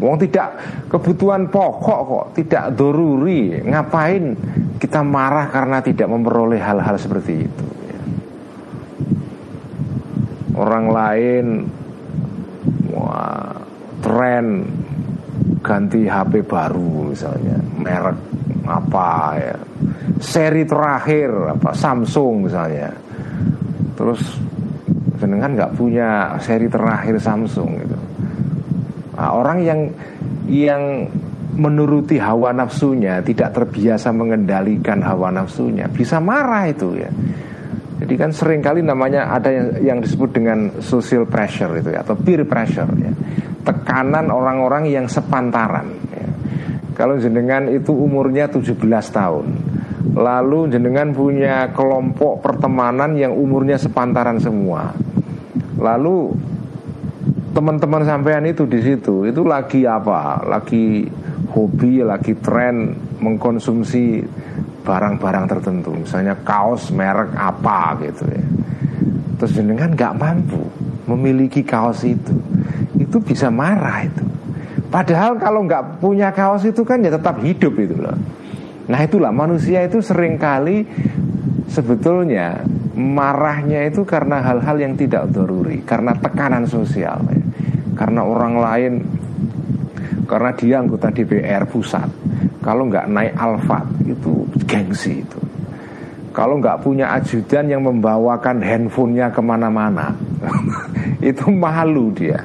Wong 0.00 0.16
tidak 0.16 0.56
kebutuhan 0.88 1.52
pokok 1.52 2.00
kok, 2.08 2.26
tidak 2.40 2.72
doruri. 2.72 3.60
Ngapain 3.60 4.32
kita 4.80 5.04
marah 5.04 5.52
karena 5.52 5.84
tidak 5.84 6.08
memperoleh 6.08 6.56
hal-hal 6.56 6.96
seperti 6.96 7.44
itu? 7.44 7.66
Ya. 7.84 8.00
Orang 10.56 10.88
lain, 10.88 11.46
wah, 12.96 13.60
tren 14.00 14.64
ganti 15.60 16.08
HP 16.08 16.44
baru 16.44 17.12
misalnya, 17.12 17.56
merek 17.76 18.18
apa 18.64 19.36
ya, 19.36 19.56
seri 20.20 20.68
terakhir 20.68 21.32
apa 21.56 21.72
Samsung 21.72 22.46
misalnya 22.46 22.92
terus 23.96 24.20
jenengan 25.20 25.52
nggak 25.52 25.76
punya 25.76 26.40
seri 26.40 26.68
terakhir 26.72 27.20
Samsung 27.20 27.70
gitu. 27.84 27.98
Nah, 29.20 29.36
orang 29.36 29.58
yang 29.60 29.80
yang 30.48 30.82
menuruti 31.60 32.16
hawa 32.16 32.56
nafsunya 32.56 33.20
tidak 33.20 33.52
terbiasa 33.52 34.16
mengendalikan 34.16 35.04
hawa 35.04 35.28
nafsunya 35.28 35.92
bisa 35.92 36.16
marah 36.16 36.64
itu 36.72 36.96
ya. 36.96 37.12
Jadi 38.00 38.14
kan 38.16 38.30
sering 38.32 38.64
kali 38.64 38.80
namanya 38.80 39.28
ada 39.28 39.52
yang, 39.52 39.68
yang 39.80 39.98
disebut 40.00 40.32
dengan 40.32 40.80
social 40.80 41.28
pressure 41.28 41.70
itu 41.76 41.92
ya, 41.92 42.00
atau 42.00 42.16
peer 42.16 42.48
pressure 42.48 42.88
ya. 42.96 43.12
Tekanan 43.60 44.32
orang-orang 44.32 44.88
yang 44.88 45.04
sepantaran 45.04 45.92
ya. 46.08 46.28
Kalau 46.96 47.20
jenengan 47.20 47.68
itu 47.68 47.92
umurnya 47.92 48.48
17 48.48 48.76
tahun 49.12 49.46
Lalu 50.10 50.74
jenengan 50.74 51.14
punya 51.14 51.70
kelompok 51.70 52.42
pertemanan 52.42 53.14
yang 53.14 53.30
umurnya 53.30 53.78
sepantaran 53.78 54.42
semua. 54.42 54.90
Lalu 55.78 56.34
teman-teman 57.54 58.02
sampean 58.02 58.42
itu 58.48 58.66
di 58.66 58.82
situ 58.82 59.28
itu 59.30 59.46
lagi 59.46 59.86
apa? 59.86 60.42
Lagi 60.42 61.06
hobi, 61.54 62.02
lagi 62.02 62.34
tren 62.42 62.90
mengkonsumsi 63.22 64.24
barang-barang 64.80 65.46
tertentu, 65.46 65.92
misalnya 65.94 66.34
kaos 66.40 66.90
merek 66.90 67.32
apa 67.36 67.96
gitu 68.04 68.24
ya. 68.28 68.44
Terus 69.40 69.52
jenengan 69.56 69.92
nggak 69.96 70.16
mampu 70.16 70.60
memiliki 71.08 71.64
kaos 71.64 72.04
itu, 72.04 72.36
itu 72.96 73.16
bisa 73.20 73.48
marah 73.48 74.04
itu. 74.04 74.24
Padahal 74.90 75.38
kalau 75.38 75.64
nggak 75.64 76.02
punya 76.02 76.34
kaos 76.34 76.66
itu 76.66 76.82
kan 76.82 77.00
ya 77.00 77.14
tetap 77.14 77.38
hidup 77.40 77.78
itu 77.78 77.94
loh. 77.94 78.18
Nah 78.90 79.00
itulah 79.06 79.30
manusia 79.30 79.86
itu 79.86 80.02
sering 80.02 80.34
kali 80.34 80.82
sebetulnya 81.70 82.58
marahnya 82.98 83.86
itu 83.86 84.02
karena 84.02 84.42
hal-hal 84.42 84.76
yang 84.76 84.98
tidak 84.98 85.30
doruri, 85.30 85.80
karena 85.86 86.12
tekanan 86.18 86.66
sosial, 86.66 87.22
ya. 87.30 87.40
karena 87.94 88.26
orang 88.26 88.54
lain, 88.58 88.92
karena 90.26 90.50
dia 90.58 90.82
anggota 90.82 91.08
DPR 91.08 91.64
pusat. 91.70 92.10
Kalau 92.60 92.90
nggak 92.90 93.08
naik 93.08 93.34
Alfat 93.38 93.86
itu 94.04 94.44
gengsi 94.64 95.22
itu. 95.22 95.40
Kalau 96.30 96.62
nggak 96.62 96.86
punya 96.86 97.10
ajudan 97.18 97.66
yang 97.66 97.82
membawakan 97.82 98.62
handphonenya 98.62 99.34
ke 99.34 99.42
mana-mana, 99.42 100.14
itu 101.30 101.50
malu 101.50 102.14
dia, 102.14 102.38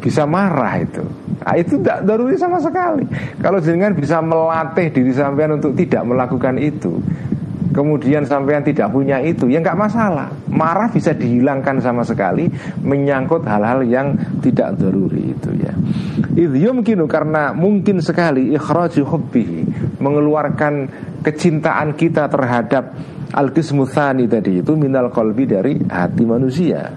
bisa 0.00 0.24
marah 0.24 0.80
itu. 0.80 1.04
Nah, 1.48 1.54
itu 1.56 1.80
tidak 1.80 2.04
daruri 2.04 2.36
sama 2.36 2.60
sekali. 2.60 3.08
Kalau 3.40 3.56
jenengan 3.60 3.96
bisa 3.96 4.20
melatih 4.20 4.92
diri 4.92 5.12
sampean 5.16 5.56
untuk 5.56 5.72
tidak 5.76 6.04
melakukan 6.04 6.60
itu, 6.60 7.00
kemudian 7.72 8.26
sampean 8.28 8.60
tidak 8.60 8.92
punya 8.92 9.16
itu, 9.24 9.48
ya 9.48 9.60
nggak 9.60 9.78
masalah. 9.78 10.28
Marah 10.52 10.92
bisa 10.92 11.16
dihilangkan 11.16 11.80
sama 11.80 12.04
sekali, 12.04 12.52
menyangkut 12.84 13.48
hal-hal 13.48 13.80
yang 13.86 14.12
tidak 14.44 14.76
daruri 14.76 15.32
itu 15.32 15.50
ya. 15.62 15.72
Mungkin 16.46 17.08
karena 17.10 17.50
mungkin 17.50 17.98
sekali 17.98 18.54
ikhraju 18.54 19.02
hubbihi 19.02 19.60
mengeluarkan 19.98 20.86
kecintaan 21.26 21.98
kita 21.98 22.30
terhadap 22.30 22.94
al-qismutsani 23.34 24.30
tadi 24.30 24.62
itu 24.62 24.78
minal 24.78 25.10
kolbi 25.10 25.50
dari 25.50 25.74
hati 25.82 26.22
manusia. 26.22 26.94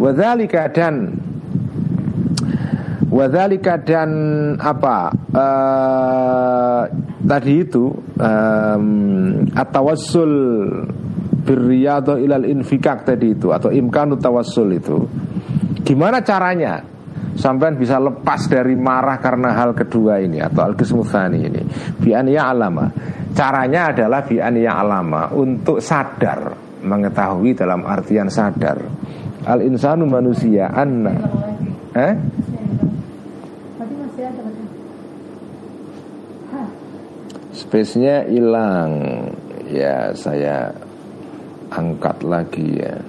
Wadzalika 0.00 0.72
dan 0.72 1.20
Wadhalika 3.12 3.76
dan 3.76 4.10
apa 4.56 5.12
uh, 5.36 6.82
tadi 7.28 7.60
itu 7.60 7.92
um, 8.16 8.84
atawassul 9.52 10.32
birriyadho 11.44 12.16
ilal 12.16 12.48
infikak 12.48 13.04
tadi 13.04 13.36
itu 13.36 13.52
atau 13.52 13.68
imkanu 13.68 14.16
tawassul 14.16 14.72
itu 14.72 15.04
gimana 15.84 16.24
caranya 16.24 16.80
sampai 17.36 17.74
bisa 17.76 17.96
lepas 17.96 18.48
dari 18.48 18.76
marah 18.76 19.16
karena 19.18 19.56
hal 19.56 19.72
kedua 19.72 20.20
ini 20.20 20.40
atau 20.40 20.68
al 20.68 20.74
ini. 21.32 21.62
Bi'an 22.00 22.28
alama 22.32 22.86
caranya 23.32 23.92
adalah 23.92 24.24
bi'an 24.24 24.56
alama 24.64 25.32
untuk 25.32 25.80
sadar 25.80 26.52
mengetahui 26.82 27.56
dalam 27.56 27.86
artian 27.86 28.28
sadar. 28.28 28.78
Al 29.46 29.60
insanu 29.64 30.06
manusia 30.06 30.70
anna. 30.70 31.14
Eh? 31.96 32.14
Space-nya 37.52 38.28
hilang. 38.28 38.92
Ya 39.72 40.12
saya 40.12 40.68
angkat 41.72 42.20
lagi 42.20 42.76
ya 42.76 43.00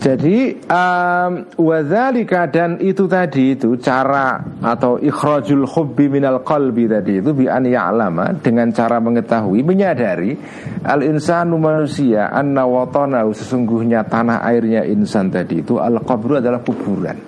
Jadi 0.00 0.56
um, 0.64 1.32
wadzalika 1.60 2.48
dan 2.48 2.80
itu 2.80 3.04
tadi 3.04 3.52
itu 3.52 3.76
cara 3.76 4.40
atau 4.64 4.96
ikhrajul 4.96 5.68
hubbi 5.68 6.08
minal 6.08 6.40
qalbi 6.40 6.88
tadi 6.88 7.20
itu 7.20 7.36
bi 7.36 7.44
an 7.44 7.68
ya'lama 7.68 8.32
dengan 8.40 8.72
cara 8.72 8.96
mengetahui 8.96 9.60
menyadari 9.60 10.40
al 10.88 11.04
insanu 11.04 11.60
manusia 11.60 12.32
anna 12.32 12.64
watanahu 12.64 13.36
sesungguhnya 13.36 14.08
tanah 14.08 14.40
airnya 14.40 14.88
insan 14.88 15.28
tadi 15.28 15.60
itu 15.60 15.76
al 15.76 16.00
qabru 16.00 16.40
adalah 16.40 16.64
kuburan. 16.64 17.20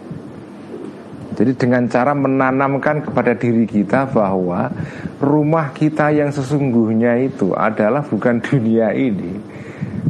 Jadi 1.36 1.52
dengan 1.52 1.84
cara 1.92 2.16
menanamkan 2.16 3.04
kepada 3.04 3.36
diri 3.36 3.68
kita 3.68 4.08
bahwa 4.08 4.72
rumah 5.20 5.76
kita 5.76 6.08
yang 6.08 6.32
sesungguhnya 6.32 7.20
itu 7.20 7.52
adalah 7.52 8.00
bukan 8.04 8.40
dunia 8.40 8.92
ini, 8.92 9.51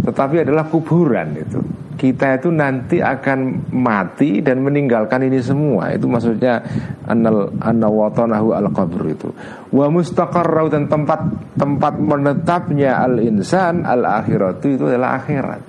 tetapi 0.00 0.48
adalah 0.48 0.64
kuburan 0.72 1.36
itu 1.36 1.60
kita 2.02 2.40
itu 2.40 2.50
nanti 2.50 2.98
akan 2.98 3.70
mati 3.78 4.42
dan 4.42 4.58
meninggalkan 4.58 5.22
ini 5.22 5.38
semua. 5.38 5.94
Itu 5.94 6.10
maksudnya 6.10 6.58
annal 7.06 7.54
annawatanahu 7.62 8.58
al 8.58 8.68
qabr 8.74 9.02
itu. 9.06 9.30
Wa 9.70 9.86
mustaqarrau 9.86 10.66
dan 10.66 10.90
tempat 10.90 11.22
tempat 11.54 11.94
menetapnya 12.02 12.98
al 12.98 13.22
insan 13.22 13.86
al 13.86 14.02
akhiratu 14.02 14.66
itu 14.74 14.84
adalah 14.90 15.22
akhirat. 15.22 15.62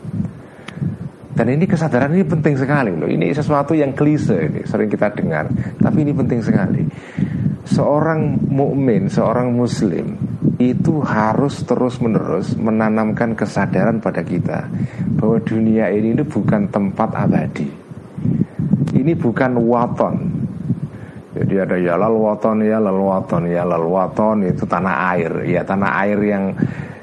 Dan 1.33 1.49
ini 1.53 1.69
kesadaran 1.69 2.13
ini 2.17 2.25
penting 2.25 2.57
sekali 2.57 2.93
loh. 2.97 3.09
Ini 3.09 3.29
sesuatu 3.29 3.77
yang 3.77 3.93
klise 3.93 4.49
ini 4.49 4.65
sering 4.65 4.89
kita 4.89 5.13
dengar, 5.13 5.49
tapi 5.77 6.01
ini 6.01 6.17
penting 6.17 6.41
sekali. 6.41 6.81
Seorang 7.69 8.41
mukmin, 8.49 9.05
seorang 9.05 9.53
muslim 9.53 10.32
itu 10.59 10.99
harus 11.03 11.63
terus-menerus 11.63 12.55
menanamkan 12.59 13.33
kesadaran 13.33 13.99
pada 14.03 14.21
kita 14.21 14.67
bahwa 15.17 15.39
dunia 15.41 15.89
ini, 15.89 16.15
ini 16.15 16.23
bukan 16.23 16.67
tempat 16.69 17.09
abadi. 17.15 17.67
Ini 18.93 19.13
bukan 19.17 19.51
waton. 19.65 20.15
Jadi 21.33 21.55
ada 21.57 21.75
ya 21.81 21.97
lalwaton 21.97 22.61
ya 22.61 22.77
lalwaton 22.77 23.49
ya 23.49 23.65
lalwaton 23.65 24.45
itu 24.45 24.69
tanah 24.69 25.17
air 25.17 25.33
ya 25.49 25.65
tanah 25.65 25.91
air 26.05 26.19
yang 26.21 26.53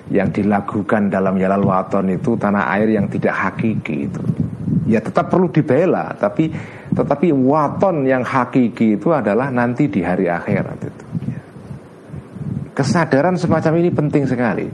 yang 0.07 0.31
dilakukan 0.31 1.11
dalam 1.11 1.35
ya 1.35 1.51
lalwaton 1.51 2.15
itu 2.15 2.39
tanah 2.39 2.71
air 2.79 2.95
yang 2.95 3.11
tidak 3.11 3.35
hakiki 3.35 4.07
itu 4.07 4.23
ya 4.87 5.03
tetap 5.03 5.35
perlu 5.35 5.51
dibela 5.51 6.15
tapi 6.15 6.47
tetapi 6.95 7.35
waton 7.35 8.07
yang 8.07 8.23
hakiki 8.23 8.99
itu 8.99 9.11
adalah 9.11 9.51
nanti 9.51 9.87
di 9.87 10.03
hari 10.03 10.31
akhirat 10.31 10.79
itu. 10.79 11.10
Kesadaran 12.81 13.37
semacam 13.37 13.73
ini 13.85 13.91
penting 13.93 14.25
sekali 14.25 14.67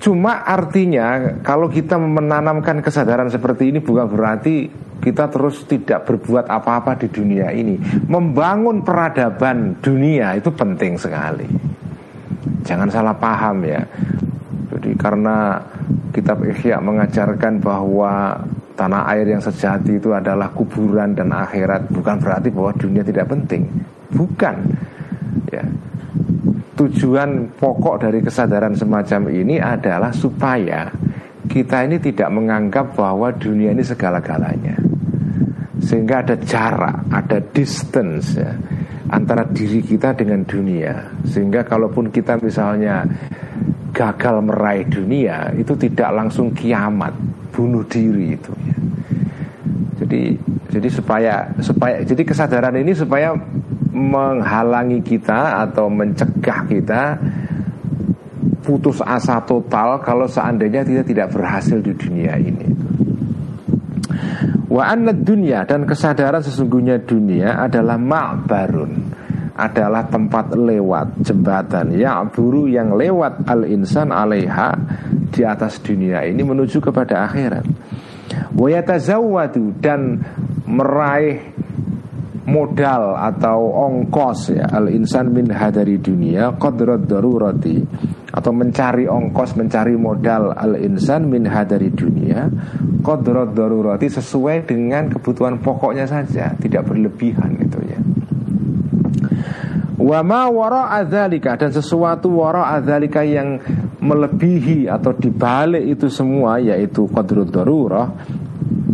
Cuma 0.00 0.48
artinya 0.48 1.36
kalau 1.44 1.68
kita 1.68 2.00
menanamkan 2.00 2.80
kesadaran 2.80 3.28
seperti 3.28 3.68
ini 3.68 3.84
bukan 3.84 4.08
berarti 4.08 4.72
kita 4.96 5.28
terus 5.28 5.68
tidak 5.68 6.08
berbuat 6.08 6.48
apa-apa 6.48 6.96
di 7.04 7.12
dunia 7.12 7.52
ini. 7.52 7.76
Membangun 8.08 8.80
peradaban 8.80 9.76
dunia 9.84 10.32
itu 10.40 10.48
penting 10.56 10.96
sekali. 10.96 11.44
Jangan 12.64 12.88
salah 12.88 13.12
paham 13.12 13.60
ya. 13.68 13.84
Jadi 14.72 14.96
karena 14.96 15.60
kitab 16.16 16.48
Ihya 16.48 16.80
mengajarkan 16.80 17.60
bahwa 17.60 18.40
tanah 18.80 19.04
air 19.12 19.36
yang 19.36 19.44
sejati 19.44 20.00
itu 20.00 20.16
adalah 20.16 20.48
kuburan 20.56 21.12
dan 21.12 21.28
akhirat 21.28 21.92
bukan 21.92 22.16
berarti 22.16 22.48
bahwa 22.48 22.72
dunia 22.72 23.04
tidak 23.04 23.28
penting. 23.28 23.68
Bukan. 24.16 24.56
Ya 25.52 25.64
tujuan 26.80 27.52
pokok 27.60 28.08
dari 28.08 28.24
kesadaran 28.24 28.72
semacam 28.72 29.28
ini 29.28 29.60
adalah 29.60 30.08
supaya 30.16 30.88
kita 31.44 31.84
ini 31.84 32.00
tidak 32.00 32.32
menganggap 32.32 32.96
bahwa 32.96 33.28
dunia 33.36 33.76
ini 33.76 33.84
segala-galanya. 33.84 34.80
Sehingga 35.84 36.24
ada 36.24 36.40
jarak, 36.40 37.04
ada 37.12 37.36
distance 37.52 38.40
ya, 38.40 38.56
antara 39.12 39.44
diri 39.44 39.84
kita 39.84 40.16
dengan 40.16 40.40
dunia. 40.48 41.20
Sehingga 41.28 41.68
kalaupun 41.68 42.08
kita 42.08 42.40
misalnya 42.40 43.04
gagal 43.92 44.40
meraih 44.40 44.88
dunia, 44.88 45.52
itu 45.52 45.76
tidak 45.76 46.16
langsung 46.16 46.48
kiamat, 46.56 47.12
bunuh 47.52 47.84
diri 47.84 48.40
itu 48.40 48.52
ya. 48.64 48.76
Jadi 50.00 50.32
jadi 50.70 50.88
supaya 50.88 51.44
supaya 51.60 52.00
jadi 52.00 52.22
kesadaran 52.24 52.72
ini 52.80 52.96
supaya 52.96 53.36
menghalangi 54.00 55.04
kita 55.04 55.68
atau 55.68 55.92
mencegah 55.92 56.60
kita 56.64 57.02
putus 58.64 59.04
asa 59.04 59.44
total 59.44 60.00
kalau 60.00 60.24
seandainya 60.24 60.84
kita 60.84 61.02
tidak 61.04 61.28
berhasil 61.36 61.76
di 61.84 61.92
dunia 61.92 62.40
ini. 62.40 62.66
Wa 64.70 64.94
anna 64.94 65.10
dunia 65.10 65.66
dan 65.66 65.82
kesadaran 65.82 66.40
sesungguhnya 66.40 67.02
dunia 67.02 67.58
adalah 67.58 67.98
ma'barun 67.98 68.92
adalah 69.60 70.06
tempat 70.08 70.56
lewat 70.56 71.20
jembatan 71.26 71.92
ya 71.92 72.22
buru 72.24 72.64
yang 72.70 72.96
lewat 72.96 73.44
al 73.44 73.68
insan 73.68 74.08
alaiha 74.08 74.72
di 75.34 75.44
atas 75.44 75.82
dunia 75.82 76.24
ini 76.24 76.40
menuju 76.40 76.78
kepada 76.80 77.26
akhirat. 77.26 77.66
Wa 78.54 79.46
dan 79.82 80.22
meraih 80.70 81.50
modal 82.50 83.14
atau 83.14 83.70
ongkos 83.86 84.58
ya. 84.58 84.66
Al 84.66 84.90
insan 84.90 85.30
min 85.30 85.46
hadari 85.46 86.02
dunia 86.02 86.58
qadrat 86.58 87.06
darurati. 87.06 87.78
Atau 88.30 88.50
mencari 88.50 89.06
ongkos 89.06 89.54
mencari 89.54 89.94
modal. 89.94 90.50
Al 90.50 90.74
insan 90.82 91.30
min 91.30 91.46
hadari 91.46 91.94
dunia 91.94 92.50
qadrat 93.06 93.54
darurati 93.54 94.10
sesuai 94.10 94.66
dengan 94.66 95.06
kebutuhan 95.14 95.62
pokoknya 95.62 96.10
saja. 96.10 96.50
Tidak 96.58 96.82
berlebihan 96.82 97.54
itu 97.62 97.78
ya. 97.86 98.00
Wa 100.00 100.24
ma 100.24 100.48
wara 100.48 101.04
dan 101.06 101.70
sesuatu 101.70 102.32
wara 102.32 102.72
adzalika 102.74 103.20
yang 103.20 103.60
melebihi 104.00 104.88
atau 104.88 105.12
dibalik 105.12 105.84
itu 105.84 106.08
semua 106.08 106.56
yaitu 106.56 107.04
qadrut 107.12 107.52
darurah 107.52 108.08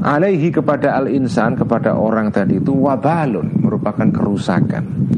alaihi 0.07 0.55
kepada 0.55 0.95
al-insan 1.03 1.59
kepada 1.59 1.99
orang 1.99 2.31
tadi 2.31 2.63
itu 2.63 2.71
wabalun 2.71 3.59
merupakan 3.59 4.07
kerusakan 4.07 5.11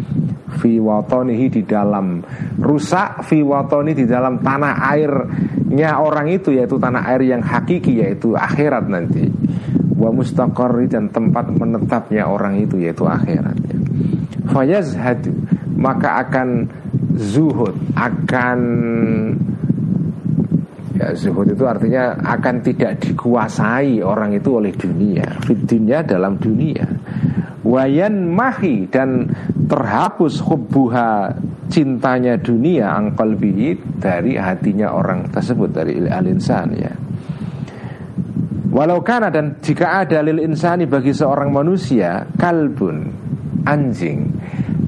fi 0.56 0.80
watonihi 0.80 1.60
di 1.60 1.62
dalam 1.68 2.24
rusak 2.56 3.20
fi 3.28 3.44
watoni 3.44 3.92
di 3.92 4.08
dalam 4.08 4.40
tanah 4.40 4.80
airnya 4.96 6.00
orang 6.00 6.32
itu 6.32 6.56
yaitu 6.56 6.80
tanah 6.80 7.04
air 7.04 7.28
yang 7.28 7.44
hakiki 7.44 8.00
yaitu 8.00 8.32
akhirat 8.32 8.88
nanti 8.88 9.28
wa 9.92 10.08
mustaqarri 10.08 10.88
dan 10.88 11.12
tempat 11.12 11.52
menetapnya 11.52 12.24
orang 12.24 12.56
itu 12.56 12.80
yaitu 12.80 13.04
akhirat 13.04 13.60
ya. 13.68 13.76
fayazhadu 14.48 15.36
maka 15.76 16.24
akan 16.24 16.64
zuhud 17.12 17.76
akan 17.92 18.58
Ya, 20.98 21.14
zuhud 21.14 21.46
itu 21.54 21.62
artinya 21.62 22.18
akan 22.18 22.58
tidak 22.66 22.98
dikuasai 22.98 24.02
orang 24.02 24.34
itu 24.34 24.50
oleh 24.58 24.74
dunia. 24.74 25.30
Dunia 25.46 26.02
dalam 26.02 26.42
dunia. 26.42 26.82
Wayan 27.62 28.34
mahi 28.34 28.90
dan 28.90 29.30
terhapus 29.70 30.42
hubbuha 30.42 31.30
cintanya 31.70 32.34
dunia 32.40 32.90
angkal 32.98 33.38
bihi 33.38 33.78
dari 34.00 34.34
hatinya 34.34 34.90
orang 34.90 35.30
tersebut 35.30 35.70
dari 35.70 36.02
al-insan 36.10 36.68
ya. 36.74 36.92
Walau 38.74 39.00
karena 39.00 39.30
dan 39.30 39.62
jika 39.62 40.02
ada 40.02 40.20
lil 40.20 40.42
insani 40.44 40.84
bagi 40.84 41.14
seorang 41.14 41.54
manusia 41.54 42.26
kalbun 42.36 43.10
anjing 43.64 44.28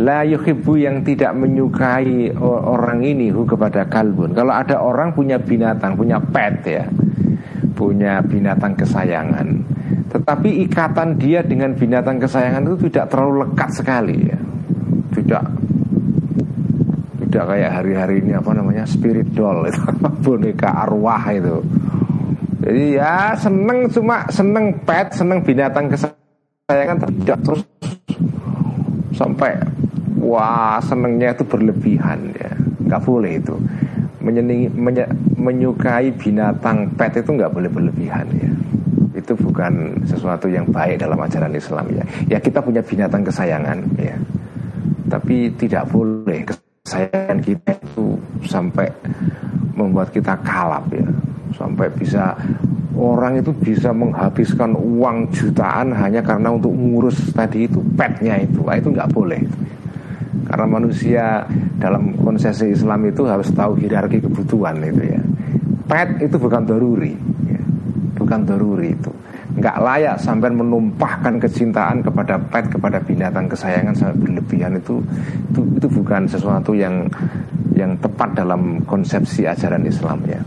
La 0.01 0.25
yuhibbu 0.25 0.81
yang 0.81 1.05
tidak 1.05 1.37
menyukai 1.37 2.33
orang 2.41 3.05
ini 3.05 3.29
hu 3.29 3.45
kepada 3.45 3.85
kalbun. 3.85 4.33
Kalau 4.33 4.57
ada 4.57 4.81
orang 4.81 5.13
punya 5.13 5.37
binatang, 5.37 5.93
punya 5.93 6.17
pet 6.17 6.57
ya 6.65 6.85
Punya 7.77 8.25
binatang 8.25 8.73
kesayangan. 8.81 9.61
Tetapi 10.09 10.65
ikatan 10.65 11.21
dia 11.21 11.45
dengan 11.45 11.77
binatang 11.77 12.17
kesayangan 12.17 12.65
itu 12.65 12.89
tidak 12.89 13.13
terlalu 13.13 13.45
lekat 13.45 13.71
sekali 13.77 14.17
ya. 14.25 14.39
Tidak 15.21 15.45
Tidak 17.29 17.45
kayak 17.45 17.71
hari-hari 17.71 18.25
ini 18.25 18.33
apa 18.41 18.57
namanya 18.57 18.89
spirit 18.89 19.29
doll 19.37 19.69
itu 19.69 19.85
Boneka 20.25 20.81
arwah 20.81 21.29
itu. 21.29 21.61
Jadi 22.65 22.97
ya 22.97 23.37
seneng 23.37 23.89
cuma 23.93 24.25
seneng 24.33 24.81
pet, 24.81 25.13
seneng 25.13 25.45
binatang 25.45 25.93
kesayangan 25.93 26.97
Tidak 27.05 27.39
terus 27.45 27.63
sampai 29.13 29.53
wah 30.21 30.79
senengnya 30.85 31.33
itu 31.33 31.43
berlebihan 31.49 32.31
ya. 32.37 32.53
Nggak 32.87 33.03
boleh 33.03 33.33
itu. 33.41 33.57
Menyenangi, 34.21 34.68
menye, 34.77 35.05
menyukai 35.41 36.12
binatang 36.12 36.93
pet 36.93 37.25
itu 37.25 37.33
nggak 37.33 37.51
boleh 37.51 37.71
berlebihan 37.73 38.29
ya. 38.37 38.53
Itu 39.16 39.33
bukan 39.35 40.05
sesuatu 40.05 40.47
yang 40.47 40.68
baik 40.68 41.01
dalam 41.01 41.16
ajaran 41.18 41.57
Islam 41.57 41.89
ya. 41.97 42.05
Ya 42.29 42.39
kita 42.39 42.61
punya 42.61 42.85
binatang 42.85 43.25
kesayangan 43.25 43.81
ya. 43.97 44.16
Tapi 45.09 45.51
tidak 45.57 45.89
boleh 45.91 46.45
kesayangan 46.47 47.39
kita 47.43 47.81
itu 47.81 48.14
sampai 48.45 48.87
membuat 49.73 50.12
kita 50.12 50.37
kalap 50.45 50.87
ya. 50.93 51.09
Sampai 51.57 51.89
bisa 51.91 52.37
orang 52.95 53.41
itu 53.41 53.51
bisa 53.57 53.91
menghabiskan 53.91 54.77
uang 54.77 55.33
jutaan 55.33 55.97
hanya 55.97 56.21
karena 56.21 56.53
untuk 56.53 56.77
ngurus 56.77 57.33
tadi 57.33 57.64
itu 57.64 57.81
petnya 57.97 58.37
itu. 58.37 58.61
Wah, 58.61 58.77
itu 58.77 58.93
nggak 58.93 59.11
boleh 59.11 59.41
karena 60.51 60.67
manusia 60.67 61.47
dalam 61.79 62.19
konsesi 62.19 62.75
Islam 62.75 63.07
itu 63.07 63.23
harus 63.23 63.55
tahu 63.55 63.79
hierarki 63.79 64.19
kebutuhan 64.19 64.83
itu 64.83 65.15
ya. 65.15 65.23
Pet 65.87 66.19
itu 66.19 66.35
bukan 66.43 66.67
doruri, 66.67 67.15
ya. 67.47 67.63
bukan 68.19 68.43
doruri 68.43 68.91
itu. 68.91 69.15
Nggak 69.55 69.79
layak 69.79 70.17
sampai 70.19 70.51
menumpahkan 70.51 71.39
kecintaan 71.39 72.03
kepada 72.03 72.35
pet 72.51 72.67
kepada 72.67 72.99
binatang 72.99 73.47
kesayangan 73.47 73.95
sangat 73.95 74.17
berlebihan 74.19 74.75
itu 74.75 74.99
itu 75.55 75.61
itu 75.79 75.87
bukan 75.87 76.27
sesuatu 76.27 76.75
yang 76.75 77.07
yang 77.79 77.95
tepat 78.03 78.35
dalam 78.35 78.83
konsepsi 78.91 79.47
ajaran 79.47 79.87
Islam 79.87 80.19
ya. 80.27 80.43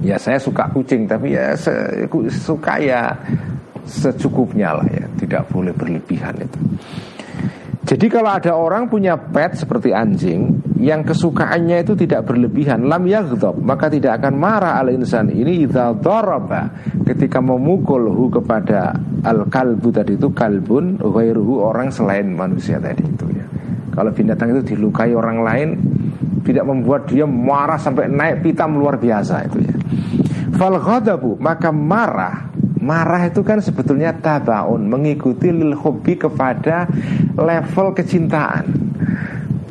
Ya 0.00 0.16
saya 0.16 0.40
suka 0.40 0.68
kucing 0.72 1.04
tapi 1.04 1.36
ya 1.36 1.52
suka 2.32 2.80
ya 2.80 3.12
secukupnya 3.84 4.80
lah 4.80 4.88
ya, 4.88 5.04
tidak 5.20 5.44
boleh 5.52 5.72
berlebihan 5.76 6.32
itu. 6.40 6.60
Jadi 7.84 8.06
kalau 8.08 8.32
ada 8.32 8.56
orang 8.56 8.88
punya 8.88 9.12
pet 9.12 9.60
seperti 9.60 9.92
anjing 9.92 10.56
yang 10.80 11.04
kesukaannya 11.04 11.84
itu 11.84 11.92
tidak 11.92 12.24
berlebihan, 12.24 12.88
lam 12.88 13.04
yaghdab, 13.04 13.60
maka 13.60 13.92
tidak 13.92 14.20
akan 14.20 14.40
marah 14.40 14.80
al 14.80 14.88
insan 14.88 15.28
ini 15.28 15.68
idza 15.68 15.92
daraba 16.00 16.72
ketika 17.04 17.44
memukul 17.44 18.08
hu 18.08 18.32
kepada 18.32 18.96
al 19.20 19.48
kalbu 19.52 19.88
tadi 19.92 20.16
itu 20.16 20.32
kalbun 20.32 20.96
ghairuhu 20.96 21.60
orang 21.60 21.92
selain 21.92 22.32
manusia 22.32 22.80
tadi 22.80 23.04
itu 23.04 23.26
ya. 23.36 23.44
Kalau 23.92 24.10
binatang 24.16 24.56
itu 24.56 24.74
dilukai 24.74 25.12
orang 25.12 25.44
lain 25.44 25.68
tidak 26.40 26.64
membuat 26.64 27.04
dia 27.08 27.28
marah 27.28 27.76
sampai 27.76 28.08
naik 28.08 28.44
pitam 28.44 28.80
luar 28.80 28.96
biasa 28.96 29.44
itu 29.44 29.60
ya. 29.60 29.76
Fal 30.56 30.80
maka 31.36 31.68
marah 31.68 32.53
Marah 32.84 33.32
itu 33.32 33.40
kan 33.40 33.64
sebetulnya 33.64 34.12
tabaun 34.12 34.84
Mengikuti 34.92 35.48
lil 35.48 35.72
hobi 35.72 36.20
kepada 36.20 36.84
level 37.32 37.96
kecintaan. 37.96 38.64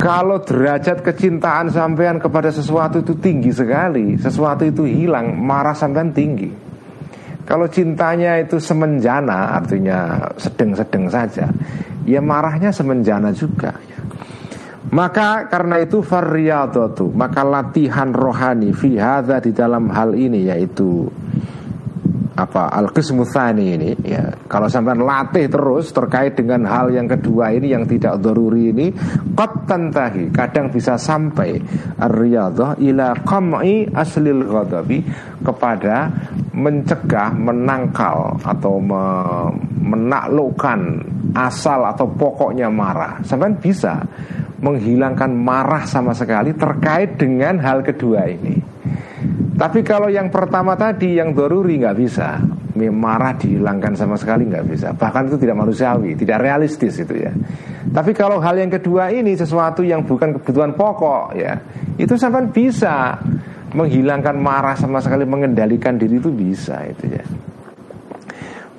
Kalau 0.01 0.41
derajat 0.41 1.05
kecintaan 1.05 1.69
sampean 1.69 2.17
kepada 2.17 2.49
sesuatu 2.49 3.05
itu 3.05 3.13
tinggi 3.21 3.53
sekali 3.53 4.17
Sesuatu 4.17 4.65
itu 4.65 4.83
hilang 4.89 5.37
Marah 5.37 5.77
sampean 5.77 6.09
tinggi. 6.09 6.49
Kalau 7.45 7.69
cintanya 7.69 8.41
itu 8.41 8.57
semenjana 8.57 9.53
Artinya 9.55 10.27
sedang-sedang 10.35 11.05
saja 11.07 11.45
Ya 12.03 12.19
marahnya 12.19 12.67
semenjana 12.75 13.31
juga. 13.31 13.79
Maka 14.91 15.47
karena 15.47 15.79
itu 15.79 16.03
fariyadatu 16.03 17.15
Maka 17.15 17.47
latihan 17.47 18.11
rohani 18.11 18.75
Fi 18.75 18.99
di 19.39 19.51
dalam 19.55 19.87
hal 19.91 20.15
ini 20.15 20.51
Yaitu 20.51 21.07
apa 22.33 22.73
al 22.73 22.89
qismutsani 22.89 23.65
ini 23.77 23.91
ya 24.01 24.33
kalau 24.49 24.65
sampai 24.65 24.97
latih 24.97 25.45
terus 25.45 25.93
terkait 25.93 26.33
dengan 26.33 26.65
hal 26.65 26.89
yang 26.89 27.05
kedua 27.05 27.53
ini 27.53 27.69
yang 27.69 27.85
tidak 27.85 28.17
doruri 28.17 28.73
ini 28.73 28.89
qad 29.37 29.69
kadang 30.33 30.73
bisa 30.73 30.97
sampai 30.97 31.61
ar-riyadhah 32.01 32.81
ila 32.81 33.13
qam'i 33.21 33.85
aslil 33.93 34.49
ghadabi 34.49 35.05
kepada 35.45 36.09
mencegah 36.57 37.29
menangkal 37.37 38.37
atau 38.41 38.81
me 38.81 39.03
menaklukkan 39.83 40.79
asal 41.37 41.85
atau 41.85 42.07
pokoknya 42.07 42.71
marah 42.71 43.21
sampai 43.21 43.53
bisa 43.61 44.01
menghilangkan 44.63 45.29
marah 45.35 45.83
sama 45.83 46.15
sekali 46.15 46.55
terkait 46.55 47.19
dengan 47.19 47.59
hal 47.59 47.83
kedua 47.83 48.31
ini. 48.31 48.72
Tapi 49.63 49.79
kalau 49.79 50.11
yang 50.11 50.27
pertama 50.27 50.75
tadi 50.75 51.15
yang 51.15 51.31
doruri 51.31 51.79
nggak 51.79 51.95
bisa, 51.95 52.35
marah 52.91 53.31
dihilangkan 53.39 53.95
sama 53.95 54.19
sekali 54.19 54.43
nggak 54.43 54.67
bisa. 54.67 54.91
Bahkan 54.91 55.31
itu 55.31 55.39
tidak 55.39 55.55
manusiawi, 55.55 56.19
tidak 56.19 56.43
realistis 56.43 56.99
itu 56.99 57.15
ya. 57.15 57.31
Tapi 57.87 58.11
kalau 58.11 58.43
hal 58.43 58.59
yang 58.59 58.67
kedua 58.67 59.15
ini 59.15 59.31
sesuatu 59.39 59.79
yang 59.79 60.03
bukan 60.03 60.35
kebutuhan 60.35 60.75
pokok 60.75 61.39
ya, 61.39 61.63
itu 61.95 62.11
sampai 62.19 62.51
bisa 62.51 63.15
menghilangkan 63.71 64.35
marah 64.35 64.75
sama 64.75 64.99
sekali, 64.99 65.23
mengendalikan 65.23 65.95
diri 65.95 66.19
itu 66.19 66.27
bisa 66.27 66.83
itu 66.83 67.15
ya. 67.15 67.23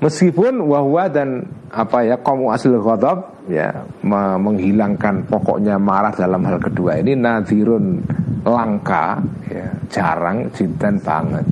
Meskipun 0.03 0.59
wahwa 0.67 1.07
dan 1.07 1.47
apa 1.71 2.03
ya 2.03 2.19
kamu 2.19 2.51
asli 2.51 2.75
ghadab 2.77 3.47
ya 3.47 3.87
menghilangkan 4.39 5.27
pokoknya 5.31 5.79
marah 5.79 6.11
dalam 6.11 6.43
hal 6.47 6.59
kedua 6.59 6.99
ini 6.99 7.15
nadirun 7.15 8.03
langka 8.43 9.23
ya 9.47 9.71
jarang 9.89 10.51
jintan 10.51 10.99
banget. 10.99 11.47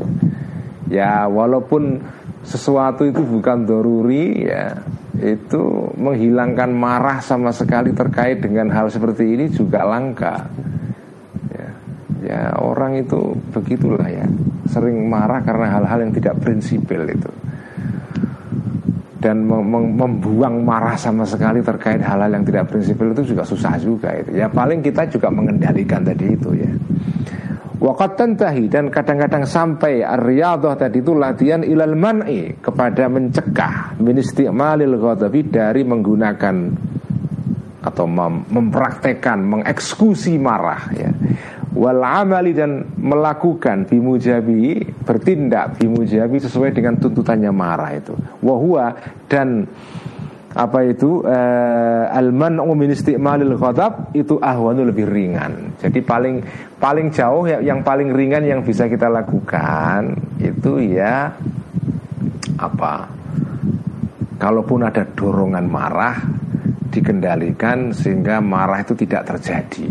Ya 0.91 1.25
walaupun 1.31 2.03
sesuatu 2.43 3.07
itu 3.07 3.23
bukan 3.23 3.65
doruri 3.65 4.45
ya 4.51 4.75
itu 5.23 5.95
menghilangkan 5.95 6.75
marah 6.75 7.23
sama 7.23 7.55
sekali 7.55 7.95
terkait 7.95 8.43
dengan 8.43 8.69
hal 8.75 8.91
seperti 8.91 9.39
ini 9.39 9.47
juga 9.55 9.87
langka. 9.87 10.51
Ya, 11.55 11.69
ya 12.27 12.43
orang 12.59 13.01
itu 13.01 13.39
begitulah 13.55 14.11
ya 14.11 14.27
sering 14.67 15.07
marah 15.07 15.41
karena 15.47 15.79
hal-hal 15.79 15.99
yang 16.05 16.13
tidak 16.13 16.43
prinsipil 16.43 17.07
itu 17.07 17.31
dan 19.23 19.47
membuang 19.47 20.67
marah 20.67 20.99
sama 20.99 21.23
sekali 21.23 21.63
terkait 21.63 22.03
hal-hal 22.03 22.27
yang 22.27 22.43
tidak 22.43 22.67
prinsipil 22.67 23.15
itu 23.15 23.33
juga 23.33 23.47
susah 23.47 23.79
juga 23.79 24.11
itu. 24.19 24.35
Ya 24.35 24.51
paling 24.51 24.83
kita 24.83 25.07
juga 25.07 25.31
mengendalikan 25.31 26.03
tadi 26.03 26.35
itu 26.35 26.51
ya. 26.59 26.71
Waqat 27.83 28.15
tantahi 28.15 28.71
dan 28.71 28.91
kadang-kadang 28.91 29.47
sampai 29.47 30.03
ar 30.03 30.23
tadi 30.79 31.03
itu 31.03 31.15
latihan 31.15 31.63
ilal 31.63 31.95
man'i 31.95 32.55
kepada 32.59 33.07
mencegah 33.07 33.99
min 34.03 34.19
isti'malil 34.19 34.99
ghadabi 34.99 35.47
dari 35.51 35.83
menggunakan 35.83 36.57
atau 37.83 38.07
mem 38.07 38.47
mempraktekkan 38.47 39.43
mengeksekusi 39.43 40.39
marah 40.39 40.83
ya 40.95 41.11
wal 41.83 41.99
amali 41.99 42.55
dan 42.55 42.87
melakukan 42.95 43.91
bimujabi 43.91 44.87
bertindak 45.03 45.83
bimujabi 45.83 46.39
sesuai 46.39 46.71
dengan 46.71 46.95
tuntutannya 46.95 47.51
marah 47.51 47.99
itu 47.99 48.15
wahua 48.39 48.95
dan 49.27 49.67
apa 50.53 50.85
itu 50.85 51.25
uh, 51.25 52.13
alman 52.13 52.61
min 52.77 52.93
istimalil 52.93 53.57
ghadab 53.57 54.13
itu 54.13 54.37
ahwanu 54.37 54.85
lebih 54.85 55.09
ringan. 55.09 55.73
Jadi 55.81 56.05
paling 56.05 56.45
paling 56.77 57.09
jauh 57.09 57.49
ya, 57.49 57.59
yang 57.65 57.81
paling 57.81 58.13
ringan 58.13 58.45
yang 58.45 58.61
bisa 58.61 58.85
kita 58.85 59.09
lakukan 59.09 60.13
itu 60.37 60.93
ya 60.93 61.33
apa? 62.61 63.09
Kalaupun 64.37 64.85
ada 64.85 65.09
dorongan 65.09 65.67
marah 65.71 66.21
dikendalikan 66.93 67.97
sehingga 67.97 68.45
marah 68.45 68.85
itu 68.85 68.93
tidak 68.93 69.25
terjadi 69.33 69.89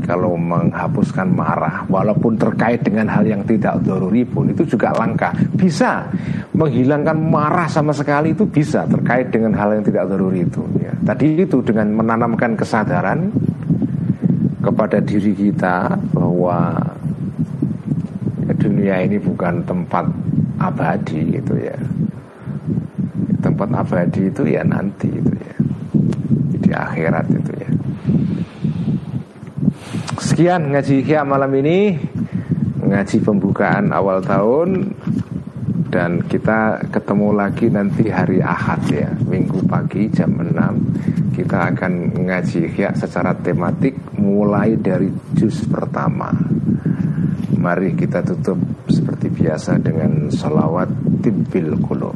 kalau 0.00 0.32
menghapuskan 0.40 1.28
marah 1.28 1.84
walaupun 1.92 2.40
terkait 2.40 2.80
dengan 2.80 3.04
hal 3.12 3.28
yang 3.28 3.44
tidak 3.44 3.76
doruri 3.84 4.24
pun 4.24 4.48
itu 4.48 4.64
juga 4.64 4.94
langka. 4.96 5.36
Bisa. 5.52 6.08
Menghilangkan 6.56 7.16
marah 7.16 7.68
sama 7.68 7.92
sekali 7.92 8.32
itu 8.32 8.48
bisa 8.48 8.88
terkait 8.88 9.28
dengan 9.28 9.52
hal 9.52 9.76
yang 9.76 9.84
tidak 9.84 10.08
doruri 10.08 10.48
itu 10.48 10.62
ya. 10.80 10.92
tadi 11.04 11.44
itu 11.44 11.60
dengan 11.60 11.92
menanamkan 11.92 12.56
kesadaran 12.56 13.28
kepada 14.62 15.02
diri 15.02 15.32
kita 15.34 15.92
bahwa 16.14 16.76
dunia 18.56 19.02
ini 19.02 19.18
bukan 19.18 19.60
tempat 19.66 20.06
abadi 20.62 21.36
gitu 21.36 21.54
ya. 21.58 21.76
Tempat 23.42 23.68
abadi 23.74 24.30
itu 24.30 24.42
ya 24.46 24.62
nanti 24.62 25.10
itu 25.10 25.32
ya. 25.34 25.56
Di 26.62 26.70
akhirat 26.70 27.26
itu 27.34 27.52
ya 27.58 27.61
Sekian 30.22 30.70
ngaji 30.70 31.02
Ihya 31.02 31.26
malam 31.26 31.50
ini. 31.58 31.98
Ngaji 32.78 33.26
pembukaan 33.26 33.90
awal 33.90 34.22
tahun. 34.22 34.94
Dan 35.90 36.22
kita 36.30 36.78
ketemu 36.94 37.34
lagi 37.34 37.66
nanti 37.68 38.08
hari 38.08 38.40
Ahad 38.40 38.80
ya 38.88 39.12
Minggu 39.28 39.60
pagi 39.68 40.08
jam 40.08 40.40
6 40.40 41.36
Kita 41.36 41.68
akan 41.68 42.16
ngaji 42.16 42.72
Ihya 42.72 42.96
secara 42.96 43.36
tematik 43.36 43.92
Mulai 44.16 44.78
dari 44.78 45.10
juz 45.34 45.66
pertama. 45.66 46.30
Mari 47.58 47.98
kita 47.98 48.22
tutup 48.22 48.62
seperti 48.88 49.26
biasa 49.26 49.82
dengan 49.82 50.30
salawat 50.30 50.88
tibbil 51.22 51.78
qulub. 51.82 52.14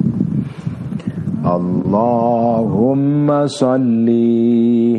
Allahumma 1.47 3.47
salli 3.47 4.99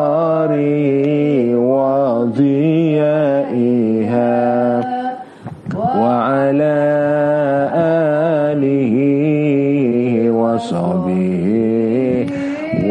وصحبه 10.60 11.46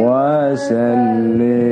وسلم 0.02 1.66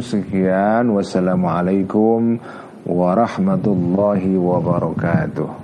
sekian 0.00 0.90
wassalamualaikum 0.96 2.40
warahmatullahi 2.88 4.34
wabarakatuh 4.34 5.63